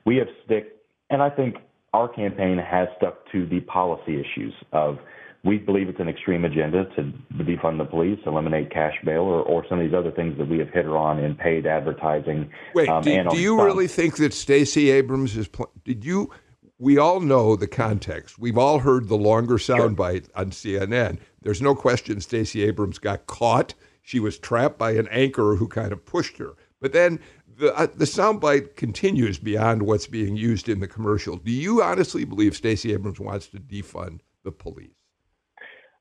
we 0.07 0.15
have 0.15 0.27
stick, 0.45 0.77
and 1.09 1.21
I 1.21 1.29
think 1.29 1.57
our 1.93 2.07
campaign 2.07 2.57
has 2.57 2.87
stuck 2.97 3.29
to 3.33 3.45
the 3.45 3.59
policy 3.59 4.19
issues 4.19 4.53
of 4.71 4.97
we 5.43 5.57
believe 5.57 5.89
it's 5.89 5.99
an 5.99 6.07
extreme 6.07 6.45
agenda 6.45 6.85
to 6.95 7.13
defund 7.43 7.77
the 7.77 7.85
police, 7.85 8.17
eliminate 8.25 8.71
cash 8.71 8.95
bail, 9.05 9.21
or, 9.21 9.41
or 9.43 9.65
some 9.69 9.79
of 9.79 9.85
these 9.85 9.93
other 9.93 10.11
things 10.11 10.37
that 10.37 10.47
we 10.47 10.59
have 10.59 10.69
hit 10.69 10.85
her 10.85 10.97
on 10.97 11.19
in 11.19 11.35
paid 11.35 11.67
advertising. 11.67 12.49
Wait, 12.73 12.87
um, 12.87 13.03
do, 13.03 13.23
do 13.29 13.37
you 13.37 13.61
really 13.61 13.87
think 13.87 14.15
that 14.17 14.33
Stacey 14.33 14.89
Abrams 14.89 15.35
is? 15.35 15.49
Pl- 15.49 15.71
did 15.83 16.05
you? 16.05 16.31
We 16.79 16.97
all 16.97 17.19
know 17.19 17.55
the 17.55 17.67
context. 17.67 18.39
We've 18.39 18.57
all 18.57 18.79
heard 18.79 19.09
the 19.09 19.17
longer 19.17 19.55
soundbite 19.55 20.25
sure. 20.27 20.35
on 20.35 20.51
CNN. 20.51 21.19
There's 21.41 21.61
no 21.61 21.75
question 21.75 22.21
Stacey 22.21 22.63
Abrams 22.63 22.99
got 22.99 23.27
caught. 23.27 23.73
She 24.01 24.19
was 24.19 24.37
trapped 24.37 24.77
by 24.77 24.91
an 24.91 25.07
anchor 25.09 25.55
who 25.55 25.67
kind 25.67 25.91
of 25.91 26.05
pushed 26.05 26.37
her. 26.37 26.53
But 26.79 26.93
then 26.93 27.19
the 27.57 27.75
uh, 27.75 27.87
the 27.87 28.05
soundbite 28.05 28.75
continues 28.75 29.37
beyond 29.39 29.83
what's 29.83 30.07
being 30.07 30.35
used 30.37 30.69
in 30.69 30.79
the 30.79 30.87
commercial. 30.87 31.37
Do 31.37 31.51
you 31.51 31.81
honestly 31.81 32.23
believe 32.23 32.55
Stacey 32.55 32.93
Abrams 32.93 33.19
wants 33.19 33.47
to 33.47 33.57
defund 33.57 34.19
the 34.43 34.51
police? 34.51 34.91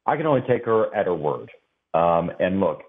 I 0.06 0.16
can 0.16 0.26
only 0.26 0.42
take 0.46 0.64
her 0.66 0.94
at 0.94 1.06
her 1.06 1.14
word. 1.14 1.50
Um, 1.94 2.30
and 2.38 2.60
look, 2.60 2.82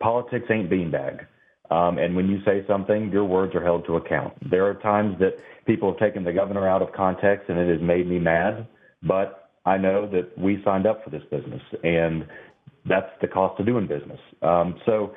politics 0.00 0.46
ain't 0.50 0.70
beanbag. 0.70 1.26
Um, 1.70 1.98
and 1.98 2.14
when 2.14 2.28
you 2.28 2.38
say 2.44 2.64
something, 2.68 3.10
your 3.10 3.24
words 3.24 3.54
are 3.54 3.62
held 3.62 3.86
to 3.86 3.96
account. 3.96 4.34
There 4.50 4.66
are 4.66 4.74
times 4.74 5.18
that 5.18 5.32
people 5.66 5.90
have 5.90 5.98
taken 5.98 6.22
the 6.24 6.32
governor 6.32 6.68
out 6.68 6.82
of 6.82 6.92
context, 6.92 7.48
and 7.48 7.58
it 7.58 7.68
has 7.72 7.80
made 7.82 8.08
me 8.08 8.18
mad. 8.18 8.66
But 9.02 9.50
I 9.66 9.78
know 9.78 10.08
that 10.10 10.36
we 10.38 10.62
signed 10.64 10.86
up 10.86 11.02
for 11.02 11.10
this 11.10 11.22
business, 11.30 11.62
and 11.82 12.26
that's 12.86 13.10
the 13.20 13.28
cost 13.28 13.58
of 13.58 13.66
doing 13.66 13.86
business. 13.86 14.20
Um, 14.42 14.78
so, 14.84 15.14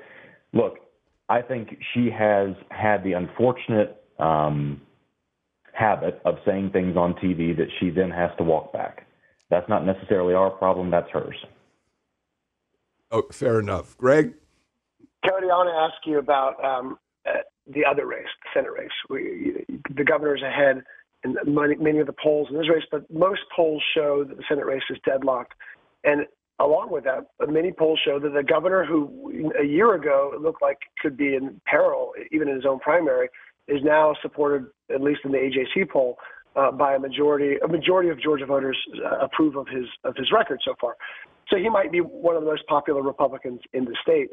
look, 0.53 0.77
I 1.29 1.41
think 1.41 1.77
she 1.93 2.09
has 2.09 2.49
had 2.69 3.03
the 3.03 3.13
unfortunate 3.13 4.03
um, 4.19 4.81
habit 5.73 6.21
of 6.25 6.35
saying 6.45 6.71
things 6.71 6.95
on 6.95 7.13
TV 7.15 7.55
that 7.57 7.67
she 7.79 7.89
then 7.89 8.09
has 8.11 8.31
to 8.37 8.43
walk 8.43 8.71
back. 8.73 9.05
That's 9.49 9.67
not 9.69 9.85
necessarily 9.85 10.33
our 10.33 10.49
problem, 10.49 10.89
that's 10.89 11.09
hers. 11.11 11.35
Oh, 13.11 13.23
fair 13.31 13.59
enough. 13.59 13.97
Greg? 13.97 14.33
Cody, 15.25 15.47
I 15.49 15.55
want 15.55 15.69
to 15.69 15.95
ask 15.95 16.05
you 16.05 16.19
about 16.19 16.63
um, 16.63 16.97
uh, 17.27 17.39
the 17.67 17.85
other 17.85 18.05
race, 18.05 18.27
the 18.43 18.59
Senate 18.59 18.71
race. 18.71 18.89
We, 19.09 19.65
the 19.95 20.03
governor's 20.03 20.41
ahead 20.41 20.83
in 21.23 21.35
many, 21.45 21.75
many 21.75 21.99
of 21.99 22.07
the 22.07 22.13
polls 22.21 22.47
in 22.49 22.57
this 22.57 22.69
race, 22.69 22.83
but 22.91 23.09
most 23.11 23.41
polls 23.55 23.83
show 23.95 24.23
that 24.23 24.37
the 24.37 24.43
Senate 24.47 24.65
race 24.65 24.83
is 24.89 24.97
deadlocked. 25.05 25.53
And 26.03 26.25
along 26.59 26.91
with 26.91 27.03
that, 27.03 27.27
many 27.47 27.71
polls 27.71 27.99
show 28.03 28.19
that 28.19 28.33
the 28.33 28.43
governor, 28.43 28.85
who 28.85 29.51
a 29.59 29.65
year 29.65 29.93
ago 29.93 30.33
looked 30.39 30.61
like 30.61 30.79
could 31.01 31.17
be 31.17 31.35
in 31.35 31.61
peril, 31.65 32.13
even 32.31 32.47
in 32.47 32.55
his 32.55 32.65
own 32.65 32.79
primary, 32.79 33.29
is 33.67 33.81
now 33.83 34.15
supported, 34.21 34.67
at 34.93 35.01
least 35.01 35.21
in 35.23 35.31
the 35.31 35.37
AJC 35.37 35.89
poll, 35.89 36.17
uh, 36.55 36.71
by 36.71 36.95
a 36.95 36.99
majority. 36.99 37.57
A 37.63 37.67
majority 37.67 38.09
of 38.09 38.19
Georgia 38.21 38.45
voters 38.45 38.77
uh, 39.05 39.19
approve 39.19 39.55
of 39.55 39.67
his 39.67 39.85
of 40.03 40.15
his 40.15 40.31
record 40.31 40.59
so 40.65 40.73
far. 40.81 40.95
So 41.49 41.57
he 41.57 41.69
might 41.69 41.91
be 41.91 41.99
one 41.99 42.35
of 42.35 42.43
the 42.43 42.49
most 42.49 42.65
popular 42.67 43.01
Republicans 43.01 43.61
in 43.73 43.85
the 43.85 43.95
state. 44.01 44.29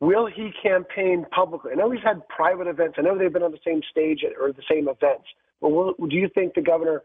Will 0.00 0.26
he 0.26 0.50
campaign 0.62 1.24
publicly? 1.30 1.72
I 1.72 1.74
know 1.76 1.90
he's 1.90 2.02
had 2.04 2.26
private 2.28 2.66
events. 2.66 2.96
I 2.98 3.02
know 3.02 3.16
they've 3.16 3.32
been 3.32 3.42
on 3.42 3.52
the 3.52 3.58
same 3.64 3.80
stage 3.90 4.20
or 4.40 4.52
the 4.52 4.62
same 4.70 4.88
events. 4.88 5.24
But 5.60 5.70
will, 5.70 5.94
do 5.94 6.16
you 6.16 6.28
think 6.34 6.54
the 6.54 6.60
governor 6.60 7.02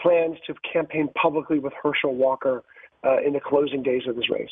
plans 0.00 0.36
to 0.46 0.54
campaign 0.70 1.08
publicly 1.20 1.58
with 1.58 1.72
Herschel 1.82 2.14
Walker 2.14 2.62
uh, 3.04 3.18
in 3.26 3.32
the 3.32 3.40
closing 3.40 3.82
days 3.82 4.02
of 4.08 4.16
this 4.16 4.30
race? 4.30 4.50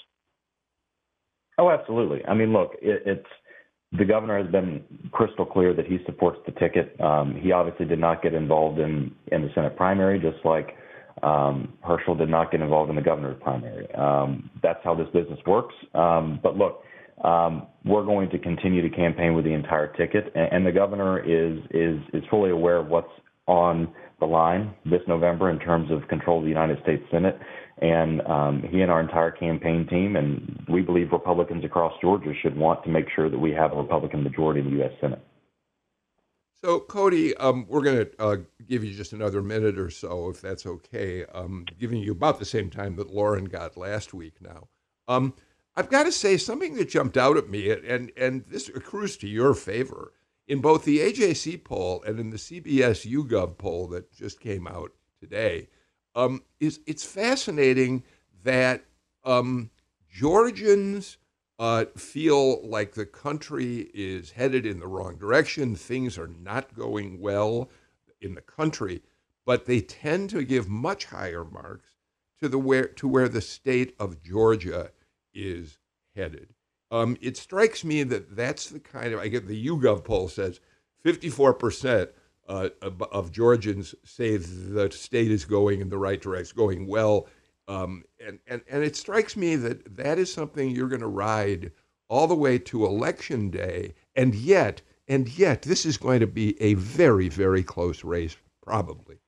Oh, 1.58 1.70
absolutely. 1.70 2.24
I 2.26 2.34
mean, 2.34 2.52
look, 2.52 2.72
it, 2.80 3.02
it's 3.06 3.26
the 3.98 4.04
governor 4.04 4.42
has 4.42 4.50
been 4.50 4.82
crystal 5.12 5.44
clear 5.44 5.74
that 5.74 5.86
he 5.86 5.98
supports 6.06 6.38
the 6.46 6.52
ticket. 6.52 6.98
Um, 7.00 7.38
he 7.40 7.52
obviously 7.52 7.86
did 7.86 7.98
not 7.98 8.22
get 8.22 8.34
involved 8.34 8.78
in 8.78 9.14
in 9.30 9.42
the 9.42 9.48
Senate 9.54 9.76
primary, 9.76 10.18
just 10.18 10.44
like 10.44 10.76
um, 11.22 11.74
Herschel 11.82 12.14
did 12.14 12.28
not 12.28 12.50
get 12.50 12.60
involved 12.60 12.90
in 12.90 12.96
the 12.96 13.02
governor's 13.02 13.40
primary. 13.42 13.92
Um, 13.94 14.50
that's 14.62 14.80
how 14.82 14.94
this 14.94 15.08
business 15.12 15.38
works. 15.46 15.74
Um, 15.94 16.40
but 16.42 16.56
look, 16.56 16.82
um, 17.22 17.66
we're 17.84 18.04
going 18.04 18.30
to 18.30 18.38
continue 18.38 18.82
to 18.82 18.94
campaign 18.94 19.34
with 19.34 19.44
the 19.44 19.52
entire 19.52 19.88
ticket, 19.94 20.32
and, 20.34 20.52
and 20.52 20.66
the 20.66 20.72
governor 20.72 21.20
is 21.20 21.58
is 21.70 22.00
is 22.14 22.24
fully 22.30 22.50
aware 22.50 22.78
of 22.78 22.88
what's 22.88 23.12
on 23.46 23.92
the 24.20 24.26
line 24.26 24.74
this 24.84 25.00
November 25.08 25.50
in 25.50 25.58
terms 25.58 25.90
of 25.90 26.06
control 26.08 26.38
of 26.38 26.44
the 26.44 26.50
United 26.50 26.80
States 26.82 27.02
Senate. 27.10 27.38
And 27.80 28.20
um, 28.22 28.62
he 28.70 28.80
and 28.80 28.90
our 28.90 29.00
entire 29.00 29.32
campaign 29.32 29.86
team, 29.88 30.14
and 30.14 30.64
we 30.68 30.82
believe 30.82 31.10
Republicans 31.10 31.64
across 31.64 31.92
Georgia 32.00 32.32
should 32.40 32.56
want 32.56 32.84
to 32.84 32.90
make 32.90 33.06
sure 33.14 33.28
that 33.28 33.38
we 33.38 33.50
have 33.50 33.72
a 33.72 33.76
Republican 33.76 34.22
majority 34.22 34.60
in 34.60 34.66
the 34.66 34.76
U.S. 34.82 34.92
Senate. 35.00 35.20
So, 36.64 36.78
Cody, 36.78 37.36
um, 37.38 37.66
we're 37.68 37.82
going 37.82 38.06
to 38.06 38.22
uh, 38.22 38.36
give 38.68 38.84
you 38.84 38.94
just 38.94 39.12
another 39.12 39.42
minute 39.42 39.80
or 39.80 39.90
so, 39.90 40.28
if 40.28 40.40
that's 40.40 40.64
okay, 40.64 41.24
um, 41.34 41.64
giving 41.76 42.00
you 42.00 42.12
about 42.12 42.38
the 42.38 42.44
same 42.44 42.70
time 42.70 42.94
that 42.96 43.12
Lauren 43.12 43.46
got 43.46 43.76
last 43.76 44.14
week 44.14 44.34
now. 44.40 44.68
Um, 45.08 45.34
I've 45.74 45.90
got 45.90 46.04
to 46.04 46.12
say 46.12 46.36
something 46.36 46.74
that 46.74 46.88
jumped 46.88 47.16
out 47.16 47.36
at 47.36 47.50
me, 47.50 47.70
and 47.70 48.12
and 48.16 48.44
this 48.46 48.68
accrues 48.68 49.16
to 49.18 49.28
your 49.28 49.54
favor 49.54 50.12
in 50.52 50.60
both 50.60 50.84
the 50.84 50.98
AJC 50.98 51.64
poll 51.64 52.02
and 52.06 52.20
in 52.20 52.28
the 52.28 52.36
CBS 52.36 53.10
YouGov 53.10 53.56
poll 53.56 53.86
that 53.86 54.12
just 54.12 54.38
came 54.38 54.66
out 54.66 54.92
today. 55.18 55.66
Um, 56.14 56.42
is 56.60 56.78
it's 56.86 57.06
fascinating 57.06 58.02
that 58.44 58.84
um, 59.24 59.70
Georgians 60.10 61.16
uh, 61.58 61.86
feel 61.96 62.62
like 62.68 62.92
the 62.92 63.06
country 63.06 63.90
is 63.94 64.32
headed 64.32 64.66
in 64.66 64.78
the 64.78 64.86
wrong 64.86 65.16
direction. 65.16 65.74
Things 65.74 66.18
are 66.18 66.28
not 66.28 66.74
going 66.74 67.18
well 67.18 67.70
in 68.20 68.34
the 68.34 68.42
country, 68.42 69.00
but 69.46 69.64
they 69.64 69.80
tend 69.80 70.28
to 70.30 70.44
give 70.44 70.68
much 70.68 71.06
higher 71.06 71.46
marks 71.46 71.96
to 72.40 72.48
the 72.50 72.58
where 72.58 72.88
to 72.88 73.08
where 73.08 73.30
the 73.30 73.40
state 73.40 73.96
of 73.98 74.22
Georgia 74.22 74.90
is 75.32 75.78
headed. 76.14 76.52
Um, 76.92 77.16
it 77.20 77.36
strikes 77.36 77.84
me 77.84 78.04
that 78.04 78.36
that's 78.36 78.68
the 78.68 78.78
kind 78.78 79.12
of 79.12 79.18
I 79.18 79.28
get 79.28 79.48
the 79.48 79.66
YouGov 79.66 80.04
poll 80.04 80.28
says 80.28 80.60
54 81.02 81.54
percent 81.54 82.10
uh, 82.48 82.68
of 83.10 83.32
Georgians 83.32 83.94
say 84.04 84.36
the 84.36 84.90
state 84.90 85.30
is 85.30 85.44
going 85.44 85.80
in 85.80 85.88
the 85.88 85.98
right 85.98 86.20
direction, 86.20 86.56
going 86.56 86.86
well. 86.86 87.26
Um, 87.68 88.04
and, 88.24 88.38
and, 88.46 88.60
and 88.68 88.84
it 88.84 88.96
strikes 88.96 89.36
me 89.36 89.56
that 89.56 89.96
that 89.96 90.18
is 90.18 90.32
something 90.32 90.68
you're 90.70 90.88
going 90.88 91.00
to 91.00 91.06
ride 91.06 91.72
all 92.08 92.26
the 92.26 92.34
way 92.34 92.58
to 92.58 92.84
election 92.84 93.48
day. 93.48 93.94
And 94.14 94.34
yet, 94.34 94.82
and 95.08 95.28
yet, 95.38 95.62
this 95.62 95.86
is 95.86 95.96
going 95.96 96.20
to 96.20 96.26
be 96.26 96.60
a 96.60 96.74
very, 96.74 97.28
very 97.28 97.62
close 97.62 98.04
race, 98.04 98.36
probably. 98.60 99.21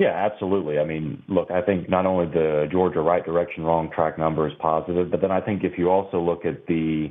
Yeah, 0.00 0.14
absolutely. 0.14 0.78
I 0.78 0.84
mean, 0.86 1.22
look, 1.28 1.50
I 1.50 1.60
think 1.60 1.90
not 1.90 2.06
only 2.06 2.24
the 2.24 2.66
Georgia 2.72 3.00
right 3.00 3.22
direction, 3.22 3.64
wrong 3.64 3.90
track 3.94 4.18
number 4.18 4.48
is 4.48 4.54
positive, 4.58 5.10
but 5.10 5.20
then 5.20 5.30
I 5.30 5.42
think 5.42 5.62
if 5.62 5.76
you 5.76 5.90
also 5.90 6.18
look 6.18 6.46
at 6.46 6.66
the 6.66 7.08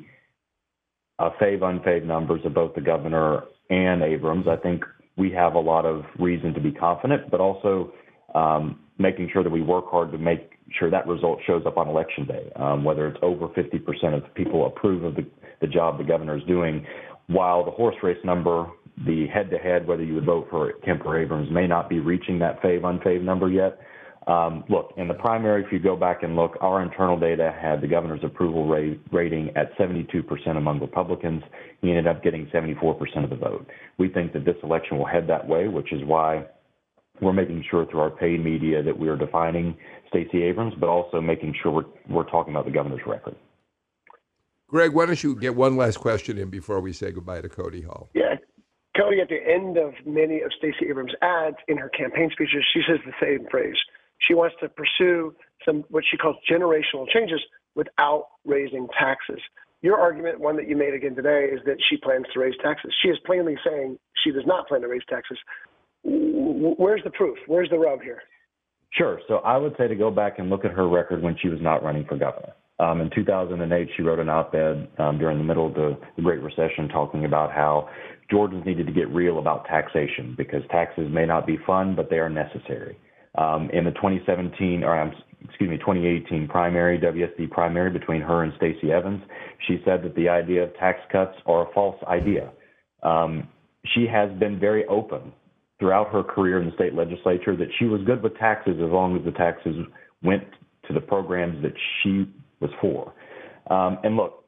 uh, 1.19 1.29
fave 1.39 1.59
unfave 1.59 2.03
numbers 2.03 2.41
of 2.45 2.55
both 2.55 2.73
the 2.73 2.81
governor 2.81 3.43
and 3.69 4.01
Abrams, 4.01 4.47
I 4.47 4.55
think 4.55 4.83
we 5.17 5.31
have 5.33 5.53
a 5.53 5.59
lot 5.59 5.85
of 5.85 6.01
reason 6.17 6.51
to 6.55 6.59
be 6.59 6.71
confident, 6.71 7.29
but 7.29 7.39
also 7.39 7.93
um, 8.33 8.79
making 8.97 9.29
sure 9.31 9.43
that 9.43 9.51
we 9.51 9.61
work 9.61 9.85
hard 9.91 10.11
to 10.11 10.17
make 10.17 10.53
sure 10.79 10.89
that 10.89 11.05
result 11.05 11.37
shows 11.45 11.61
up 11.67 11.77
on 11.77 11.87
election 11.87 12.25
day, 12.25 12.51
um, 12.55 12.83
whether 12.83 13.07
it's 13.07 13.19
over 13.21 13.49
50% 13.49 14.15
of 14.15 14.33
people 14.33 14.65
approve 14.65 15.03
of 15.03 15.13
the, 15.13 15.27
the 15.61 15.67
job 15.67 15.99
the 15.99 16.03
governor 16.03 16.35
is 16.35 16.43
doing, 16.45 16.83
while 17.27 17.63
the 17.63 17.69
horse 17.69 17.95
race 18.01 18.17
number 18.23 18.65
the 19.05 19.27
head-to-head, 19.27 19.87
whether 19.87 20.03
you 20.03 20.15
would 20.15 20.25
vote 20.25 20.47
for 20.49 20.73
Kemp 20.85 21.05
or 21.05 21.19
Abrams, 21.19 21.49
may 21.51 21.67
not 21.67 21.89
be 21.89 21.99
reaching 21.99 22.39
that 22.39 22.61
fave 22.61 22.81
unfave 22.81 23.21
number 23.21 23.49
yet. 23.49 23.79
Um, 24.27 24.63
look, 24.69 24.93
in 24.97 25.07
the 25.07 25.13
primary, 25.15 25.63
if 25.63 25.71
you 25.71 25.79
go 25.79 25.95
back 25.95 26.21
and 26.21 26.35
look, 26.35 26.55
our 26.61 26.83
internal 26.83 27.19
data 27.19 27.55
had 27.59 27.81
the 27.81 27.87
governor's 27.87 28.23
approval 28.23 28.67
rate, 28.67 29.01
rating 29.11 29.49
at 29.55 29.75
72% 29.77 30.55
among 30.55 30.79
Republicans. 30.79 31.41
He 31.81 31.89
ended 31.89 32.05
up 32.05 32.21
getting 32.21 32.45
74% 32.47 33.23
of 33.23 33.29
the 33.29 33.35
vote. 33.35 33.65
We 33.97 34.09
think 34.09 34.33
that 34.33 34.45
this 34.45 34.57
election 34.61 34.97
will 34.97 35.07
head 35.07 35.27
that 35.29 35.47
way, 35.47 35.67
which 35.67 35.91
is 35.91 36.01
why 36.05 36.45
we're 37.21 37.33
making 37.33 37.65
sure 37.71 37.85
through 37.85 38.01
our 38.01 38.11
paid 38.11 38.43
media 38.43 38.83
that 38.83 38.97
we 38.97 39.07
are 39.09 39.17
defining 39.17 39.75
Stacey 40.09 40.43
Abrams, 40.43 40.73
but 40.79 40.89
also 40.89 41.19
making 41.19 41.55
sure 41.63 41.71
we're, 41.71 41.85
we're 42.07 42.29
talking 42.29 42.53
about 42.53 42.65
the 42.65 42.71
governor's 42.71 43.01
record. 43.07 43.35
Greg, 44.67 44.93
why 44.93 45.07
don't 45.07 45.23
you 45.23 45.35
get 45.35 45.55
one 45.55 45.75
last 45.75 45.97
question 45.97 46.37
in 46.37 46.49
before 46.49 46.79
we 46.79 46.93
say 46.93 47.11
goodbye 47.11 47.41
to 47.41 47.49
Cody 47.49 47.81
Hall? 47.81 48.09
Yeah, 48.13 48.35
Cody, 48.99 49.21
at 49.21 49.29
the 49.29 49.39
end 49.41 49.77
of 49.77 49.93
many 50.05 50.41
of 50.41 50.51
Stacey 50.57 50.89
Abrams' 50.89 51.13
ads 51.21 51.55
in 51.67 51.77
her 51.77 51.89
campaign 51.89 52.29
speeches, 52.31 52.65
she 52.73 52.81
says 52.87 52.99
the 53.05 53.13
same 53.21 53.47
phrase. 53.49 53.77
She 54.27 54.33
wants 54.33 54.55
to 54.61 54.67
pursue 54.67 55.33
some 55.65 55.85
what 55.89 56.03
she 56.09 56.17
calls 56.17 56.35
generational 56.49 57.07
changes 57.07 57.39
without 57.75 58.27
raising 58.45 58.87
taxes. 58.99 59.39
Your 59.81 59.97
argument, 59.97 60.41
one 60.41 60.57
that 60.57 60.67
you 60.67 60.75
made 60.75 60.93
again 60.93 61.15
today, 61.15 61.45
is 61.45 61.61
that 61.65 61.77
she 61.89 61.95
plans 61.95 62.25
to 62.33 62.39
raise 62.39 62.55
taxes. 62.61 62.93
She 63.01 63.07
is 63.07 63.17
plainly 63.25 63.55
saying 63.65 63.97
she 64.23 64.31
does 64.31 64.45
not 64.45 64.67
plan 64.67 64.81
to 64.81 64.89
raise 64.89 65.05
taxes. 65.09 65.37
Where's 66.03 67.03
the 67.05 67.11
proof? 67.11 67.37
Where's 67.47 67.69
the 67.69 67.79
rub 67.79 68.01
here? 68.01 68.21
Sure. 68.91 69.21
So 69.29 69.35
I 69.37 69.55
would 69.55 69.75
say 69.77 69.87
to 69.87 69.95
go 69.95 70.11
back 70.11 70.39
and 70.39 70.49
look 70.49 70.65
at 70.65 70.71
her 70.71 70.89
record 70.89 71.21
when 71.21 71.37
she 71.41 71.47
was 71.47 71.61
not 71.61 71.83
running 71.83 72.05
for 72.05 72.17
governor. 72.17 72.53
Um, 72.79 73.01
in 73.01 73.09
2008, 73.13 73.89
she 73.95 74.03
wrote 74.03 74.19
an 74.19 74.29
op-ed 74.29 74.87
um, 74.97 75.17
during 75.17 75.37
the 75.37 75.43
middle 75.43 75.67
of 75.67 75.73
the, 75.73 75.97
the 76.15 76.21
Great 76.21 76.41
Recession 76.41 76.87
talking 76.87 77.25
about 77.25 77.51
how 77.51 77.89
Georgians 78.31 78.65
needed 78.65 78.87
to 78.87 78.93
get 78.93 79.09
real 79.09 79.39
about 79.39 79.65
taxation 79.65 80.33
because 80.37 80.61
taxes 80.71 81.07
may 81.11 81.25
not 81.25 81.45
be 81.45 81.57
fun, 81.67 81.95
but 81.95 82.09
they 82.09 82.17
are 82.17 82.29
necessary. 82.29 82.97
Um, 83.37 83.69
in 83.71 83.83
the 83.83 83.91
2017, 83.91 84.83
or 84.83 84.99
um, 84.99 85.11
excuse 85.47 85.69
me, 85.69 85.77
2018 85.77 86.47
primary, 86.47 86.97
WSD 86.99 87.49
primary 87.49 87.89
between 87.91 88.21
her 88.21 88.43
and 88.43 88.53
Stacey 88.57 88.91
Evans, 88.91 89.21
she 89.67 89.81
said 89.85 90.03
that 90.03 90.15
the 90.15 90.29
idea 90.29 90.63
of 90.63 90.73
tax 90.75 90.99
cuts 91.11 91.35
are 91.45 91.69
a 91.69 91.73
false 91.73 92.01
idea. 92.07 92.51
Um, 93.03 93.47
she 93.93 94.07
has 94.11 94.31
been 94.39 94.59
very 94.59 94.85
open 94.87 95.33
throughout 95.79 96.09
her 96.09 96.23
career 96.23 96.61
in 96.61 96.69
the 96.69 96.75
state 96.75 96.93
legislature 96.93 97.55
that 97.55 97.69
she 97.77 97.85
was 97.85 98.01
good 98.05 98.21
with 98.21 98.37
taxes 98.37 98.75
as 98.75 98.91
long 98.91 99.17
as 99.17 99.23
the 99.23 99.31
taxes 99.31 99.75
went 100.23 100.43
to 100.87 100.93
the 100.93 100.99
programs 100.99 101.61
that 101.63 101.73
she 102.01 102.27
was 102.59 102.71
for. 102.81 103.13
Um, 103.69 103.99
and 104.03 104.15
look, 104.15 104.45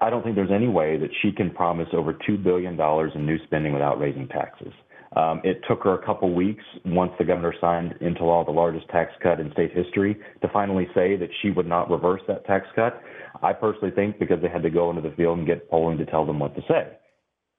I 0.00 0.10
don't 0.10 0.22
think 0.22 0.36
there's 0.36 0.52
any 0.54 0.68
way 0.68 0.96
that 0.96 1.10
she 1.22 1.32
can 1.32 1.50
promise 1.50 1.88
over 1.92 2.12
$2 2.12 2.42
billion 2.42 2.78
in 3.14 3.26
new 3.26 3.38
spending 3.44 3.72
without 3.72 3.98
raising 3.98 4.28
taxes. 4.28 4.72
Um, 5.16 5.40
it 5.42 5.60
took 5.66 5.82
her 5.84 5.94
a 5.94 6.04
couple 6.04 6.34
weeks 6.34 6.62
once 6.84 7.12
the 7.18 7.24
governor 7.24 7.54
signed 7.60 7.94
into 8.00 8.24
law 8.24 8.44
the 8.44 8.50
largest 8.50 8.88
tax 8.90 9.10
cut 9.22 9.40
in 9.40 9.50
state 9.52 9.72
history 9.72 10.16
to 10.42 10.48
finally 10.52 10.86
say 10.94 11.16
that 11.16 11.30
she 11.40 11.50
would 11.50 11.66
not 11.66 11.90
reverse 11.90 12.20
that 12.28 12.44
tax 12.44 12.66
cut. 12.76 13.00
I 13.42 13.54
personally 13.54 13.90
think 13.94 14.18
because 14.18 14.40
they 14.42 14.48
had 14.48 14.62
to 14.62 14.70
go 14.70 14.90
into 14.90 15.02
the 15.02 15.14
field 15.16 15.38
and 15.38 15.46
get 15.46 15.68
polling 15.70 15.98
to 15.98 16.06
tell 16.06 16.26
them 16.26 16.38
what 16.38 16.54
to 16.56 16.62
say. 16.68 16.98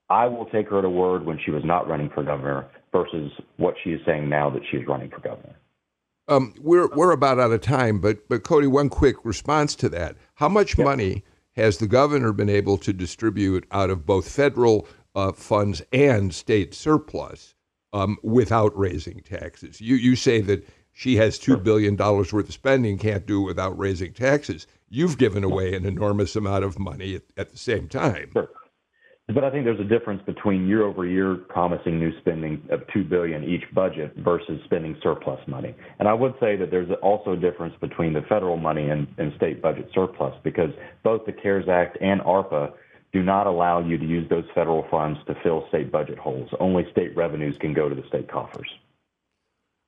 I 0.10 0.28
will 0.28 0.46
take 0.46 0.70
her 0.70 0.82
to 0.82 0.90
word 0.90 1.26
when 1.26 1.40
she 1.44 1.52
was 1.52 1.64
not 1.66 1.88
running 1.88 2.10
for 2.14 2.24
governor 2.24 2.70
versus 2.92 3.32
what 3.58 3.76
she 3.84 3.92
is 3.92 4.02
saying 4.06 4.30
now 4.30 4.50
that 4.52 4.62
she 4.70 4.78
is 4.78 4.88
running 4.88 5.10
for 5.10 5.20
governor. 5.20 5.56
Um, 6.30 6.54
we're 6.60 6.88
we're 6.90 7.12
about 7.12 7.40
out 7.40 7.52
of 7.52 7.62
time, 7.62 8.00
but 8.00 8.30
but 8.30 8.44
Cody, 8.44 8.68
one 8.68 8.90
quick 8.90 9.18
response 9.26 9.76
to 9.78 9.90
that: 9.90 10.16
How 10.36 10.48
much 10.48 10.78
yep. 10.78 10.86
money 10.86 11.24
has 11.56 11.78
the 11.78 11.88
governor 11.88 12.32
been 12.32 12.50
able 12.50 12.78
to 12.78 12.94
distribute 12.94 13.66
out 13.72 13.90
of 13.90 14.06
both 14.06 14.30
federal 14.30 14.88
uh, 15.16 15.32
funds 15.32 15.82
and 15.92 16.34
state 16.34 16.74
surplus 16.74 17.56
um, 17.92 18.18
without 18.24 18.78
raising 18.78 19.22
taxes? 19.22 19.82
You, 19.82 19.96
you 19.96 20.16
say 20.16 20.42
that 20.42 20.66
she 20.94 21.16
has 21.16 21.40
$2 21.40 21.64
billion 21.64 21.96
worth 21.96 22.34
of 22.34 22.52
spending, 22.54 22.98
can't 22.98 23.26
do 23.26 23.42
it 23.42 23.46
without 23.46 23.78
raising 23.78 24.14
taxes. 24.14 24.68
You've 24.90 25.18
given 25.18 25.44
away 25.44 25.74
an 25.74 25.86
enormous 25.86 26.36
amount 26.36 26.64
of 26.64 26.78
money 26.80 27.16
at, 27.16 27.24
at 27.38 27.50
the 27.52 27.58
same 27.58 27.88
time. 27.88 28.32
Sure. 28.34 28.50
But 29.34 29.44
I 29.44 29.52
think 29.52 29.64
there's 29.66 29.80
a 29.80 29.84
difference 29.84 30.24
between 30.26 30.68
year 30.68 30.84
over 30.84 31.06
year 31.06 31.36
promising 31.36 32.00
new 32.00 32.18
spending 32.20 32.68
of 32.72 32.82
two 32.92 33.04
billion 33.04 33.44
each 33.44 33.64
budget 33.76 34.14
versus 34.18 34.60
spending 34.66 34.98
surplus 35.04 35.40
money. 35.48 35.76
And 36.00 36.08
I 36.08 36.14
would 36.14 36.34
say 36.40 36.56
that 36.56 36.72
there's 36.72 36.90
also 37.04 37.34
a 37.34 37.38
difference 37.38 37.76
between 37.80 38.14
the 38.14 38.22
federal 38.24 38.58
money 38.58 38.90
and, 38.90 39.08
and 39.20 39.32
state 39.38 39.62
budget 39.62 39.90
surplus 39.94 40.34
because 40.44 40.72
both 41.04 41.26
the 41.28 41.32
CARES 41.32 41.70
Act 41.70 41.98
and 42.02 42.22
ARPA 42.22 42.72
do 43.14 43.22
not 43.22 43.46
allow 43.46 43.80
you 43.80 44.00
to 44.00 44.06
use 44.06 44.28
those 44.30 44.46
federal 44.56 44.86
funds 44.90 45.20
to 45.28 45.36
fill 45.44 45.66
state 45.70 45.92
budget 45.92 46.18
holes. 46.18 46.50
Only 46.60 46.86
state 46.92 47.16
revenues 47.16 47.56
can 47.60 47.74
go 47.74 47.88
to 47.88 47.96
the 47.96 48.08
state 48.08 48.32
coffers. 48.32 48.70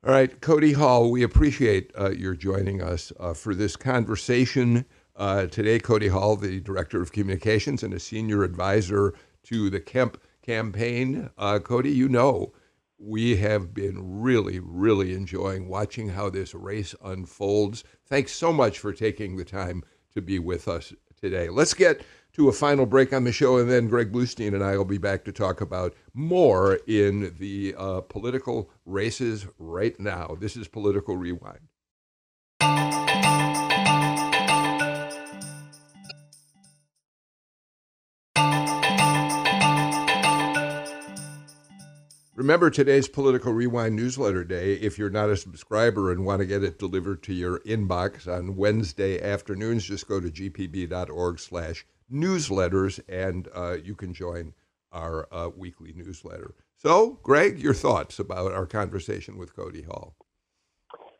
All 0.06 0.12
right, 0.14 0.39
Cody 0.42 0.74
Hall, 0.74 1.12
we 1.12 1.24
appreciate 1.24 1.92
uh, 2.00 2.12
your 2.12 2.36
joining 2.36 2.82
us 2.82 3.12
uh, 3.20 3.34
for 3.34 3.54
this 3.54 3.76
conversation. 3.76 4.86
Uh, 5.16 5.46
today, 5.46 5.78
Cody 5.78 6.08
Hall, 6.08 6.36
the 6.36 6.60
Director 6.60 7.02
of 7.02 7.12
Communications 7.12 7.84
and 7.84 7.94
a 7.94 8.00
Senior 8.00 8.44
Advisor 8.44 9.14
to 9.44 9.70
the 9.70 9.80
Kemp 9.80 10.22
campaign. 10.42 11.30
Uh, 11.38 11.60
Cody, 11.60 11.92
you 11.92 12.10
know, 12.10 12.54
we 12.98 13.38
have 13.38 13.74
been 13.74 14.22
really, 14.22 14.60
really 14.60 15.14
enjoying 15.14 15.68
watching 15.68 16.10
how 16.10 16.30
this 16.30 16.54
race 16.54 16.94
unfolds. 17.04 17.84
Thanks 18.06 18.32
so 18.32 18.54
much 18.54 18.80
for 18.80 18.94
taking 18.94 19.38
the 19.38 19.46
time 19.46 19.84
to 20.14 20.22
be 20.22 20.39
with 20.39 20.68
us 20.68 20.94
today. 21.20 21.50
Let's 21.50 21.74
get 21.74 22.02
to 22.34 22.48
a 22.48 22.54
final 22.54 22.86
break 22.86 23.12
on 23.12 23.24
the 23.24 23.32
show, 23.32 23.58
and 23.58 23.70
then 23.70 23.88
Greg 23.88 24.12
Bluestein 24.12 24.54
and 24.54 24.64
I 24.64 24.78
will 24.78 24.86
be 24.86 24.98
back 24.98 25.26
to 25.26 25.32
talk 25.32 25.62
about 25.62 25.94
more 26.14 26.80
in 26.88 27.36
the 27.39 27.76
uh, 27.78 28.02
political 28.02 28.70
races 28.86 29.48
right 29.58 30.00
now. 30.00 30.38
This 30.39 30.56
is 30.56 30.68
Political 30.68 31.18
Rewind. 31.18 31.71
Remember 42.42 42.72
today's 42.72 43.08
Political 43.08 43.54
Rewind 43.54 43.96
newsletter 43.96 44.44
day. 44.44 44.74
If 44.74 44.98
you're 44.98 45.12
not 45.12 45.30
a 45.30 45.38
subscriber 45.38 46.12
and 46.12 46.26
want 46.26 46.39
to 46.39 46.48
get 46.48 46.64
it 46.64 46.80
delivered 46.80 47.22
to 47.22 47.36
your 47.36 47.60
inbox 47.60 48.28
on 48.28 48.56
Wednesday 48.56 49.22
afternoons, 49.22 49.86
just 49.86 50.08
go 50.08 50.20
to 50.20 50.28
gpb.org 50.28 51.38
slash 51.38 51.86
newsletters 52.12 53.00
and 53.08 53.48
uh, 53.54 53.74
you 53.84 53.94
can 53.94 54.12
join 54.16 54.54
our 54.92 55.32
uh, 55.32 55.50
weekly 55.56 55.94
newsletter. 55.96 56.56
So, 56.78 57.20
Greg, 57.22 57.60
your 57.60 57.76
thoughts 57.76 58.18
about 58.18 58.54
our 58.54 58.66
conversation 58.66 59.38
with 59.38 59.56
Cody 59.56 59.84
Hall? 59.84 60.16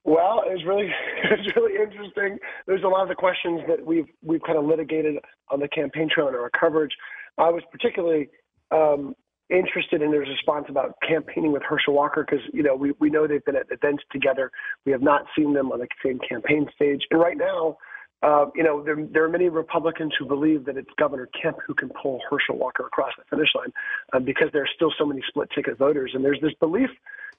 Well, 0.03 0.41
it's 0.47 0.65
really 0.65 0.89
it's 1.26 1.55
really 1.55 1.80
interesting. 1.80 2.39
There's 2.65 2.82
a 2.82 2.88
lot 2.88 3.03
of 3.03 3.09
the 3.09 3.15
questions 3.15 3.61
that 3.67 3.86
we've 3.86 4.07
we've 4.24 4.41
kind 4.41 4.57
of 4.57 4.65
litigated 4.65 5.17
on 5.51 5.59
the 5.59 5.67
campaign 5.67 6.09
trail 6.11 6.30
and 6.30 6.36
our 6.36 6.49
coverage. 6.49 6.93
I 7.38 7.51
was 7.51 7.61
particularly 7.72 8.30
um, 8.72 9.13
interested 9.52 10.02
in 10.02 10.12
their 10.12 10.22
response 10.22 10.66
about 10.70 10.95
campaigning 11.08 11.52
with 11.52 11.64
Herschel 11.64 11.93
Walker 11.93 12.26
because 12.28 12.43
you 12.54 12.64
know 12.64 12.76
we 12.76 12.93
we 12.99 13.10
know 13.10 13.28
they've 13.28 13.43
been 13.43 13.56
at 13.56 13.68
events 13.70 14.04
together. 14.12 14.52
We 14.86 14.91
have 14.91 15.02
not 15.02 15.26
seen 15.36 15.54
them 15.54 15.72
on 15.72 15.80
the 15.80 15.88
same 16.04 16.20
campaign 16.28 16.68
stage, 16.76 17.02
and 17.12 17.20
right 17.20 17.38
now. 17.38 17.78
Uh, 18.24 18.45
you 18.54 18.62
know, 18.62 18.84
there, 18.84 18.95
there 19.12 19.24
are 19.24 19.30
many 19.30 19.49
Republicans 19.49 20.14
who 20.20 20.28
believe 20.28 20.64
that 20.66 20.78
it's 20.78 20.91
Governor 20.99 21.28
Kemp 21.41 21.58
who 21.66 21.74
can 21.74 21.89
pull 21.89 22.20
Herschel 22.30 22.56
Walker 22.56 22.86
across 22.86 23.14
the 23.18 23.24
finish 23.36 23.49
line 23.56 23.74
uh, 24.14 24.20
because 24.20 24.49
there 24.54 24.62
are 24.62 24.70
still 24.76 24.93
so 24.95 25.08
many 25.08 25.24
split 25.28 25.49
ticket 25.56 25.76
voters. 25.80 26.12
And 26.14 26.24
there's 26.24 26.39
this 26.39 26.54
belief 26.60 26.91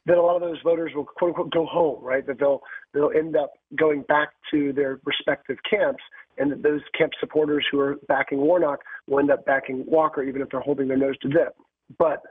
that 0.07 0.19
a 0.19 0.23
lot 0.23 0.35
of 0.35 0.43
those 0.43 0.59
voters 0.65 0.93
will 0.95 1.05
quote 1.05 1.29
unquote 1.29 1.53
go 1.53 1.67
home, 1.67 2.03
right? 2.03 2.27
That 2.27 2.39
they'll 2.39 2.63
they'll 2.93 3.13
end 3.17 3.37
up 3.37 3.53
going 3.79 4.03
back 4.03 4.31
to 4.51 4.73
their 4.73 4.99
respective 5.05 5.59
camps, 5.69 6.03
and 6.39 6.51
that 6.51 6.63
those 6.63 6.81
camp 6.99 7.13
supporters 7.21 7.65
who 7.71 7.79
are 7.79 7.97
backing 8.09 8.39
Warnock 8.39 8.81
will 9.07 9.21
end 9.21 9.31
up 9.31 9.45
backing 9.47 9.85
Walker, 9.87 10.23
even 10.23 10.43
if 10.43 10.49
they're 10.51 10.61
holding 10.61 10.89
their 10.89 10.97
nose 10.97 11.17
to 11.19 11.29
dip. 11.29 11.55
But 11.99 12.23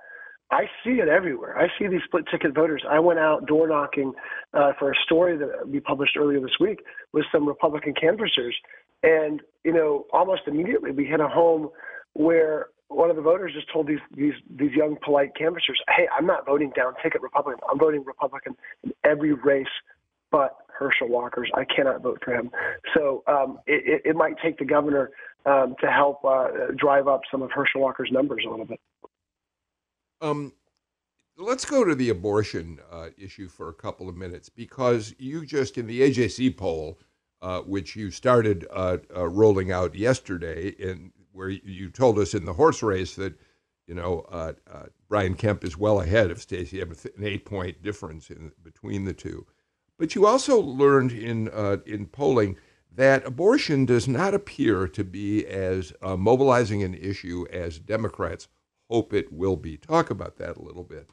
I 0.51 0.65
see 0.83 0.99
it 0.99 1.07
everywhere. 1.07 1.57
I 1.57 1.67
see 1.79 1.87
these 1.87 2.01
split 2.03 2.25
ticket 2.29 2.53
voters. 2.53 2.83
I 2.89 2.99
went 2.99 3.19
out 3.19 3.47
door 3.47 3.69
knocking 3.69 4.13
uh, 4.53 4.73
for 4.77 4.91
a 4.91 4.95
story 5.05 5.37
that 5.37 5.67
we 5.67 5.79
published 5.79 6.17
earlier 6.17 6.41
this 6.41 6.59
week 6.59 6.79
with 7.13 7.23
some 7.31 7.47
Republican 7.47 7.93
canvassers, 7.93 8.55
and 9.01 9.41
you 9.63 9.71
know, 9.71 10.05
almost 10.11 10.41
immediately 10.47 10.91
we 10.91 11.05
hit 11.05 11.21
a 11.21 11.27
home 11.27 11.69
where 12.13 12.67
one 12.89 13.09
of 13.09 13.15
the 13.15 13.21
voters 13.21 13.53
just 13.53 13.71
told 13.71 13.87
these 13.87 13.99
these 14.15 14.33
these 14.53 14.71
young 14.73 14.97
polite 15.01 15.33
canvassers, 15.35 15.81
"Hey, 15.95 16.07
I'm 16.15 16.25
not 16.25 16.45
voting 16.45 16.71
down 16.75 16.95
ticket 17.01 17.21
Republican. 17.21 17.61
I'm 17.71 17.79
voting 17.79 18.03
Republican 18.05 18.57
in 18.83 18.91
every 19.03 19.33
race 19.33 19.67
but 20.31 20.55
Herschel 20.67 21.09
Walker's. 21.09 21.51
I 21.53 21.65
cannot 21.65 22.01
vote 22.01 22.19
for 22.23 22.33
him." 22.33 22.51
So 22.93 23.23
um, 23.27 23.59
it, 23.67 24.01
it, 24.05 24.15
might 24.15 24.35
take 24.43 24.57
the 24.57 24.65
governor 24.65 25.11
um, 25.45 25.75
to 25.81 25.91
help 25.91 26.23
uh, 26.25 26.47
drive 26.75 27.07
up 27.07 27.21
some 27.29 27.41
of 27.41 27.51
Herschel 27.51 27.81
Walker's 27.81 28.09
numbers 28.11 28.43
a 28.45 28.49
little 28.49 28.65
bit. 28.65 28.79
Um, 30.21 30.53
let's 31.37 31.65
go 31.65 31.83
to 31.83 31.95
the 31.95 32.09
abortion 32.09 32.79
uh, 32.91 33.09
issue 33.17 33.49
for 33.49 33.69
a 33.69 33.73
couple 33.73 34.07
of 34.07 34.15
minutes 34.15 34.49
because 34.49 35.13
you 35.17 35.45
just 35.45 35.77
in 35.77 35.87
the 35.87 36.01
AJC 36.01 36.55
poll. 36.57 36.99
Uh, 37.43 37.59
which 37.61 37.95
you 37.95 38.11
started 38.11 38.67
uh, 38.71 38.97
uh, 39.17 39.27
rolling 39.27 39.71
out 39.71 39.95
yesterday, 39.95 40.75
and 40.79 41.11
where 41.31 41.49
you 41.49 41.89
told 41.89 42.19
us 42.19 42.35
in 42.35 42.45
the 42.45 42.53
horse 42.53 42.83
race 42.83 43.15
that 43.15 43.33
you 43.87 43.95
know 43.95 44.19
uh, 44.29 44.53
uh, 44.71 44.83
Brian 45.09 45.33
Kemp 45.33 45.63
is 45.63 45.75
well 45.75 46.01
ahead 46.01 46.29
of 46.29 46.39
Stacey, 46.39 46.81
an 46.81 46.95
eight 47.23 47.43
point 47.43 47.81
difference 47.81 48.29
in 48.29 48.51
between 48.63 49.05
the 49.05 49.13
two. 49.13 49.47
But 49.97 50.13
you 50.13 50.27
also 50.27 50.59
learned 50.61 51.13
in 51.13 51.47
in 51.87 52.05
polling 52.05 52.57
that 52.91 53.25
abortion 53.25 53.87
does 53.87 54.07
not 54.07 54.35
appear 54.35 54.87
to 54.89 55.03
be 55.03 55.43
as 55.47 55.93
mobilizing 56.03 56.83
an 56.83 56.93
issue 56.93 57.47
as 57.51 57.79
Democrats 57.79 58.49
hope 58.91 59.13
it 59.13 59.31
will 59.31 59.55
be. 59.55 59.77
Talk 59.77 60.09
about 60.09 60.37
that 60.37 60.57
a 60.57 60.61
little 60.61 60.83
bit. 60.83 61.09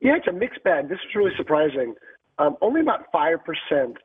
Yeah, 0.00 0.16
it's 0.16 0.28
a 0.28 0.32
mixed 0.32 0.62
bag. 0.62 0.88
This 0.88 0.98
is 0.98 1.14
really 1.14 1.32
surprising. 1.36 1.94
Um, 2.38 2.56
only 2.60 2.80
about 2.80 3.06
five 3.12 3.38
percent 3.44 3.96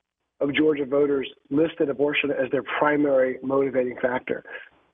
of 0.42 0.54
Georgia 0.54 0.86
voters 0.86 1.30
listed 1.50 1.90
abortion 1.90 2.32
as 2.32 2.52
their 2.52 2.64
primary 2.80 3.38
motivating 3.42 3.98
factor. 4.02 4.44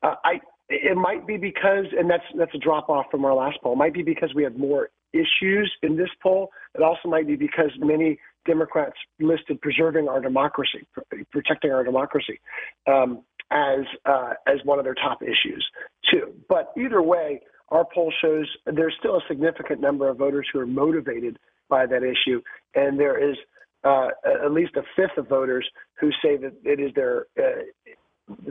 Uh, 0.04 0.16
I 0.24 0.40
it 0.70 0.96
might 0.96 1.28
be 1.28 1.38
because, 1.38 1.86
and 1.98 2.10
that's 2.10 2.24
that's 2.38 2.54
a 2.56 2.58
drop 2.58 2.90
off 2.90 3.06
from 3.12 3.26
our 3.26 3.34
last 3.34 3.58
poll. 3.62 3.74
It 3.74 3.78
might 3.78 3.94
be 3.94 4.04
because 4.04 4.34
we 4.34 4.44
had 4.44 4.58
more 4.58 4.90
issues 5.14 5.72
in 5.84 5.98
this 5.98 6.10
poll. 6.22 6.50
It 6.76 6.82
also 6.82 7.10
might 7.10 7.28
be 7.28 7.36
because 7.36 7.72
many 7.80 8.20
Democrats 8.46 8.96
listed 9.20 9.60
preserving 9.62 10.08
our 10.08 10.22
democracy, 10.22 10.88
protecting 11.32 11.72
our 11.72 11.84
democracy, 11.84 12.40
um, 12.88 13.24
as 13.52 13.80
uh, 14.06 14.34
as 14.48 14.60
one 14.64 14.80
of 14.80 14.86
their 14.86 14.96
top 14.96 15.22
issues 15.22 15.66
too. 16.10 16.34
But 16.48 16.72
either 16.78 17.02
way, 17.02 17.42
our 17.72 17.86
poll 17.94 18.14
shows 18.22 18.48
there's 18.66 18.96
still 19.00 19.16
a 19.16 19.22
significant 19.28 19.82
number 19.82 20.10
of 20.10 20.18
voters 20.18 20.48
who 20.52 20.60
are 20.60 20.68
motivated 20.68 21.40
by 21.70 21.86
that 21.86 22.04
issue, 22.04 22.42
and 22.76 23.00
there 23.00 23.18
is 23.18 23.38
uh, 23.84 24.10
at 24.46 24.52
least 24.52 24.76
a 24.76 24.84
fifth 24.96 25.18
of 25.18 25.28
voters 25.28 25.68
who 26.00 26.12
say 26.24 26.38
that 26.38 26.54
it 26.64 26.80
is 26.80 26.92
their 26.94 27.26
uh, 27.40 27.64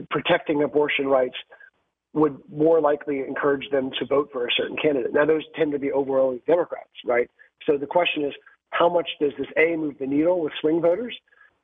protecting 0.09 0.63
abortion 0.63 1.07
rights 1.07 1.35
would 2.13 2.37
more 2.51 2.81
likely 2.81 3.19
encourage 3.19 3.69
them 3.71 3.89
to 3.97 4.05
vote 4.05 4.29
for 4.33 4.45
a 4.45 4.49
certain 4.57 4.75
candidate. 4.81 5.13
Now, 5.13 5.25
those 5.25 5.43
tend 5.55 5.71
to 5.71 5.79
be 5.79 5.91
overwhelmingly 5.93 6.41
Democrats, 6.45 6.89
right? 7.05 7.29
So 7.65 7.77
the 7.77 7.87
question 7.87 8.25
is, 8.25 8.33
how 8.71 8.89
much 8.89 9.07
does 9.21 9.31
this 9.37 9.47
A 9.57 9.77
move 9.77 9.95
the 9.99 10.07
needle 10.07 10.41
with 10.41 10.51
swing 10.59 10.81
voters? 10.81 11.15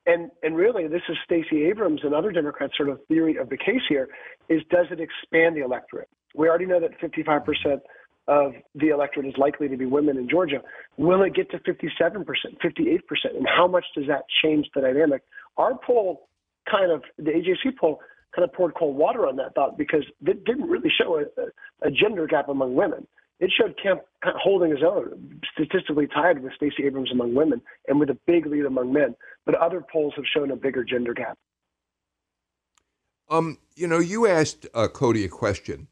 And 0.06 0.32
and 0.42 0.56
really, 0.56 0.88
this 0.88 1.02
is 1.10 1.18
Stacey 1.26 1.66
Abrams 1.66 2.02
and 2.04 2.14
other 2.14 2.32
Democrats' 2.32 2.74
sort 2.78 2.90
of 2.90 3.00
theory 3.08 3.36
of 3.36 3.50
the 3.50 3.58
case 3.58 3.82
here: 3.90 4.08
is 4.48 4.62
does 4.70 4.86
it 4.90 5.02
expand 5.02 5.58
the 5.58 5.66
electorate? 5.66 6.08
We 6.38 6.48
already 6.48 6.66
know 6.66 6.80
that 6.80 7.00
55 7.02 7.44
percent 7.44 7.82
of 8.28 8.54
the 8.76 8.90
electorate 8.90 9.26
is 9.26 9.34
likely 9.38 9.68
to 9.70 9.78
be 9.78 9.86
women 9.86 10.18
in 10.18 10.30
Georgia. 10.30 10.62
Will 10.98 11.24
it 11.24 11.34
get 11.34 11.50
to 11.52 11.60
57 11.60 12.26
percent, 12.26 12.58
58 12.62 13.08
percent, 13.08 13.36
and 13.36 13.48
how 13.48 13.68
much 13.68 13.86
does 13.96 14.06
that 14.08 14.24
change 14.44 14.68
the 14.74 14.82
dynamic? 14.82 15.24
Our 15.58 15.78
poll 15.86 16.30
kind 16.70 16.92
of 16.92 17.04
the 17.18 17.32
AJC 17.32 17.78
poll 17.80 18.00
kind 18.36 18.48
of 18.48 18.54
poured 18.54 18.76
cold 18.76 18.96
water 18.96 19.28
on 19.28 19.38
that 19.38 19.56
thought 19.56 19.78
because 19.78 20.04
it 20.26 20.46
didn't 20.46 20.70
really 20.70 20.92
show 20.96 21.20
a, 21.20 21.88
a 21.88 21.92
gender 21.92 22.28
gap 22.28 22.50
among 22.50 22.76
women. 22.76 23.08
It 23.40 23.52
showed 23.56 23.76
Kemp 23.82 24.02
holding 24.24 24.72
his 24.72 24.82
own, 24.84 25.40
statistically 25.54 26.08
tied 26.08 26.42
with 26.42 26.54
Stacey 26.54 26.86
Abrams 26.86 27.12
among 27.12 27.36
women 27.36 27.62
and 27.88 28.00
with 28.00 28.10
a 28.10 28.18
big 28.26 28.48
lead 28.48 28.66
among 28.66 28.92
men. 28.92 29.16
But 29.46 29.56
other 29.56 29.84
polls 29.92 30.14
have 30.16 30.26
shown 30.36 30.50
a 30.50 30.56
bigger 30.56 30.84
gender 30.84 31.14
gap. 31.14 31.38
Um, 33.30 33.60
you 33.76 33.88
know, 33.88 34.00
you 34.00 34.26
asked 34.26 34.66
uh, 34.74 34.88
Cody 34.88 35.24
a 35.24 35.30
question 35.30 35.88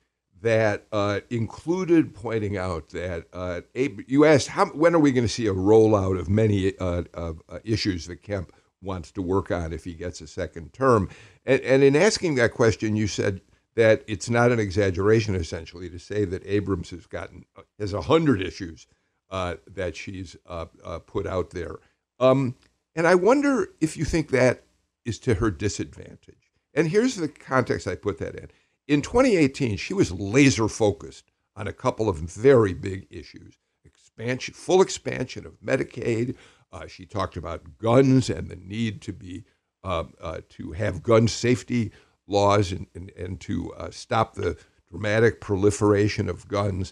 that 0.45 0.85
uh, 0.91 1.21
included 1.31 2.13
pointing 2.13 2.55
out 2.55 2.89
that 2.89 3.25
uh, 3.33 3.61
you 3.73 4.25
asked 4.25 4.47
how 4.47 4.67
when 4.67 4.93
are 4.93 4.99
we 4.99 5.11
going 5.11 5.25
to 5.25 5.33
see 5.33 5.47
a 5.47 5.53
rollout 5.53 6.19
of 6.19 6.29
many 6.29 6.77
uh, 6.77 7.01
of, 7.15 7.41
uh, 7.49 7.57
issues 7.63 8.05
that 8.05 8.21
Kemp 8.21 8.51
wants 8.79 9.11
to 9.13 9.23
work 9.23 9.49
on 9.49 9.73
if 9.73 9.83
he 9.83 9.95
gets 9.95 10.21
a 10.21 10.27
second 10.27 10.71
term. 10.71 11.09
And, 11.47 11.61
and 11.61 11.83
in 11.83 11.95
asking 11.95 12.35
that 12.35 12.53
question, 12.53 12.95
you 12.95 13.07
said 13.07 13.41
that 13.73 14.03
it's 14.05 14.29
not 14.29 14.51
an 14.51 14.59
exaggeration, 14.59 15.33
essentially, 15.33 15.89
to 15.89 15.97
say 15.97 16.25
that 16.25 16.45
Abrams 16.45 16.91
has 16.91 17.07
gotten 17.07 17.45
has 17.79 17.93
a 17.93 18.01
hundred 18.01 18.39
issues 18.39 18.85
uh, 19.31 19.55
that 19.73 19.95
she's 19.95 20.35
uh, 20.45 20.67
uh, 20.83 20.99
put 20.99 21.25
out 21.25 21.49
there. 21.49 21.77
Um, 22.19 22.53
and 22.95 23.07
I 23.07 23.15
wonder 23.15 23.69
if 23.81 23.97
you 23.97 24.05
think 24.05 24.29
that 24.29 24.61
is 25.05 25.17
to 25.21 25.33
her 25.33 25.49
disadvantage. 25.49 26.51
And 26.75 26.87
here's 26.87 27.15
the 27.15 27.29
context 27.29 27.87
I 27.87 27.95
put 27.95 28.19
that 28.19 28.35
in. 28.35 28.49
In 28.87 29.01
2018, 29.01 29.77
she 29.77 29.93
was 29.93 30.11
laser 30.11 30.67
focused 30.67 31.31
on 31.55 31.67
a 31.67 31.73
couple 31.73 32.07
of 32.07 32.17
very 32.17 32.73
big 32.73 33.07
issues: 33.09 33.57
expansion, 33.83 34.53
full 34.53 34.81
expansion 34.81 35.45
of 35.45 35.59
Medicaid, 35.61 36.35
uh, 36.75 36.87
she 36.87 37.05
talked 37.05 37.37
about 37.37 37.77
guns 37.77 38.29
and 38.29 38.49
the 38.49 38.55
need 38.57 39.01
to 39.01 39.13
be 39.13 39.45
uh, 39.83 40.03
uh, 40.19 40.41
to 40.49 40.73
have 40.73 41.03
gun 41.03 41.27
safety 41.27 41.91
laws 42.27 42.71
and, 42.71 42.87
and, 42.93 43.11
and 43.11 43.39
to 43.39 43.71
uh, 43.75 43.89
stop 43.91 44.33
the 44.33 44.57
dramatic 44.89 45.39
proliferation 45.39 46.27
of 46.27 46.47
guns. 46.47 46.91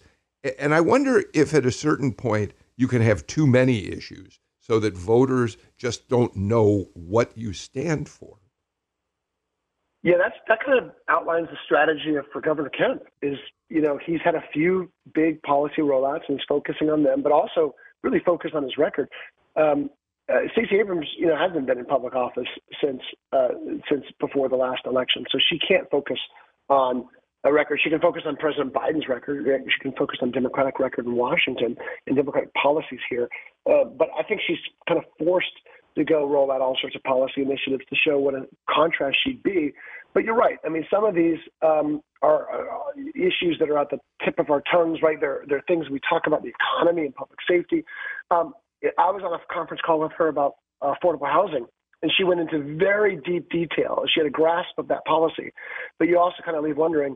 And 0.58 0.74
I 0.74 0.80
wonder 0.80 1.24
if 1.34 1.54
at 1.54 1.66
a 1.66 1.72
certain 1.72 2.14
point 2.14 2.54
you 2.78 2.88
can 2.88 3.02
have 3.02 3.28
too 3.28 3.46
many 3.46 3.88
issues 3.92 4.40
so 4.58 4.80
that 4.80 4.96
voters 4.96 5.58
just 5.78 6.08
don't 6.08 6.36
know 6.36 6.88
what 6.94 7.38
you 7.38 7.52
stand 7.52 8.08
for. 8.08 8.38
Yeah, 10.04 10.16
that's 10.18 10.36
that 10.50 10.60
kind 10.66 10.78
of 10.78 10.92
outlines 11.08 11.48
the 11.50 11.58
strategy 11.66 12.16
of, 12.16 12.26
for 12.32 12.42
Governor 12.42 12.70
Kemp. 12.70 13.04
Is 13.22 13.38
you 13.70 13.82
know 13.82 13.98
he's 14.06 14.20
had 14.24 14.36
a 14.36 14.44
few 14.52 14.92
big 15.14 15.42
policy 15.44 15.82
rollouts 15.82 16.28
and 16.28 16.38
he's 16.38 16.46
focusing 16.48 16.90
on 16.90 17.04
them, 17.04 17.22
but 17.24 17.32
also 17.32 17.74
really 18.04 18.20
focused 18.20 18.54
on 18.54 18.64
his 18.64 18.78
record. 18.78 19.08
Um, 19.56 19.90
uh, 20.32 20.40
Stacey 20.52 20.78
Abrams, 20.80 21.08
you 21.18 21.28
know, 21.28 21.38
hasn't 21.38 21.66
been 21.68 21.78
in 21.78 21.86
public 21.86 22.16
office 22.16 22.48
since 22.82 23.02
uh, 23.32 23.50
since 23.90 24.04
before 24.20 24.50
the 24.50 24.58
last 24.58 24.82
election, 24.86 25.26
so 25.32 25.40
she 25.40 25.58
can't 25.58 25.90
focus 25.90 26.20
on 26.70 27.06
a 27.46 27.52
record. 27.52 27.80
She 27.84 27.90
can 27.90 28.00
focus 28.00 28.24
on 28.26 28.36
President 28.36 28.74
Biden's 28.74 29.08
record. 29.08 29.46
She 29.46 29.80
can 29.82 29.94
focus 29.94 30.20
on 30.22 30.32
Democratic 30.32 30.80
record 30.80 31.06
in 31.06 31.16
Washington 31.16 31.76
and 32.08 32.16
Democratic 32.16 32.54
policies 32.54 33.00
here. 33.10 33.30
Uh, 33.70 33.86
but 33.86 34.10
I 34.18 34.24
think 34.24 34.42
she's 34.46 34.58
kind 34.88 34.98
of 34.98 35.06
forced 35.20 35.52
to 35.96 36.04
go 36.04 36.28
roll 36.28 36.52
out 36.52 36.62
all 36.62 36.78
sorts 36.80 36.96
of 36.96 37.04
policy 37.04 37.42
initiatives 37.42 37.84
to 37.90 37.96
show 37.96 38.20
what 38.20 38.34
a 38.34 38.48
contrast 38.70 39.18
she'd 39.24 39.44
be. 39.44 39.74
But 40.14 40.24
you're 40.24 40.36
right. 40.36 40.58
I 40.66 40.70
mean, 40.70 40.86
some 40.92 41.04
of 41.04 41.16
these 41.16 41.38
um, 41.62 42.02
are, 42.22 42.48
are, 42.50 42.94
issues 43.16 43.58
that 43.60 43.70
are 43.70 43.80
at 43.80 43.90
the 43.90 43.98
tip 44.24 44.38
of 44.38 44.50
our 44.50 44.62
tongues, 44.72 45.00
right? 45.02 45.20
They're, 45.20 45.44
they're 45.48 45.64
things 45.68 45.90
we 45.90 46.00
talk 46.08 46.24
about 46.28 46.44
the 46.44 46.50
economy 46.50 47.06
and 47.06 47.16
public 47.16 47.40
safety. 47.50 47.84
Um, 48.30 48.54
I 48.98 49.10
was 49.12 49.22
on 49.26 49.34
a 49.34 49.54
conference 49.54 49.82
call 49.86 50.00
with 50.00 50.12
her 50.18 50.28
about 50.28 50.56
uh, 50.82 50.94
affordable 50.94 51.28
housing, 51.32 51.66
and 52.02 52.12
she 52.16 52.24
went 52.24 52.42
into 52.42 52.78
very 52.78 53.20
deep 53.26 53.50
detail. 53.50 54.04
She 54.14 54.20
had 54.20 54.28
a 54.28 54.32
grasp 54.32 54.78
of 54.78 54.88
that 54.90 55.06
policy, 55.06 55.52
but 55.98 56.08
you 56.08 56.20
also 56.20 56.38
kind 56.44 56.58
of 56.58 56.64
leave 56.64 56.78
wondering 56.78 57.16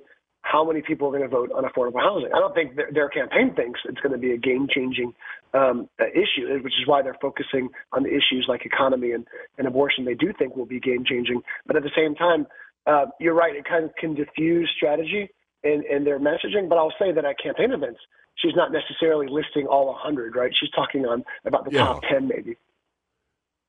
how 0.50 0.64
many 0.64 0.82
people 0.82 1.08
are 1.08 1.12
going 1.12 1.30
to 1.30 1.36
vote 1.36 1.52
on 1.52 1.64
affordable 1.64 2.02
housing. 2.02 2.30
I 2.34 2.40
don't 2.40 2.54
think 2.54 2.76
their, 2.76 2.90
their 2.94 3.10
campaign 3.10 3.54
thinks 3.56 3.80
it's 3.86 4.00
going 4.00 4.14
to 4.14 4.18
be 4.18 4.32
a 4.32 4.38
game-changing 4.38 5.14
um, 5.54 5.90
uh, 6.00 6.06
issue, 6.14 6.48
which 6.64 6.74
is 6.80 6.88
why 6.88 7.02
they're 7.02 7.18
focusing 7.22 7.70
on 7.92 8.04
the 8.04 8.10
issues 8.10 8.46
like 8.48 8.66
economy 8.66 9.12
and, 9.12 9.28
and 9.58 9.68
abortion. 9.68 10.06
They 10.06 10.14
do 10.14 10.32
think 10.38 10.56
will 10.56 10.66
be 10.66 10.80
game-changing, 10.80 11.42
but 11.66 11.76
at 11.76 11.84
the 11.84 11.92
same 11.96 12.16
time, 12.16 12.48
uh, 12.86 13.08
you're 13.20 13.34
right. 13.34 13.56
It 13.56 13.66
kind 13.66 13.84
of 13.84 13.94
can 13.96 14.16
diffuse 14.16 14.72
strategy 14.78 15.30
in, 15.64 15.84
in 15.90 16.06
their 16.06 16.20
messaging. 16.20 16.70
But 16.70 16.78
I'll 16.78 16.94
say 16.98 17.12
that 17.12 17.26
at 17.26 17.36
campaign 17.44 17.74
events, 17.74 18.00
she's 18.36 18.56
not 18.56 18.72
necessarily 18.72 19.28
listing 19.30 19.68
all 19.68 19.88
100. 19.88 20.36
Right? 20.36 20.52
She's 20.58 20.72
talking 20.72 21.06
on 21.06 21.24
about 21.46 21.66
the 21.66 21.72
yeah. 21.72 21.86
top 21.86 22.04
10 22.10 22.28
maybe. 22.28 22.56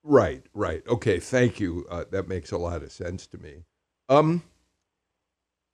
Right, 0.04 0.44
right. 0.54 0.86
Okay, 0.86 1.18
thank 1.18 1.58
you. 1.58 1.84
Uh, 1.90 2.04
that 2.12 2.28
makes 2.28 2.52
a 2.52 2.58
lot 2.58 2.84
of 2.84 2.92
sense 2.92 3.26
to 3.26 3.38
me. 3.38 3.64
Um, 4.08 4.44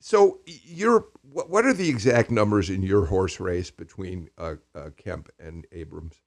so 0.05 0.41
you're 0.45 1.07
what 1.33 1.65
are 1.65 1.73
the 1.73 1.89
exact 1.89 2.31
numbers 2.31 2.69
in 2.69 2.83
your 2.83 3.07
horse 3.07 3.41
race 3.41 3.71
between 3.71 4.29
uh, 4.37 4.57
uh, 4.75 4.91
Kemp 4.99 5.31
and 5.41 5.67
Abrams? 5.73 6.21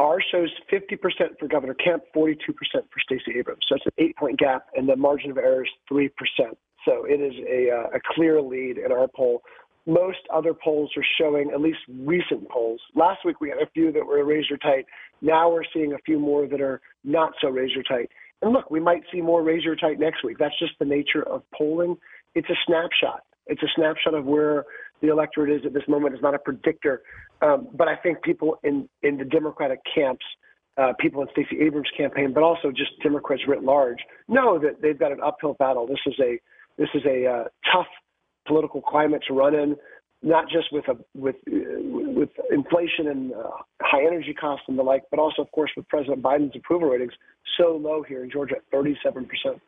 Our 0.00 0.20
shows 0.20 0.50
50% 0.70 0.98
for 1.38 1.46
Governor 1.46 1.74
Kemp, 1.74 2.02
42% 2.14 2.34
for 2.34 2.82
Stacey 2.98 3.38
Abrams. 3.38 3.62
So 3.68 3.76
it's 3.76 3.86
an 3.86 3.92
eight-point 3.98 4.40
gap, 4.40 4.66
and 4.74 4.88
the 4.88 4.96
margin 4.96 5.30
of 5.30 5.38
error 5.38 5.62
is 5.62 5.70
three 5.88 6.08
percent. 6.08 6.58
So 6.84 7.04
it 7.04 7.20
is 7.20 7.34
a, 7.48 7.70
uh, 7.70 7.96
a 7.96 8.00
clear 8.14 8.42
lead 8.42 8.78
in 8.78 8.90
our 8.90 9.06
poll. 9.06 9.42
Most 9.86 10.18
other 10.34 10.54
polls 10.54 10.90
are 10.96 11.06
showing, 11.20 11.52
at 11.52 11.60
least 11.60 11.78
recent 11.88 12.48
polls. 12.48 12.80
Last 12.96 13.24
week 13.24 13.40
we 13.40 13.48
had 13.48 13.58
a 13.58 13.70
few 13.70 13.92
that 13.92 14.04
were 14.04 14.24
razor 14.24 14.56
tight. 14.56 14.86
Now 15.20 15.52
we're 15.52 15.62
seeing 15.72 15.92
a 15.92 15.98
few 16.04 16.18
more 16.18 16.48
that 16.48 16.60
are 16.60 16.80
not 17.04 17.34
so 17.40 17.48
razor 17.48 17.84
tight. 17.84 18.10
And 18.42 18.52
look, 18.52 18.70
we 18.70 18.80
might 18.80 19.02
see 19.12 19.20
more 19.20 19.42
razor 19.42 19.76
tight 19.76 19.98
next 19.98 20.24
week. 20.24 20.36
That's 20.38 20.58
just 20.58 20.72
the 20.78 20.84
nature 20.84 21.22
of 21.22 21.42
polling. 21.56 21.96
It's 22.34 22.50
a 22.50 22.56
snapshot. 22.66 23.22
It's 23.46 23.62
a 23.62 23.68
snapshot 23.74 24.14
of 24.14 24.24
where 24.24 24.64
the 25.00 25.08
electorate 25.08 25.50
is 25.50 25.64
at 25.64 25.72
this 25.72 25.82
moment. 25.88 26.14
It's 26.14 26.22
not 26.22 26.34
a 26.34 26.38
predictor. 26.38 27.02
Um, 27.40 27.68
but 27.72 27.88
I 27.88 27.96
think 27.96 28.22
people 28.22 28.58
in, 28.62 28.88
in 29.02 29.16
the 29.16 29.24
Democratic 29.24 29.80
camps, 29.94 30.24
uh, 30.76 30.92
people 30.98 31.22
in 31.22 31.28
Stacey 31.32 31.60
Abrams' 31.60 31.88
campaign, 31.96 32.32
but 32.32 32.42
also 32.42 32.70
just 32.70 32.90
Democrats 33.02 33.42
writ 33.46 33.62
large, 33.62 33.98
know 34.28 34.58
that 34.58 34.82
they've 34.82 34.98
got 34.98 35.12
an 35.12 35.20
uphill 35.24 35.54
battle. 35.54 35.86
This 35.86 35.98
is 36.06 36.14
a 36.20 36.38
this 36.78 36.88
is 36.94 37.02
a 37.04 37.26
uh, 37.26 37.44
tough 37.70 37.88
political 38.46 38.80
climate 38.80 39.22
to 39.28 39.34
run 39.34 39.54
in 39.54 39.76
not 40.22 40.48
just 40.48 40.72
with 40.72 40.86
a 40.88 40.96
with 41.14 41.36
with 41.46 42.30
inflation 42.50 43.08
and 43.08 43.32
uh, 43.32 43.50
high 43.80 44.04
energy 44.06 44.32
costs 44.32 44.64
and 44.68 44.78
the 44.78 44.82
like, 44.82 45.02
but 45.10 45.18
also, 45.18 45.42
of 45.42 45.50
course, 45.50 45.70
with 45.76 45.86
President 45.88 46.22
Biden's 46.22 46.56
approval 46.56 46.88
ratings 46.88 47.12
so 47.58 47.76
low 47.76 48.02
here 48.02 48.22
in 48.22 48.30
Georgia 48.30 48.56
at 48.56 48.62
37 48.70 49.26
percent. 49.26 49.60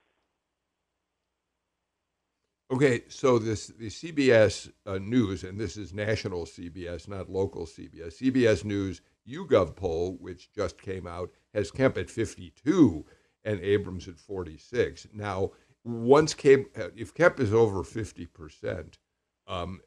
Okay, 2.73 3.03
so 3.09 3.39
this 3.39 3.67
the 3.67 3.89
CBS 3.89 4.71
uh, 4.87 4.99
News, 4.99 5.45
and 5.45 5.59
this 5.59 5.77
is 5.77 5.93
national 5.93 6.45
CBS, 6.45 7.09
not 7.09 7.29
local 7.29 7.67
CBS. 7.67 8.23
CBS 8.23 8.65
News 8.65 9.01
YouGov 9.29 9.77
poll, 9.77 10.17
which 10.21 10.53
just 10.53 10.81
came 10.81 11.07
out, 11.07 11.31
has 11.53 11.71
Kemp 11.71 11.99
at 11.99 12.11
52 12.11 13.05
and 13.45 13.61
Abrams 13.61 14.09
at 14.09 14.19
46. 14.19 15.09
Now, 15.13 15.51
once 15.85 16.33
Kemp, 16.33 16.69
if 16.97 17.13
Kemp 17.13 17.39
is 17.41 17.53
over 17.53 17.83
50 17.83 18.27
percent, 18.27 18.99
um, 19.47 19.81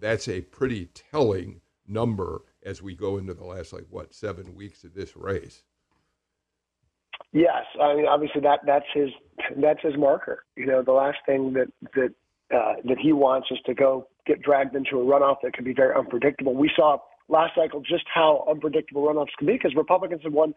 that's 0.00 0.28
a 0.28 0.40
pretty 0.40 0.86
telling 0.86 1.60
number 1.86 2.42
as 2.64 2.80
we 2.80 2.94
go 2.94 3.18
into 3.18 3.34
the 3.34 3.44
last 3.44 3.72
like 3.72 3.86
what 3.90 4.14
seven 4.14 4.54
weeks 4.54 4.84
of 4.84 4.94
this 4.94 5.16
race. 5.16 5.62
Yes, 7.32 7.64
I 7.80 7.94
mean 7.94 8.06
obviously 8.06 8.40
that 8.42 8.60
that's 8.66 8.86
his 8.94 9.10
that's 9.60 9.80
his 9.82 9.96
marker. 9.96 10.44
You 10.56 10.66
know, 10.66 10.82
the 10.82 10.92
last 10.92 11.18
thing 11.26 11.52
that 11.54 11.68
that 11.94 12.14
uh, 12.54 12.74
that 12.84 12.98
he 12.98 13.12
wants 13.12 13.48
is 13.50 13.58
to 13.66 13.74
go 13.74 14.06
get 14.26 14.42
dragged 14.42 14.74
into 14.74 15.00
a 15.00 15.04
runoff 15.04 15.36
that 15.42 15.54
can 15.54 15.64
be 15.64 15.72
very 15.72 15.94
unpredictable. 15.94 16.54
We 16.54 16.70
saw 16.76 16.98
last 17.28 17.54
cycle 17.56 17.80
just 17.80 18.04
how 18.12 18.44
unpredictable 18.48 19.02
runoffs 19.02 19.34
can 19.38 19.46
be 19.46 19.54
because 19.54 19.74
Republicans 19.74 20.22
have 20.24 20.32
won 20.32 20.54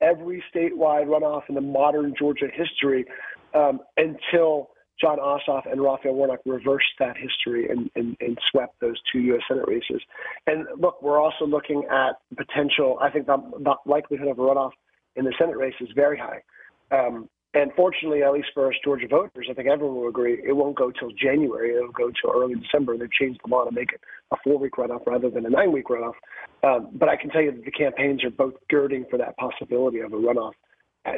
every 0.00 0.42
statewide 0.54 1.06
runoff 1.06 1.42
in 1.48 1.54
the 1.54 1.60
modern 1.60 2.14
Georgia 2.18 2.48
history 2.52 3.06
um, 3.54 3.80
until 3.96 4.70
Jon 5.00 5.18
Ossoff 5.18 5.70
and 5.70 5.80
Raphael 5.80 6.14
Warnock 6.14 6.40
reversed 6.46 6.86
that 6.98 7.16
history 7.16 7.68
and, 7.68 7.90
and, 7.96 8.16
and, 8.20 8.38
swept 8.50 8.80
those 8.80 8.96
two 9.12 9.20
U.S. 9.20 9.42
Senate 9.48 9.66
races. 9.68 10.00
And 10.46 10.66
look, 10.78 11.02
we're 11.02 11.20
also 11.20 11.44
looking 11.46 11.84
at 11.90 12.12
potential. 12.36 12.98
I 13.00 13.10
think 13.10 13.26
the, 13.26 13.36
the 13.58 13.74
likelihood 13.84 14.28
of 14.28 14.38
a 14.38 14.42
runoff 14.42 14.72
in 15.16 15.24
the 15.24 15.34
Senate 15.38 15.56
race 15.56 15.74
is 15.80 15.88
very 15.94 16.18
high. 16.18 16.42
Um, 16.90 17.28
and 17.52 17.72
fortunately, 17.74 18.22
at 18.22 18.32
least 18.32 18.48
for 18.52 18.68
us 18.68 18.74
Georgia 18.84 19.08
voters, 19.08 19.48
I 19.50 19.54
think 19.54 19.68
everyone 19.68 19.96
will 19.96 20.08
agree 20.08 20.42
it 20.46 20.54
won't 20.54 20.76
go 20.76 20.90
till 20.90 21.10
January. 21.10 21.74
It'll 21.74 21.90
go 21.90 22.10
till 22.10 22.30
early 22.34 22.54
December. 22.54 22.98
They've 22.98 23.10
changed 23.10 23.40
the 23.44 23.50
law 23.50 23.64
to 23.64 23.72
make 23.72 23.92
it 23.92 24.00
a 24.30 24.36
four-week 24.44 24.72
runoff 24.72 25.06
rather 25.06 25.30
than 25.30 25.46
a 25.46 25.50
nine-week 25.50 25.86
runoff. 25.86 26.14
Um, 26.62 26.90
but 26.92 27.08
I 27.08 27.16
can 27.16 27.30
tell 27.30 27.42
you 27.42 27.52
that 27.52 27.64
the 27.64 27.70
campaigns 27.70 28.24
are 28.24 28.30
both 28.30 28.54
girding 28.68 29.06
for 29.10 29.18
that 29.18 29.36
possibility 29.36 30.00
of 30.00 30.12
a 30.12 30.16
runoff 30.16 30.52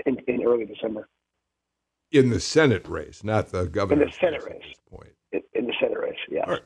in, 0.06 0.18
in 0.28 0.44
early 0.44 0.64
December 0.64 1.08
in 2.10 2.30
the 2.30 2.40
Senate 2.40 2.86
race, 2.88 3.22
not 3.22 3.48
the 3.48 3.66
governor. 3.66 4.02
In 4.02 4.08
the 4.08 4.14
Senate 4.14 4.42
race. 4.44 4.74
point. 4.90 5.12
In, 5.32 5.42
in, 5.54 5.66
the 5.66 5.74
Senate 5.80 5.98
race, 5.98 6.16
yeah. 6.30 6.42
All 6.44 6.52
right. 6.52 6.62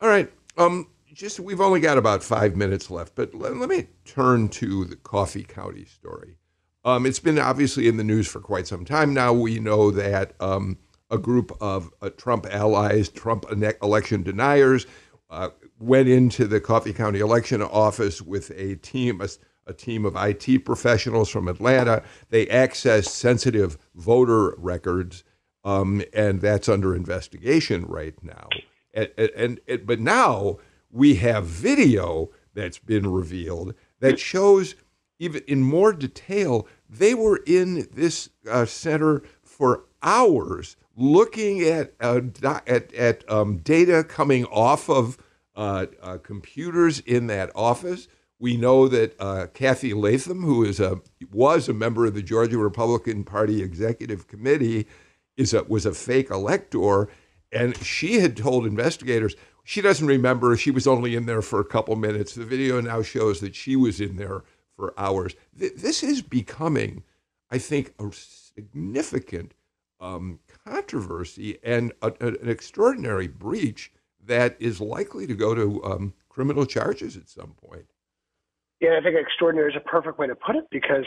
All 0.00 0.08
right. 0.08 0.32
Um, 0.58 0.88
just 1.12 1.40
we've 1.40 1.60
only 1.60 1.80
got 1.80 1.98
about 1.98 2.22
five 2.22 2.56
minutes 2.56 2.90
left, 2.90 3.14
but 3.14 3.34
let, 3.34 3.56
let 3.56 3.68
me 3.68 3.86
turn 4.04 4.48
to 4.50 4.84
the 4.84 4.96
Coffee 4.96 5.44
County 5.44 5.84
story. 5.84 6.36
Um, 6.84 7.06
it's 7.06 7.18
been 7.18 7.38
obviously 7.38 7.88
in 7.88 7.96
the 7.96 8.04
news 8.04 8.28
for 8.28 8.40
quite 8.40 8.66
some 8.66 8.84
time 8.84 9.12
now. 9.14 9.32
We 9.32 9.58
know 9.58 9.90
that 9.90 10.34
um, 10.40 10.78
a 11.10 11.18
group 11.18 11.56
of 11.60 11.90
uh, 12.00 12.10
Trump 12.10 12.46
allies, 12.50 13.08
Trump 13.08 13.46
election 13.82 14.22
deniers, 14.22 14.86
uh, 15.30 15.48
went 15.80 16.08
into 16.08 16.46
the 16.46 16.60
Coffee 16.60 16.92
County 16.92 17.20
election 17.20 17.62
office 17.62 18.22
with 18.22 18.50
a 18.54 18.76
team, 18.76 19.20
a, 19.20 19.28
a 19.66 19.72
team 19.72 20.04
of 20.04 20.16
IT 20.16 20.64
professionals 20.64 21.28
from 21.28 21.48
Atlanta. 21.48 22.02
They 22.30 22.46
accessed 22.46 23.08
sensitive 23.08 23.78
voter 23.94 24.54
records, 24.58 25.24
um, 25.64 26.02
and 26.12 26.40
that's 26.40 26.68
under 26.68 26.94
investigation 26.94 27.84
right 27.86 28.14
now. 28.22 28.48
And, 28.94 29.10
and, 29.18 29.60
and, 29.66 29.86
but 29.86 30.00
now 30.00 30.58
we 30.90 31.16
have 31.16 31.44
video 31.44 32.30
that's 32.54 32.78
been 32.78 33.10
revealed 33.10 33.74
that 34.00 34.18
shows 34.18 34.74
even 35.18 35.42
in 35.46 35.62
more 35.62 35.92
detail 35.92 36.66
they 36.88 37.14
were 37.14 37.40
in 37.46 37.88
this 37.92 38.30
uh, 38.50 38.64
center 38.64 39.22
for 39.42 39.84
hours 40.02 40.76
looking 40.96 41.62
at 41.62 41.92
uh, 42.00 42.20
at, 42.66 42.92
at 42.94 43.30
um, 43.30 43.58
data 43.58 44.04
coming 44.04 44.44
off 44.46 44.88
of 44.88 45.18
uh, 45.54 45.86
uh 46.02 46.18
computers 46.18 47.00
in 47.00 47.26
that 47.26 47.50
office 47.54 48.08
we 48.38 48.56
know 48.56 48.88
that 48.88 49.18
uh, 49.20 49.46
Cathy 49.54 49.94
Latham, 49.94 50.42
who 50.42 50.64
is 50.64 50.80
a 50.80 51.00
was 51.32 51.68
a 51.68 51.74
member 51.74 52.06
of 52.06 52.14
the 52.14 52.22
Georgia 52.22 52.58
Republican 52.58 53.24
Party 53.24 53.62
Executive 53.62 54.28
Committee, 54.28 54.86
is 55.36 55.54
a, 55.54 55.64
was 55.64 55.86
a 55.86 55.94
fake 55.94 56.30
elector, 56.30 57.08
and 57.50 57.76
she 57.78 58.20
had 58.20 58.36
told 58.36 58.66
investigators 58.66 59.34
she 59.64 59.80
doesn't 59.80 60.06
remember. 60.06 60.56
She 60.56 60.70
was 60.70 60.86
only 60.86 61.14
in 61.14 61.26
there 61.26 61.42
for 61.42 61.60
a 61.60 61.64
couple 61.64 61.96
minutes. 61.96 62.34
The 62.34 62.44
video 62.44 62.80
now 62.80 63.02
shows 63.02 63.40
that 63.40 63.54
she 63.54 63.74
was 63.74 64.00
in 64.00 64.16
there 64.16 64.44
for 64.76 64.94
hours. 64.98 65.34
Th- 65.58 65.74
this 65.74 66.02
is 66.02 66.22
becoming, 66.22 67.02
I 67.50 67.58
think, 67.58 67.94
a 67.98 68.10
significant 68.12 69.54
um, 69.98 70.40
controversy 70.66 71.58
and 71.64 71.92
a, 72.02 72.12
a, 72.20 72.26
an 72.28 72.48
extraordinary 72.48 73.28
breach 73.28 73.92
that 74.24 74.56
is 74.60 74.80
likely 74.80 75.26
to 75.26 75.34
go 75.34 75.54
to 75.54 75.82
um, 75.84 76.14
criminal 76.28 76.66
charges 76.66 77.16
at 77.16 77.28
some 77.28 77.54
point. 77.54 77.86
Yeah, 78.86 78.98
I 79.00 79.02
think 79.02 79.16
extraordinary 79.18 79.72
is 79.72 79.76
a 79.76 79.88
perfect 79.88 80.16
way 80.16 80.28
to 80.28 80.36
put 80.36 80.54
it 80.54 80.64
because 80.70 81.04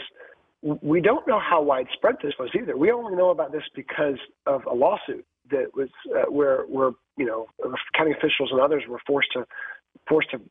we 0.82 1.00
don't 1.00 1.26
know 1.26 1.40
how 1.40 1.62
widespread 1.62 2.16
this 2.22 2.34
was 2.38 2.50
either. 2.54 2.76
We 2.76 2.90
only 2.92 3.16
know 3.16 3.30
about 3.30 3.52
this 3.52 3.62
because 3.74 4.18
of 4.46 4.60
a 4.70 4.74
lawsuit 4.74 5.24
that 5.50 5.74
was 5.74 5.88
uh, 6.14 6.30
where 6.30 6.64
where 6.64 6.90
you 7.16 7.24
know 7.24 7.46
county 7.96 8.10
officials 8.12 8.50
and 8.52 8.60
others 8.60 8.82
were 8.86 9.00
forced 9.06 9.32
to 9.32 9.46
forced 10.06 10.30
to 10.32 10.42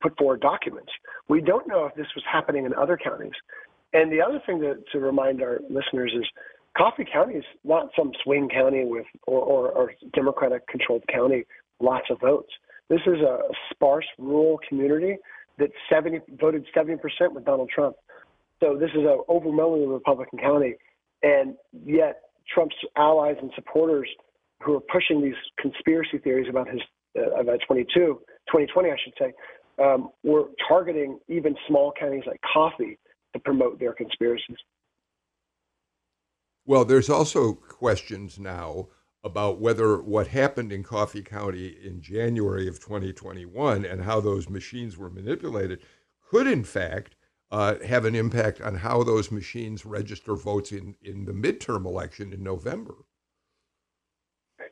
put 0.00 0.16
forward 0.16 0.40
documents. 0.40 0.90
We 1.28 1.42
don't 1.42 1.68
know 1.68 1.84
if 1.84 1.94
this 1.96 2.06
was 2.16 2.24
happening 2.30 2.64
in 2.64 2.72
other 2.72 2.96
counties. 2.96 3.36
And 3.92 4.10
the 4.10 4.22
other 4.22 4.40
thing 4.46 4.60
to, 4.60 4.76
to 4.92 5.00
remind 5.00 5.42
our 5.42 5.60
listeners 5.68 6.14
is 6.16 6.24
Coffee 6.78 7.04
County 7.12 7.34
is 7.34 7.44
not 7.62 7.90
some 7.94 8.12
swing 8.24 8.48
county 8.48 8.86
with 8.86 9.04
or, 9.26 9.42
or, 9.42 9.68
or 9.72 9.92
Democratic 10.14 10.66
controlled 10.68 11.02
county, 11.12 11.44
lots 11.78 12.06
of 12.08 12.18
votes. 12.20 12.48
This 12.88 13.00
is 13.06 13.20
a 13.20 13.40
sparse 13.70 14.06
rural 14.16 14.58
community 14.66 15.18
that 15.60 15.70
70 15.88 16.20
voted 16.40 16.66
70% 16.76 16.98
with 17.32 17.44
Donald 17.44 17.70
Trump. 17.72 17.94
So 18.60 18.76
this 18.76 18.90
is 18.90 19.02
an 19.02 19.20
overwhelmingly 19.28 19.86
Republican 19.86 20.38
county, 20.38 20.74
and 21.22 21.54
yet 21.84 22.22
Trump's 22.52 22.74
allies 22.96 23.36
and 23.40 23.50
supporters 23.54 24.08
who 24.62 24.74
are 24.74 24.80
pushing 24.80 25.22
these 25.22 25.34
conspiracy 25.58 26.18
theories 26.18 26.48
about 26.50 26.68
his 26.68 26.80
uh, 27.18 27.30
about 27.40 27.58
22, 27.66 27.88
2020, 27.94 28.88
I 28.88 28.96
should 29.02 29.14
say, 29.18 29.32
um, 29.82 30.10
were 30.22 30.46
targeting 30.68 31.18
even 31.28 31.56
small 31.66 31.92
counties 31.98 32.22
like 32.26 32.40
Coffee 32.52 32.98
to 33.32 33.40
promote 33.40 33.80
their 33.80 33.92
conspiracies. 33.92 34.56
Well, 36.66 36.84
there's 36.84 37.10
also 37.10 37.54
questions 37.54 38.38
now 38.38 38.88
about 39.22 39.60
whether 39.60 40.00
what 40.00 40.28
happened 40.28 40.72
in 40.72 40.82
Coffee 40.82 41.22
County 41.22 41.76
in 41.84 42.00
January 42.00 42.66
of 42.66 42.80
2021 42.80 43.84
and 43.84 44.02
how 44.02 44.20
those 44.20 44.48
machines 44.48 44.96
were 44.96 45.10
manipulated 45.10 45.80
could, 46.30 46.46
in 46.46 46.64
fact, 46.64 47.16
uh, 47.50 47.74
have 47.84 48.04
an 48.04 48.14
impact 48.14 48.60
on 48.60 48.76
how 48.76 49.02
those 49.02 49.30
machines 49.30 49.84
register 49.84 50.34
votes 50.36 50.72
in, 50.72 50.94
in 51.02 51.24
the 51.24 51.32
midterm 51.32 51.84
election 51.84 52.32
in 52.32 52.42
November. 52.42 52.94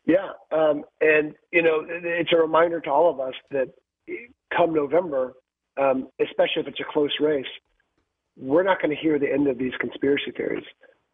Yeah. 0.07 0.31
Um, 0.53 0.85
and, 1.01 1.35
you 1.53 1.63
know, 1.63 1.85
it's 1.87 2.33
a 2.33 2.37
reminder 2.37 2.81
to 2.81 2.91
all 2.91 3.11
of 3.11 3.21
us 3.21 3.35
that 3.51 3.69
come 4.57 4.73
November, 4.73 5.35
um, 5.77 6.09
especially 6.21 6.63
if 6.63 6.69
it's 6.69 6.81
a 6.81 6.93
close 6.93 7.13
race, 7.21 7.47
we're 8.37 8.63
not 8.63 8.81
going 8.81 8.95
to 8.95 9.01
hear 9.01 9.19
the 9.19 9.31
end 9.31 9.49
of 9.49 9.59
these 9.59 9.73
conspiracy 9.81 10.31
theories. 10.37 10.65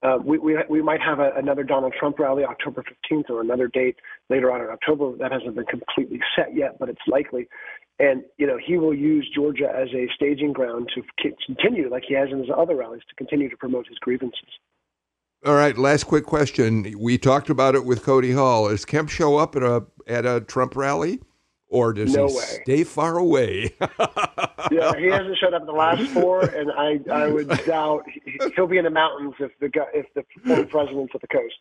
Uh, 0.05 0.18
we, 0.22 0.36
we, 0.38 0.57
we 0.68 0.82
might 0.82 1.00
have 1.00 1.18
a, 1.18 1.32
another 1.34 1.62
Donald 1.62 1.94
Trump 1.98 2.18
rally 2.18 2.44
October 2.44 2.84
15th 3.11 3.30
or 3.30 3.40
another 3.40 3.68
date 3.68 3.96
later 4.28 4.52
on 4.52 4.61
in 4.61 4.68
October. 4.68 5.16
That 5.16 5.32
hasn't 5.32 5.55
been 5.55 5.64
completely 5.64 6.20
set 6.36 6.55
yet, 6.55 6.78
but 6.78 6.90
it's 6.90 7.00
likely. 7.07 7.48
And, 7.98 8.22
you 8.36 8.46
know, 8.46 8.59
he 8.62 8.76
will 8.76 8.92
use 8.92 9.30
Georgia 9.34 9.72
as 9.74 9.88
a 9.94 10.09
staging 10.14 10.52
ground 10.52 10.90
to 10.94 11.02
continue, 11.46 11.88
like 11.88 12.02
he 12.07 12.14
has 12.14 12.28
in 12.30 12.38
his 12.38 12.48
other 12.55 12.76
rallies, 12.76 13.02
to 13.09 13.14
continue 13.14 13.48
to 13.48 13.57
promote 13.57 13.86
his 13.88 13.98
grievances. 13.98 14.40
All 15.46 15.55
right, 15.55 15.76
last 15.76 16.05
quick 16.05 16.24
question. 16.24 16.94
We 16.98 17.16
talked 17.16 17.48
about 17.48 17.74
it 17.74 17.84
with 17.84 18.02
Cody 18.02 18.32
Hall. 18.32 18.68
Does 18.68 18.84
Kemp 18.84 19.11
show 19.11 19.36
up 19.36 19.57
at 19.57 19.62
a 19.62 19.84
at 20.07 20.24
a 20.24 20.40
Trump 20.40 20.74
rally? 20.74 21.20
Or 21.75 21.93
does 21.93 22.14
no 22.14 22.29
he 22.29 22.35
way. 22.37 22.61
stay 22.62 22.85
far 22.85 23.18
away? 23.18 23.70
yeah, 24.70 24.97
he 24.97 25.07
hasn't 25.07 25.37
showed 25.39 25.55
up 25.55 25.62
in 25.62 25.66
the 25.66 25.72
last 25.72 26.03
four, 26.12 26.43
and 26.43 26.70
I 26.70 27.01
I 27.12 27.27
would 27.27 27.49
doubt 27.66 28.05
he'll 28.55 28.68
be 28.68 28.79
in 28.79 28.85
the 28.85 28.91
mountains 28.91 29.35
if 29.41 29.51
the 29.59 29.70
if 29.93 30.07
the 30.14 30.25
former 30.47 30.66
president's 30.66 31.12
at 31.14 31.20
the 31.20 31.27
coast. 31.27 31.59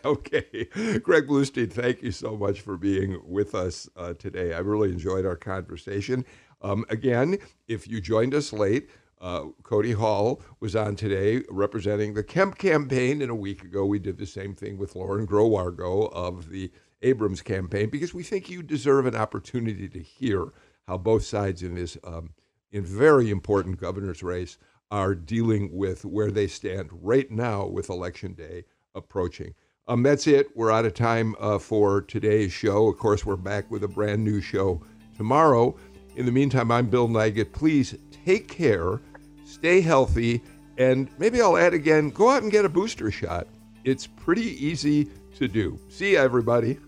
okay. 0.04 0.68
Greg 1.02 1.26
Bluestein, 1.26 1.72
thank 1.72 2.02
you 2.02 2.10
so 2.10 2.36
much 2.36 2.60
for 2.60 2.76
being 2.76 3.20
with 3.24 3.54
us 3.54 3.88
uh, 3.96 4.14
today. 4.14 4.52
I 4.54 4.58
really 4.58 4.92
enjoyed 4.92 5.24
our 5.24 5.36
conversation. 5.36 6.24
Um, 6.60 6.84
again, 6.88 7.38
if 7.66 7.88
you 7.88 8.00
joined 8.00 8.34
us 8.34 8.52
late, 8.52 8.90
uh, 9.20 9.46
Cody 9.62 9.92
Hall 9.92 10.42
was 10.60 10.76
on 10.76 10.96
today 10.96 11.42
representing 11.48 12.12
the 12.12 12.22
Kemp 12.22 12.58
campaign, 12.58 13.22
and 13.22 13.30
a 13.30 13.34
week 13.34 13.62
ago 13.62 13.86
we 13.86 13.98
did 13.98 14.18
the 14.18 14.26
same 14.26 14.54
thing 14.54 14.76
with 14.76 14.94
Lauren 14.94 15.26
Groh-Wargo 15.26 16.12
of 16.12 16.50
the 16.50 16.70
Abrams 17.04 17.42
campaign 17.42 17.90
because 17.90 18.14
we 18.14 18.22
think 18.22 18.50
you 18.50 18.62
deserve 18.62 19.06
an 19.06 19.14
opportunity 19.14 19.88
to 19.88 20.00
hear 20.00 20.48
how 20.88 20.98
both 20.98 21.24
sides 21.24 21.62
in 21.62 21.74
this 21.74 21.96
um, 22.02 22.30
in 22.72 22.84
very 22.84 23.30
important 23.30 23.80
governor's 23.80 24.22
race 24.22 24.58
are 24.90 25.14
dealing 25.14 25.70
with 25.72 26.04
where 26.04 26.30
they 26.30 26.46
stand 26.46 26.88
right 26.90 27.30
now 27.30 27.66
with 27.66 27.88
election 27.88 28.32
day 28.32 28.64
approaching. 28.94 29.54
Um, 29.86 30.02
that's 30.02 30.26
it. 30.26 30.48
We're 30.56 30.72
out 30.72 30.86
of 30.86 30.94
time 30.94 31.36
uh, 31.38 31.58
for 31.58 32.00
today's 32.00 32.52
show. 32.52 32.88
Of 32.88 32.98
course, 32.98 33.24
we're 33.24 33.36
back 33.36 33.70
with 33.70 33.84
a 33.84 33.88
brand 33.88 34.24
new 34.24 34.40
show 34.40 34.80
tomorrow. 35.16 35.76
In 36.16 36.26
the 36.26 36.32
meantime, 36.32 36.70
I'm 36.70 36.88
Bill 36.88 37.08
Nigut. 37.08 37.52
Please 37.52 37.94
take 38.24 38.48
care, 38.48 39.00
stay 39.44 39.80
healthy, 39.80 40.42
and 40.78 41.08
maybe 41.18 41.40
I'll 41.42 41.58
add 41.58 41.74
again 41.74 42.10
go 42.10 42.30
out 42.30 42.42
and 42.42 42.50
get 42.50 42.64
a 42.64 42.68
booster 42.68 43.10
shot. 43.10 43.46
It's 43.84 44.06
pretty 44.06 44.64
easy 44.64 45.10
to 45.36 45.48
do. 45.48 45.78
See 45.88 46.12
you, 46.12 46.18
everybody. 46.18 46.78